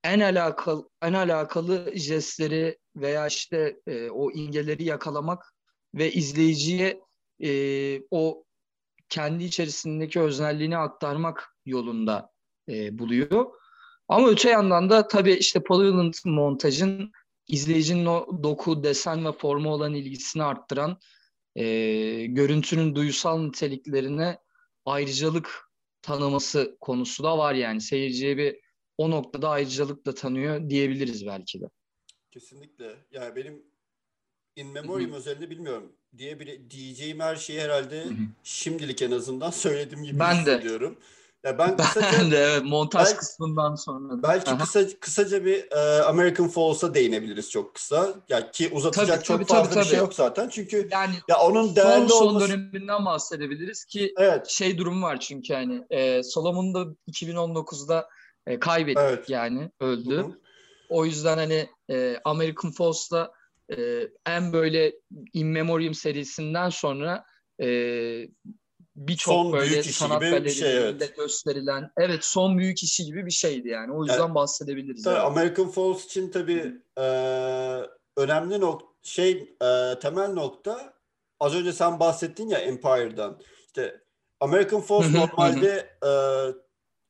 en 0.03 0.19
alakalı 0.19 0.89
en 1.01 1.13
alakalı 1.13 1.91
jestleri 1.95 2.77
veya 2.95 3.27
işte 3.27 3.79
e, 3.87 4.09
o 4.09 4.31
ingeleri 4.31 4.83
yakalamak 4.83 5.53
ve 5.95 6.11
izleyiciye 6.11 7.01
e, 7.43 7.51
o 8.11 8.43
kendi 9.09 9.43
içerisindeki 9.43 10.19
öznelliğini 10.19 10.77
aktarmak 10.77 11.55
yolunda 11.65 12.29
e, 12.69 12.99
buluyor. 12.99 13.45
Ama 14.07 14.29
öte 14.29 14.49
yandan 14.49 14.89
da 14.89 15.07
tabii 15.07 15.33
işte 15.33 15.63
Polyvalent 15.63 16.25
montajın 16.25 17.11
izleyicinin 17.47 18.05
o 18.05 18.43
doku, 18.43 18.83
desen 18.83 19.25
ve 19.25 19.31
forma 19.31 19.69
olan 19.69 19.93
ilgisini 19.93 20.43
arttıran 20.43 20.97
e, 21.55 21.65
görüntünün 22.25 22.95
duysal 22.95 23.39
niteliklerine 23.39 24.37
ayrıcalık 24.91 25.69
tanıması 26.01 26.77
konusu 26.81 27.23
da 27.23 27.37
var 27.37 27.53
yani. 27.53 27.81
Seyirciye 27.81 28.37
bir 28.37 28.59
o 28.97 29.11
noktada 29.11 29.49
ayrıcalık 29.49 30.05
da 30.05 30.13
tanıyor 30.13 30.69
diyebiliriz 30.69 31.25
belki 31.25 31.61
de. 31.61 31.65
Kesinlikle. 32.31 32.95
Yani 33.11 33.35
benim 33.35 33.63
In 34.55 34.67
Memoriam 34.67 35.11
özelinde 35.11 35.49
bilmiyorum 35.49 35.95
diye 36.17 36.39
bir 36.39 36.69
diyeceğim 36.69 37.19
her 37.19 37.35
şeyi 37.35 37.61
herhalde 37.61 38.05
Hı-hı. 38.05 38.13
şimdilik 38.43 39.01
en 39.01 39.11
azından 39.11 39.49
söylediğim 39.65 40.03
gibi 40.03 40.19
ben 40.19 40.35
hissediyorum. 40.35 40.95
De. 40.95 41.18
Ya 41.43 41.57
ben 41.57 41.77
kısaca 41.77 42.07
ben 42.19 42.31
de 42.31 42.37
evet 42.37 42.63
montaj 42.63 43.05
belki, 43.05 43.17
kısmından 43.17 43.75
sonra. 43.75 44.23
Belki 44.23 44.57
kısa 44.57 44.87
kısaca 44.99 45.45
bir 45.45 45.71
e, 45.71 46.03
American 46.03 46.47
Falls'a 46.47 46.93
değinebiliriz 46.93 47.49
çok 47.49 47.75
kısa. 47.75 48.13
Ya 48.29 48.51
ki 48.51 48.69
uzatacak 48.73 49.25
tabii, 49.25 49.25
çok 49.25 49.37
tabii, 49.37 49.59
fazla 49.59 49.73
tabii, 49.73 49.83
bir 49.83 49.89
şey 49.89 49.99
yok 49.99 50.13
zaten. 50.13 50.49
Çünkü 50.49 50.89
yani 50.91 51.13
ya 51.27 51.39
onun 51.39 51.75
değerli 51.75 52.09
son, 52.09 52.27
olması... 52.27 52.47
son 52.47 52.57
döneminden 52.57 53.05
bahsedebiliriz 53.05 53.85
ki 53.85 54.13
evet. 54.17 54.47
şey 54.47 54.77
durum 54.77 55.03
var 55.03 55.19
çünkü 55.19 55.53
hani 55.53 55.83
e, 55.89 56.23
Solomon 56.23 56.73
da 56.73 56.85
2019'da 57.11 58.09
e, 58.47 58.59
kaybettik 58.59 59.03
evet. 59.03 59.29
yani 59.29 59.71
öldü. 59.79 60.17
Hı-hı. 60.17 60.39
O 60.89 61.05
yüzden 61.05 61.37
hani 61.37 61.69
e, 61.89 62.17
American 62.25 62.71
Falls'la 62.71 63.31
e, 63.77 64.07
en 64.25 64.53
böyle 64.53 64.93
In 65.33 65.47
Memoriam 65.47 65.93
serisinden 65.93 66.69
sonra 66.69 67.25
e, 67.61 67.67
birçok 69.07 69.53
böyle 69.53 69.83
sanat 69.83 70.21
şey, 70.21 70.29
galerilerinde 70.29 70.49
şey, 70.49 70.77
evet. 70.77 71.17
gösterilen 71.17 71.91
evet 71.97 72.25
son 72.25 72.57
büyük 72.57 72.83
işi 72.83 73.05
gibi 73.05 73.25
bir 73.25 73.31
şeydi 73.31 73.67
yani. 73.67 73.93
O 73.93 74.03
yüzden 74.03 74.19
yani, 74.19 74.35
bahsedebiliriz. 74.35 75.03
Tabii 75.03 75.15
yani. 75.15 75.25
American 75.25 75.69
Falls 75.69 76.05
için 76.05 76.31
tabii 76.31 76.73
e, 76.97 77.03
önemli 78.17 78.59
nok 78.59 78.95
şey 79.01 79.55
e, 79.61 79.99
temel 79.99 80.33
nokta 80.33 80.93
az 81.39 81.55
önce 81.55 81.73
sen 81.73 81.99
bahsettin 81.99 82.49
ya 82.49 82.59
Empire'dan. 82.59 83.39
İşte 83.65 84.01
American 84.39 84.81
Falls 84.81 85.11
normalde 85.13 85.97
e, 86.05 86.11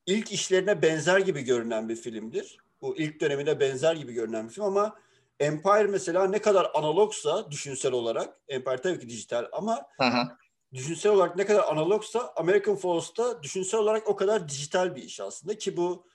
ilk 0.06 0.32
işlerine 0.32 0.82
benzer 0.82 1.18
gibi 1.18 1.42
görünen 1.42 1.88
bir 1.88 1.96
filmdir. 1.96 2.56
Bu 2.82 2.96
ilk 2.96 3.20
dönemine 3.20 3.60
benzer 3.60 3.94
gibi 3.94 4.12
görünen 4.12 4.48
bir 4.48 4.52
film 4.52 4.64
ama 4.64 4.96
Empire 5.40 5.86
mesela 5.86 6.26
ne 6.26 6.38
kadar 6.38 6.70
analogsa 6.74 7.50
düşünsel 7.50 7.92
olarak, 7.92 8.36
Empire 8.48 8.76
tabii 8.76 8.98
ki 8.98 9.08
dijital 9.08 9.46
ama 9.52 9.86
Aha. 9.98 10.38
Düşünsel 10.74 11.12
olarak 11.12 11.36
ne 11.36 11.46
kadar 11.46 11.64
analogsa 11.68 12.32
American 12.36 12.76
Falls'ta 12.76 13.42
düşünsel 13.42 13.80
olarak 13.80 14.08
o 14.08 14.16
kadar 14.16 14.48
dijital 14.48 14.96
bir 14.96 15.02
iş 15.02 15.20
aslında 15.20 15.58
ki 15.58 15.76
bu 15.76 16.06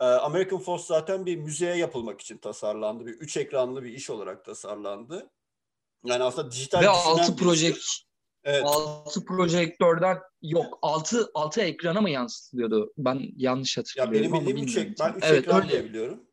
e, 0.00 0.04
American 0.04 0.58
Falls 0.58 0.86
zaten 0.86 1.26
bir 1.26 1.36
müzeye 1.36 1.76
yapılmak 1.76 2.20
için 2.20 2.38
tasarlandı. 2.38 3.06
Bir 3.06 3.12
üç 3.12 3.36
ekranlı 3.36 3.82
bir 3.82 3.92
iş 3.92 4.10
olarak 4.10 4.44
tasarlandı. 4.44 5.30
Yani 6.04 6.22
aslında 6.22 6.50
dijital 6.50 6.80
Ve 6.80 6.88
altı 6.88 7.36
projekt 7.36 7.84
Evet. 8.44 8.62
Altı 8.64 9.24
projektörden 9.24 10.18
yok. 10.42 10.78
Altı 10.82 11.30
altı 11.34 11.60
ekrana 11.60 12.00
mı 12.00 12.10
yansıtılıyordu? 12.10 12.92
Ben 12.98 13.20
yanlış 13.36 13.78
hatırlıyorum. 13.78 14.14
Ya 14.14 14.20
benim 14.20 14.32
bildiğim 14.32 14.66
üç, 14.66 14.76
ek, 14.76 14.94
ben 15.00 15.14
üç 15.14 15.24
evet, 15.24 15.38
ekran 15.38 15.62
öyle. 15.62 15.72
diye 15.72 15.84
biliyorum 15.84 16.26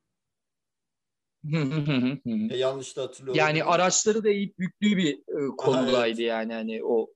e, 2.52 2.58
yanlış 2.58 2.98
da 2.98 3.02
hatırlıyorum. 3.02 3.40
Yani 3.40 3.64
araçları 3.64 4.24
da 4.24 4.30
eğip 4.30 4.60
büktüğü 4.60 4.98
bir 4.98 5.14
e, 5.14 5.56
konudaydı 5.58 5.96
Aha, 5.96 6.08
evet. 6.08 6.20
yani 6.20 6.54
hani 6.54 6.84
o. 6.84 7.08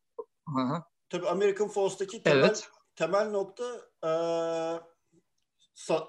Aha. 0.48 0.88
Tabii 1.10 1.28
American 1.28 1.68
Force'daki 1.68 2.24
temel 2.24 2.44
evet. 2.44 2.70
temel 2.96 3.30
nokta 3.30 3.64
e, 4.04 4.12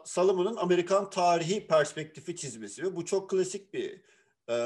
Salomon'un 0.04 0.56
Amerikan 0.56 1.10
tarihi 1.10 1.66
perspektifi 1.66 2.36
çizmesi 2.36 2.82
ve 2.82 2.96
bu 2.96 3.04
çok 3.04 3.30
klasik 3.30 3.74
bir 3.74 4.02
e, 4.50 4.56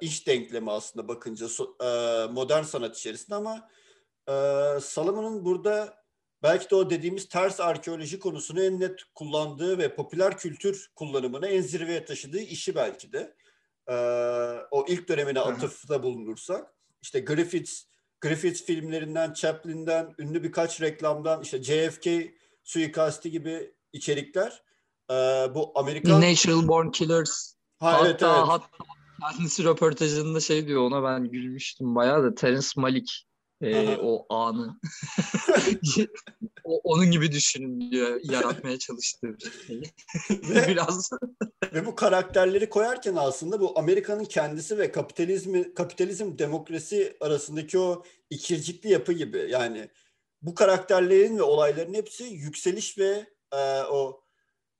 iş 0.00 0.26
denklemi 0.26 0.70
aslında 0.70 1.08
bakınca 1.08 1.46
e, 1.80 1.86
modern 2.32 2.62
sanat 2.62 2.96
içerisinde 2.96 3.34
ama 3.34 3.68
e, 4.28 4.32
Salomon'un 4.80 5.44
burada 5.44 6.00
belki 6.42 6.70
de 6.70 6.74
o 6.74 6.90
dediğimiz 6.90 7.28
ters 7.28 7.60
arkeoloji 7.60 8.18
konusunu 8.18 8.62
en 8.62 8.80
net 8.80 9.00
kullandığı 9.14 9.78
ve 9.78 9.94
popüler 9.94 10.38
kültür 10.38 10.92
kullanımını 10.96 11.46
en 11.46 11.60
zirveye 11.60 12.04
taşıdığı 12.04 12.40
işi 12.40 12.74
belki 12.74 13.12
de. 13.12 13.36
e, 13.88 13.94
o 14.70 14.86
ilk 14.88 15.08
dönemine 15.08 15.40
atıfta 15.40 16.02
bulunursak 16.02 16.74
işte 17.02 17.20
Griffiths 17.20 17.89
Griffiths 18.20 18.64
filmlerinden, 18.64 19.32
Chaplin'den, 19.32 20.14
ünlü 20.18 20.42
birkaç 20.42 20.80
reklamdan 20.80 21.42
işte 21.42 21.62
JFK 21.62 22.06
suikasti 22.64 23.30
gibi 23.30 23.74
içerikler 23.92 24.62
e, 25.10 25.14
bu 25.54 25.72
Amerikan... 25.74 26.20
Natural 26.20 26.68
Born 26.68 26.90
Killers. 26.90 27.54
Ha, 27.78 27.92
hatta, 27.92 28.06
evet, 28.06 28.22
evet. 28.22 28.32
hatta 28.32 28.66
kendisi 29.32 29.64
röportajında 29.64 30.40
şey 30.40 30.66
diyor 30.66 30.82
ona 30.82 31.02
ben 31.02 31.30
gülmüştüm 31.30 31.94
bayağı 31.94 32.22
da 32.22 32.34
Terence 32.34 32.68
Malik 32.76 33.26
e, 33.62 33.96
o 33.96 34.34
anı 34.34 34.80
o, 36.64 36.80
onun 36.84 37.10
gibi 37.10 37.32
düşünün 37.32 37.90
diyor 37.90 38.20
yaratmaya 38.22 38.78
çalıştığı 38.78 39.36
şeyi. 39.66 39.82
Biraz. 40.68 41.10
Ve 41.74 41.86
bu 41.86 41.94
karakterleri 41.94 42.68
koyarken 42.68 43.14
aslında 43.16 43.60
bu 43.60 43.78
Amerika'nın 43.78 44.24
kendisi 44.24 44.78
ve 44.78 44.92
kapitalizmi 44.92 45.74
kapitalizm 45.74 46.38
demokrasi 46.38 47.16
arasındaki 47.20 47.78
o 47.78 48.04
ikircikli 48.30 48.90
yapı 48.90 49.12
gibi. 49.12 49.46
Yani 49.50 49.88
bu 50.42 50.54
karakterlerin 50.54 51.38
ve 51.38 51.42
olayların 51.42 51.94
hepsi 51.94 52.24
yükseliş 52.24 52.98
ve 52.98 53.26
e, 53.52 53.82
o 53.82 54.24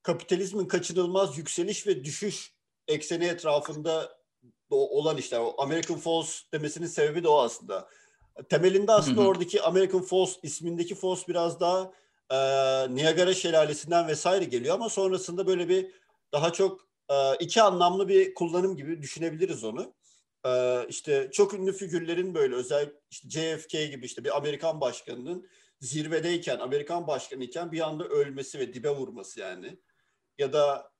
kapitalizmin 0.02 0.66
kaçınılmaz 0.66 1.38
yükseliş 1.38 1.86
ve 1.86 2.04
düşüş 2.04 2.54
ekseni 2.88 3.24
etrafında 3.24 4.20
olan 4.70 5.16
işte 5.16 5.38
o 5.38 5.62
American 5.62 5.98
Falls 5.98 6.42
demesinin 6.52 6.86
sebebi 6.86 7.24
de 7.24 7.28
o 7.28 7.38
aslında. 7.38 7.88
Temelinde 8.48 8.92
aslında 8.92 9.20
hı 9.20 9.24
hı. 9.24 9.28
oradaki 9.28 9.62
American 9.62 10.02
Falls 10.02 10.36
ismindeki 10.42 10.94
Falls 10.94 11.28
biraz 11.28 11.60
daha 11.60 11.92
e, 12.30 12.36
Niagara 12.94 13.34
Şelalesi'nden 13.34 14.08
vesaire 14.08 14.44
geliyor 14.44 14.74
ama 14.74 14.88
sonrasında 14.88 15.46
böyle 15.46 15.68
bir 15.68 15.90
daha 16.32 16.52
çok 16.52 16.88
e, 17.10 17.36
iki 17.40 17.62
anlamlı 17.62 18.08
bir 18.08 18.34
kullanım 18.34 18.76
gibi 18.76 19.02
düşünebiliriz 19.02 19.64
onu. 19.64 19.94
E, 20.46 20.80
işte 20.88 21.28
çok 21.32 21.54
ünlü 21.54 21.72
figürlerin 21.72 22.34
böyle 22.34 22.54
özel 22.54 22.92
işte 23.10 23.28
JFK 23.30 23.70
gibi 23.70 24.06
işte 24.06 24.24
bir 24.24 24.36
Amerikan 24.36 24.80
başkanının 24.80 25.48
zirvedeyken, 25.80 26.58
Amerikan 26.58 27.06
başkanı 27.06 27.44
iken 27.44 27.72
bir 27.72 27.80
anda 27.80 28.04
ölmesi 28.04 28.58
ve 28.58 28.74
dibe 28.74 28.90
vurması 28.90 29.40
yani. 29.40 29.78
Ya 30.38 30.52
da 30.52 30.92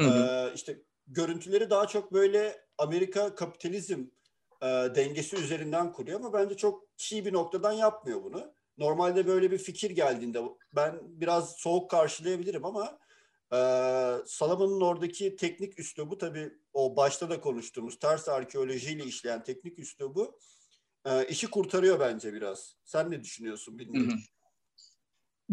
hı 0.00 0.06
hı. 0.06 0.50
E, 0.50 0.54
işte 0.54 0.82
görüntüleri 1.06 1.70
daha 1.70 1.86
çok 1.86 2.12
böyle 2.12 2.64
Amerika 2.78 3.34
kapitalizm 3.34 4.04
e, 4.62 4.66
dengesi 4.94 5.36
üzerinden 5.36 5.92
kuruyor 5.92 6.20
ama 6.20 6.32
bence 6.32 6.56
çok 6.56 6.84
çiğ 6.96 7.24
bir 7.24 7.32
noktadan 7.32 7.72
yapmıyor 7.72 8.22
bunu. 8.22 8.54
Normalde 8.78 9.26
böyle 9.26 9.50
bir 9.50 9.58
fikir 9.58 9.90
geldiğinde 9.90 10.42
ben 10.72 10.98
biraz 11.02 11.56
soğuk 11.56 11.90
karşılayabilirim 11.90 12.64
ama 12.64 12.98
e, 13.52 13.58
Salaman'ın 14.26 14.80
oradaki 14.80 15.36
teknik 15.36 15.78
üslubu 15.78 16.18
tabii 16.18 16.52
o 16.72 16.96
başta 16.96 17.30
da 17.30 17.40
konuştuğumuz 17.40 17.98
ters 17.98 18.28
arkeolojiyle 18.28 19.04
işleyen 19.04 19.42
teknik 19.42 19.78
üslubu 19.78 20.38
e, 21.04 21.26
işi 21.26 21.50
kurtarıyor 21.50 22.00
bence 22.00 22.32
biraz. 22.32 22.76
Sen 22.84 23.10
ne 23.10 23.22
düşünüyorsun 23.22 23.78
bilmiyorum. 23.78 24.10
Hı 24.10 24.14
hı. 24.14 24.20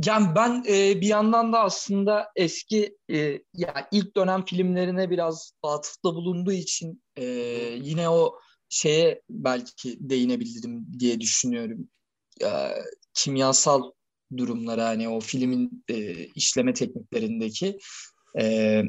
Yani 0.06 0.36
ben 0.36 0.64
e, 0.68 1.02
bir 1.02 1.08
yandan 1.08 1.54
da 1.54 1.60
aslında 1.60 2.32
eski 2.36 2.98
e, 3.12 3.18
ya 3.54 3.88
ilk 3.92 4.16
dönem 4.16 4.46
filmlerine 4.46 5.10
biraz 5.10 5.54
atıfta 5.64 6.16
bulunduğu 6.16 6.52
için 6.52 7.04
e, 7.16 7.26
yine 7.82 8.10
o 8.10 8.40
şeye 8.70 9.22
belki 9.30 9.98
değinebilirim 10.10 10.88
diye 11.00 11.20
düşünüyorum. 11.20 11.90
E, 12.44 12.50
kimyasal 13.14 13.92
durumlara 14.38 14.86
hani 14.86 15.10
o 15.10 15.20
filmin 15.20 15.84
e, 15.90 16.26
işleme 16.26 16.74
tekniklerindeki 16.74 17.78
e, 18.40 18.84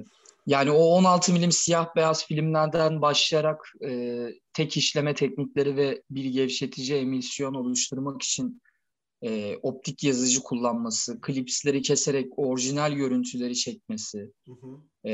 yani 0.46 0.70
o 0.70 0.82
16 0.82 1.32
milim 1.32 1.52
siyah 1.52 1.96
beyaz 1.96 2.26
filmlerden 2.26 3.02
başlayarak 3.02 3.72
e, 3.84 4.26
tek 4.52 4.76
işleme 4.76 5.14
teknikleri 5.14 5.76
ve 5.76 6.02
bir 6.10 6.24
gevşetici 6.24 6.98
emisyon 6.98 7.54
oluşturmak 7.54 8.22
için 8.22 8.62
e, 9.22 9.56
optik 9.62 10.04
yazıcı 10.04 10.40
kullanması, 10.42 11.20
klipsleri 11.20 11.82
keserek 11.82 12.38
orijinal 12.38 12.92
görüntüleri 12.92 13.54
çekmesi, 13.54 14.18
hı 14.46 14.52
hı. 14.52 14.80
E, 15.04 15.12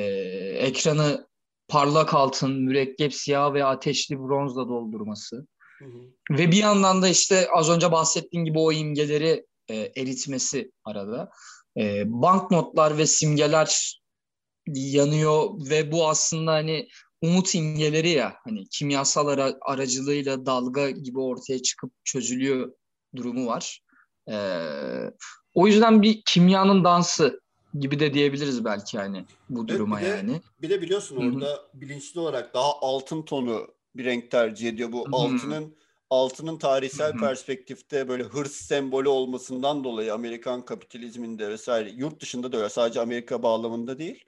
ekranı 0.58 1.26
parlak 1.68 2.14
altın, 2.14 2.62
mürekkep 2.62 3.14
siyah 3.14 3.54
ve 3.54 3.64
ateşli 3.64 4.18
bronzla 4.18 4.68
doldurması. 4.68 5.46
Hı 5.78 5.84
hı. 5.84 6.38
Ve 6.38 6.50
bir 6.50 6.56
yandan 6.56 7.02
da 7.02 7.08
işte 7.08 7.48
az 7.52 7.70
önce 7.70 7.92
bahsettiğim 7.92 8.44
gibi 8.44 8.58
o 8.58 8.72
imgeleri 8.72 9.46
e, 9.68 9.92
eritmesi 9.96 10.70
arada. 10.84 11.30
E, 11.78 12.02
banknotlar 12.06 12.98
ve 12.98 13.06
simgeler 13.06 14.00
yanıyor 14.66 15.50
ve 15.70 15.92
bu 15.92 16.08
aslında 16.08 16.52
hani 16.52 16.88
umut 17.22 17.54
imgeleri 17.54 18.08
ya 18.08 18.36
hani 18.44 18.68
kimyasal 18.68 19.26
ara, 19.26 19.54
aracılığıyla 19.60 20.46
dalga 20.46 20.90
gibi 20.90 21.20
ortaya 21.20 21.62
çıkıp 21.62 21.92
çözülüyor 22.04 22.72
durumu 23.16 23.46
var. 23.46 23.80
Ee, 24.30 24.60
o 25.54 25.66
yüzden 25.66 26.02
bir 26.02 26.22
kimyanın 26.26 26.84
dansı 26.84 27.40
gibi 27.80 28.00
de 28.00 28.14
diyebiliriz 28.14 28.64
belki 28.64 28.98
hani 28.98 29.24
bu 29.50 29.68
duruma 29.68 30.00
evet, 30.00 30.08
bir 30.08 30.12
de, 30.12 30.32
yani. 30.32 30.40
Bir 30.62 30.70
de 30.70 30.82
biliyorsun 30.82 31.16
Hı-hı. 31.16 31.34
orada 31.34 31.62
bilinçli 31.74 32.20
olarak 32.20 32.54
daha 32.54 32.80
altın 32.80 33.22
tonu 33.22 33.68
bir 33.96 34.04
renk 34.04 34.30
tercih 34.30 34.68
ediyor. 34.68 34.92
Bu 34.92 35.06
Hı-hı. 35.06 35.16
altının 35.16 35.76
altının 36.10 36.58
tarihsel 36.58 37.12
Hı-hı. 37.12 37.20
perspektifte 37.20 38.08
böyle 38.08 38.22
hırs 38.22 38.52
sembolü 38.52 39.08
olmasından 39.08 39.84
dolayı 39.84 40.14
Amerikan 40.14 40.64
kapitalizminde 40.64 41.48
vesaire 41.48 41.90
yurt 41.90 42.20
dışında 42.20 42.52
da 42.52 42.56
öyle 42.56 42.68
sadece 42.68 43.00
Amerika 43.00 43.42
bağlamında 43.42 43.98
değil. 43.98 44.24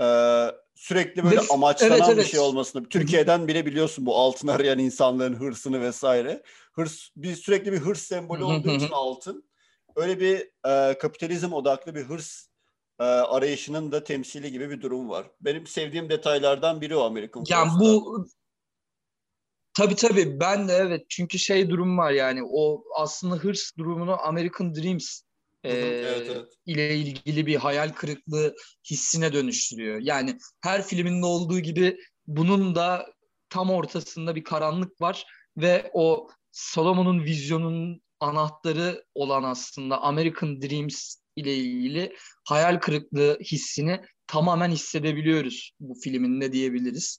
Ee, 0.00 0.46
sürekli 0.74 1.24
böyle 1.24 1.40
amaçlanan 1.50 1.98
evet, 1.98 2.08
evet. 2.08 2.24
bir 2.24 2.30
şey 2.30 2.40
olmasını. 2.40 2.88
Türkiye'den 2.88 3.48
bile 3.48 3.66
biliyorsun 3.66 4.06
bu 4.06 4.16
altın 4.16 4.48
arayan 4.48 4.78
insanların 4.78 5.34
hırsını 5.34 5.80
vesaire. 5.80 6.42
Hırs 6.72 7.08
bir 7.16 7.36
sürekli 7.36 7.72
bir 7.72 7.78
hırs 7.78 8.02
sembolü 8.02 8.44
olduğu 8.44 8.70
için 8.70 8.90
altın 8.92 9.44
öyle 9.96 10.20
bir 10.20 10.50
e, 10.70 10.98
kapitalizm 10.98 11.52
odaklı 11.52 11.94
bir 11.94 12.02
hırs 12.02 12.49
e, 13.00 13.04
arayışının 13.04 13.92
da 13.92 14.04
temsili 14.04 14.52
gibi 14.52 14.70
bir 14.70 14.80
durum 14.80 15.08
var. 15.08 15.30
Benim 15.40 15.66
sevdiğim 15.66 16.08
detaylardan 16.08 16.80
biri 16.80 16.96
o 16.96 17.02
American 17.02 17.44
Yani 17.48 17.70
bu 17.80 18.26
Tabii 19.74 19.94
tabii 19.94 20.40
ben 20.40 20.68
de 20.68 20.72
evet 20.72 21.06
çünkü 21.08 21.38
şey 21.38 21.70
durum 21.70 21.98
var 21.98 22.10
yani 22.10 22.40
o 22.52 22.84
aslında 22.96 23.36
hırs 23.36 23.76
durumunu 23.78 24.26
American 24.26 24.74
Dreams 24.74 25.22
e, 25.64 25.72
evet, 25.72 26.26
evet. 26.30 26.52
ile 26.66 26.96
ilgili 26.96 27.46
bir 27.46 27.56
hayal 27.56 27.88
kırıklığı 27.88 28.54
hissine 28.90 29.32
dönüştürüyor. 29.32 29.98
Yani 30.02 30.38
her 30.60 30.82
filminde 30.82 31.26
olduğu 31.26 31.60
gibi 31.60 31.98
bunun 32.26 32.74
da 32.74 33.06
tam 33.48 33.70
ortasında 33.70 34.34
bir 34.34 34.44
karanlık 34.44 35.00
var 35.00 35.26
ve 35.56 35.90
o 35.94 36.28
Solomon'un 36.52 37.24
vizyonunun 37.24 38.02
anahtarı 38.20 39.04
olan 39.14 39.42
aslında 39.42 40.02
American 40.02 40.62
Dreams 40.62 41.16
ile 41.40 41.54
ilgili 41.56 42.16
hayal 42.44 42.80
kırıklığı 42.80 43.38
hissini 43.40 44.00
tamamen 44.26 44.70
hissedebiliyoruz 44.70 45.72
bu 45.80 45.94
filminde 45.94 46.52
diyebiliriz. 46.52 47.18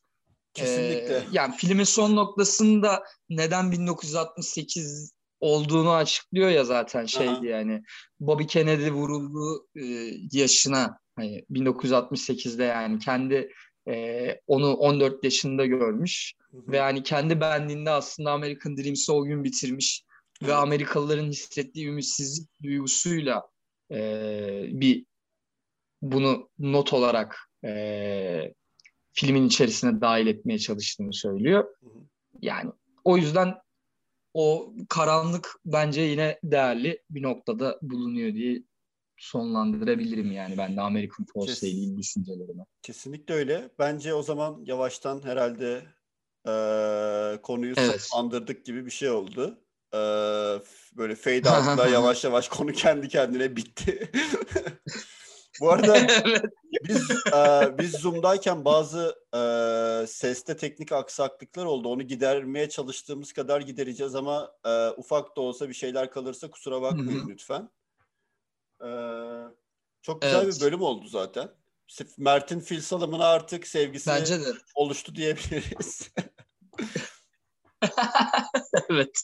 Kesinlikle. 0.54 1.16
Ee, 1.16 1.24
yani 1.32 1.56
filmin 1.56 1.84
son 1.84 2.16
noktasında 2.16 3.04
neden 3.30 3.72
1968 3.72 5.14
olduğunu 5.40 5.92
açıklıyor 5.92 6.50
ya 6.50 6.64
zaten 6.64 7.06
şeydi 7.06 7.32
Aha. 7.32 7.46
yani. 7.46 7.82
Bobby 8.20 8.44
Kennedy 8.44 8.90
vuruldu 8.90 9.68
e, 9.76 9.86
yaşına 10.32 10.98
hani 11.16 11.46
1968'de 11.52 12.64
yani 12.64 13.00
kendi 13.00 13.50
e, 13.88 14.36
onu 14.48 14.74
14 14.74 15.24
yaşında 15.24 15.66
görmüş 15.66 16.34
hı 16.52 16.58
hı. 16.58 16.72
ve 16.72 16.78
yani 16.78 17.04
kendi 17.04 17.42
benliğinde 17.42 17.90
aslında 17.90 18.32
American 18.32 18.78
Dreams'i 18.78 19.12
o 19.12 19.24
gün 19.24 19.44
bitirmiş 19.44 20.04
hı. 20.42 20.48
ve 20.48 20.54
Amerikalıların 20.54 21.30
hissettiği 21.30 21.88
ümitsizlik 21.88 22.50
duygusuyla 22.64 23.44
e, 23.92 24.00
bir 24.72 25.06
bunu 26.02 26.50
not 26.60 26.94
olarak 26.94 27.38
e, 27.66 28.54
filmin 29.14 29.48
içerisine 29.48 30.02
dahil 30.02 30.28
etmeye 30.28 30.60
çalıştığını 30.60 31.14
söylüyor. 31.14 31.76
Yani 32.42 32.72
o 33.04 33.18
yüzden 33.18 33.56
o 34.34 34.74
karanlık 34.90 35.56
bence 35.66 36.02
yine 36.02 36.40
değerli 36.44 37.04
bir 37.10 37.24
noktada 37.24 37.80
bulunuyor 37.82 38.34
diye 38.34 38.64
sonlandırabilirim 39.18 40.32
yani 40.32 40.58
ben 40.58 40.78
de 40.78 40.82
American 40.82 41.26
ile 41.46 41.70
ilgili 41.70 41.98
düşüncelerimi. 41.98 42.64
Kesinlikle 42.82 43.34
öyle. 43.34 43.70
Bence 43.80 44.14
o 44.14 44.24
zaman 44.24 44.64
yavaştan 44.66 45.24
herhalde 45.24 45.84
e, 46.48 47.42
konuyu 47.42 47.74
evet. 47.78 48.10
andırdık 48.16 48.66
gibi 48.66 48.86
bir 48.86 48.92
şey 48.92 49.10
oldu. 49.10 49.62
E, 49.94 49.98
böyle 50.98 51.16
fade 51.16 51.50
out'la 51.50 51.88
yavaş 51.88 52.24
yavaş 52.24 52.50
konu 52.50 52.72
kendi 52.72 53.08
kendine 53.08 53.56
bitti. 53.56 54.12
Bu 55.62 55.72
arada 55.72 56.08
biz 56.88 57.12
e, 57.12 57.78
biz 57.78 57.92
Zoom'dayken 57.92 58.66
bazı 58.66 59.16
e, 59.34 60.08
seste 60.08 60.58
teknik 60.58 60.92
aksaklıklar 60.92 61.66
oldu. 61.66 61.90
Onu 61.90 62.04
gidermeye 62.04 62.70
çalıştığımız 62.70 63.34
kadar 63.34 63.62
gidereceğiz 63.62 64.16
ama 64.16 64.52
e, 64.66 64.90
ufak 64.90 65.38
da 65.38 65.42
olsa 65.42 65.70
bir 65.70 65.74
şeyler 65.74 66.12
kalırsa 66.12 66.50
kusura 66.52 66.82
bakmayın 66.82 67.30
lütfen. 67.30 67.70
E, 68.84 68.90
çok 70.02 70.22
güzel 70.22 70.44
evet. 70.44 70.56
bir 70.56 70.62
bölüm 70.62 70.82
oldu 70.82 71.08
zaten. 71.08 71.50
Mert'in 72.18 72.60
fil 72.60 72.82
salımına 72.82 73.26
artık 73.26 73.68
sevgisi 73.68 74.10
Bence 74.10 74.42
de. 74.42 74.54
oluştu 74.76 75.16
diyebiliriz. 75.16 76.12
evet. 78.90 79.24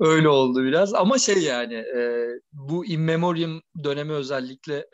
Öyle 0.00 0.28
oldu 0.28 0.64
biraz. 0.64 0.94
Ama 0.94 1.18
şey 1.18 1.38
yani 1.42 1.74
e, 1.74 2.28
bu 2.52 2.86
In 2.86 3.00
Memoriam 3.00 3.60
dönemi 3.84 4.12
özellikle 4.12 4.86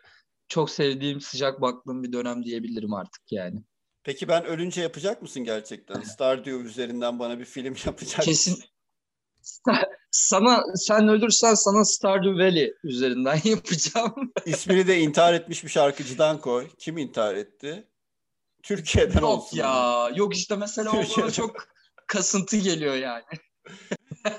çok 0.49 0.71
sevdiğim, 0.71 1.21
sıcak 1.21 1.61
baktığım 1.61 2.03
bir 2.03 2.13
dönem 2.13 2.45
diyebilirim 2.45 2.95
artık 2.95 3.23
yani. 3.31 3.63
Peki 4.05 4.29
ben 4.29 4.45
ölünce 4.45 4.83
yapacak 4.83 5.23
mısın 5.23 5.45
gerçekten? 5.45 6.01
Stardew 6.01 6.69
üzerinden 6.69 7.19
bana 7.19 7.39
bir 7.39 7.45
film 7.45 7.75
yapacak 7.87 8.23
Kesin. 8.23 8.59
Sana 10.11 10.63
sen 10.75 11.09
ölürsen 11.09 11.55
sana 11.55 11.85
Stardew 11.85 12.45
Valley 12.45 12.75
üzerinden 12.85 13.41
yapacağım. 13.45 14.33
İsmini 14.47 14.87
de 14.87 14.99
intihar 15.01 15.35
etmiş 15.35 15.65
bir 15.65 15.69
şarkıcıdan 15.69 16.41
koy. 16.41 16.69
Kim 16.79 16.99
intihar 16.99 17.35
etti? 17.35 17.89
Türkiye'den 18.63 19.21
Yok 19.21 19.31
olsun. 19.31 19.57
ya. 19.57 19.69
ama. 19.69 20.11
Yok 20.17 20.37
işte 20.37 20.57
mesela 20.57 20.91
o 20.91 21.05
bana 21.17 21.31
çok 21.31 21.74
kasıntı 22.15 22.57
geliyor 22.57 22.95
yani. 22.95 23.23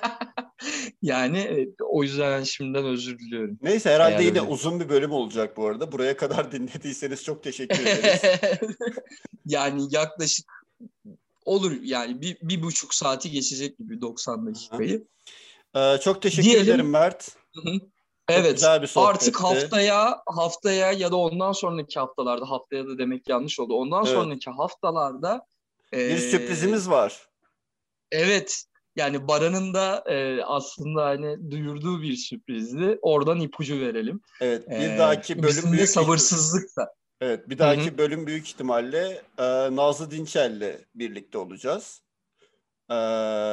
yani 1.02 1.38
e, 1.40 1.68
o 1.84 2.04
yüzden 2.04 2.44
şimdiden 2.44 2.86
özür 2.86 3.20
diliyorum. 3.20 3.58
Neyse 3.62 3.90
herhalde 3.90 4.14
Eğer 4.16 4.20
yine 4.22 4.40
öyle- 4.40 4.52
uzun 4.52 4.80
bir 4.80 4.90
bölüm 4.90 5.12
olacak 5.12 5.58
bu 5.58 5.68
arada. 5.68 5.92
Buraya 5.92 6.18
kadar 6.18 6.52
dinlediyseniz 6.52 7.24
çok 7.24 7.44
teşekkür 7.44 7.80
ederiz. 7.86 8.22
yani 9.46 9.82
yaklaşık 9.92 10.46
olur 11.46 11.72
yani 11.82 12.22
bir, 12.22 12.38
bir 12.42 12.64
buçuk 12.64 12.94
saati 12.94 13.32
geçecek 13.32 13.78
gibi 13.78 14.02
90 14.02 14.48
dakikayı. 14.48 15.08
Ee, 15.76 15.98
çok 16.04 16.22
teşekkür 16.22 16.50
Diyelim- 16.50 16.64
ederim 16.70 16.90
Mert. 16.90 17.36
Hı. 17.56 17.72
Evet. 18.30 18.54
güzel 18.54 18.82
bir 18.82 18.88
sohbetti. 18.88 19.10
Artık 19.10 19.44
haftaya 19.44 20.22
haftaya 20.28 20.92
ya 20.92 21.12
da 21.12 21.16
ondan 21.16 21.52
sonraki 21.52 22.00
haftalarda 22.00 22.50
haftaya 22.50 22.88
da 22.88 22.98
demek 22.98 23.30
yanlış 23.30 23.60
oldu. 23.60 23.74
Ondan 23.74 24.06
Evet. 24.06 24.16
sonraki 24.16 24.50
haftalarda 24.52 25.42
Bir 25.94 25.98
e, 25.98 26.18
sürprizimiz 26.18 26.90
var. 26.90 27.28
Evet. 28.16 28.64
Yani 28.96 29.28
Baran'ın 29.28 29.74
da 29.74 30.04
e, 30.08 30.44
aslında 30.44 31.06
hani 31.06 31.52
duyurduğu 31.52 32.02
bir 32.02 32.16
sürprizdi. 32.16 33.00
Oradan 33.02 33.40
ipucu 33.40 33.80
verelim. 33.80 34.22
Evet, 34.42 34.70
bir 34.70 34.98
dahaki 34.98 35.44
bölüm 35.44 35.64
de 35.68 35.72
büyük 35.72 35.90
sabırsızlık 35.90 36.78
da. 36.78 36.94
Evet, 37.22 37.50
bir 37.50 37.58
dahaki 37.58 37.98
bölüm 37.98 38.28
büyük 38.28 38.48
ihtimalle 38.48 39.22
e, 39.38 39.44
Nazlı 39.76 40.12
Dinçel'le 40.12 40.86
birlikte 40.96 41.38
olacağız. 41.38 42.02
E, 42.90 42.94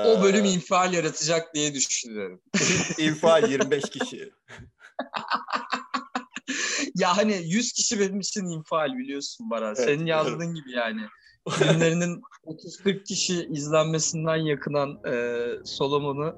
O 0.07 0.23
bölüm 0.23 0.45
infial 0.45 0.93
yaratacak 0.93 1.55
diye 1.55 1.75
düşünüyorum. 1.75 2.43
infial 2.99 3.51
25 3.51 3.83
kişi. 3.83 4.33
ya 6.97 7.17
hani 7.17 7.41
100 7.45 7.73
kişi 7.73 8.01
benim 8.01 8.21
için 8.21 8.45
infial 8.45 8.99
biliyorsun 8.99 9.51
Baran. 9.51 9.75
Evet, 9.79 9.89
Senin 9.89 10.07
yazdığın 10.07 10.55
gibi 10.55 10.73
yani. 10.73 11.01
Filmlerinin 11.51 12.23
30-40 12.47 13.05
kişi 13.05 13.47
izlenmesinden 13.47 14.37
yakınan 14.37 14.91
e, 15.13 15.15
Solomon'u 15.65 16.35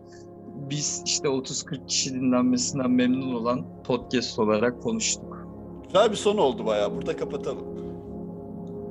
biz 0.71 1.03
işte 1.07 1.29
30-40 1.29 1.87
kişi 1.87 2.15
dinlenmesinden 2.15 2.91
memnun 2.91 3.35
olan 3.35 3.83
podcast 3.83 4.39
olarak 4.39 4.83
konuştuk. 4.83 5.47
Güzel 5.87 6.11
bir 6.11 6.17
son 6.17 6.37
oldu 6.37 6.67
bayağı. 6.67 6.95
Burada 6.97 7.17
kapatalım. 7.17 7.65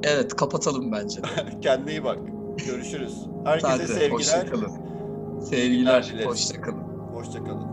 Evet 0.04 0.36
kapatalım 0.36 0.92
bence. 0.92 1.22
Kendine 1.62 1.92
iyi 1.92 2.04
bak. 2.04 2.20
Görüşürüz. 2.68 3.18
Herkese 3.46 3.68
Hadi, 3.72 3.88
sevgiler. 3.88 4.12
hoşça 4.12 4.46
kalın. 4.46 4.68
İyi 4.68 5.70
günler 5.78 6.02
Sevgiler, 6.02 6.04
dileriz. 6.04 6.26
hoşça 6.28 6.62
kalın. 6.62 6.84
Hoşça 7.14 7.44
kalın. 7.44 7.73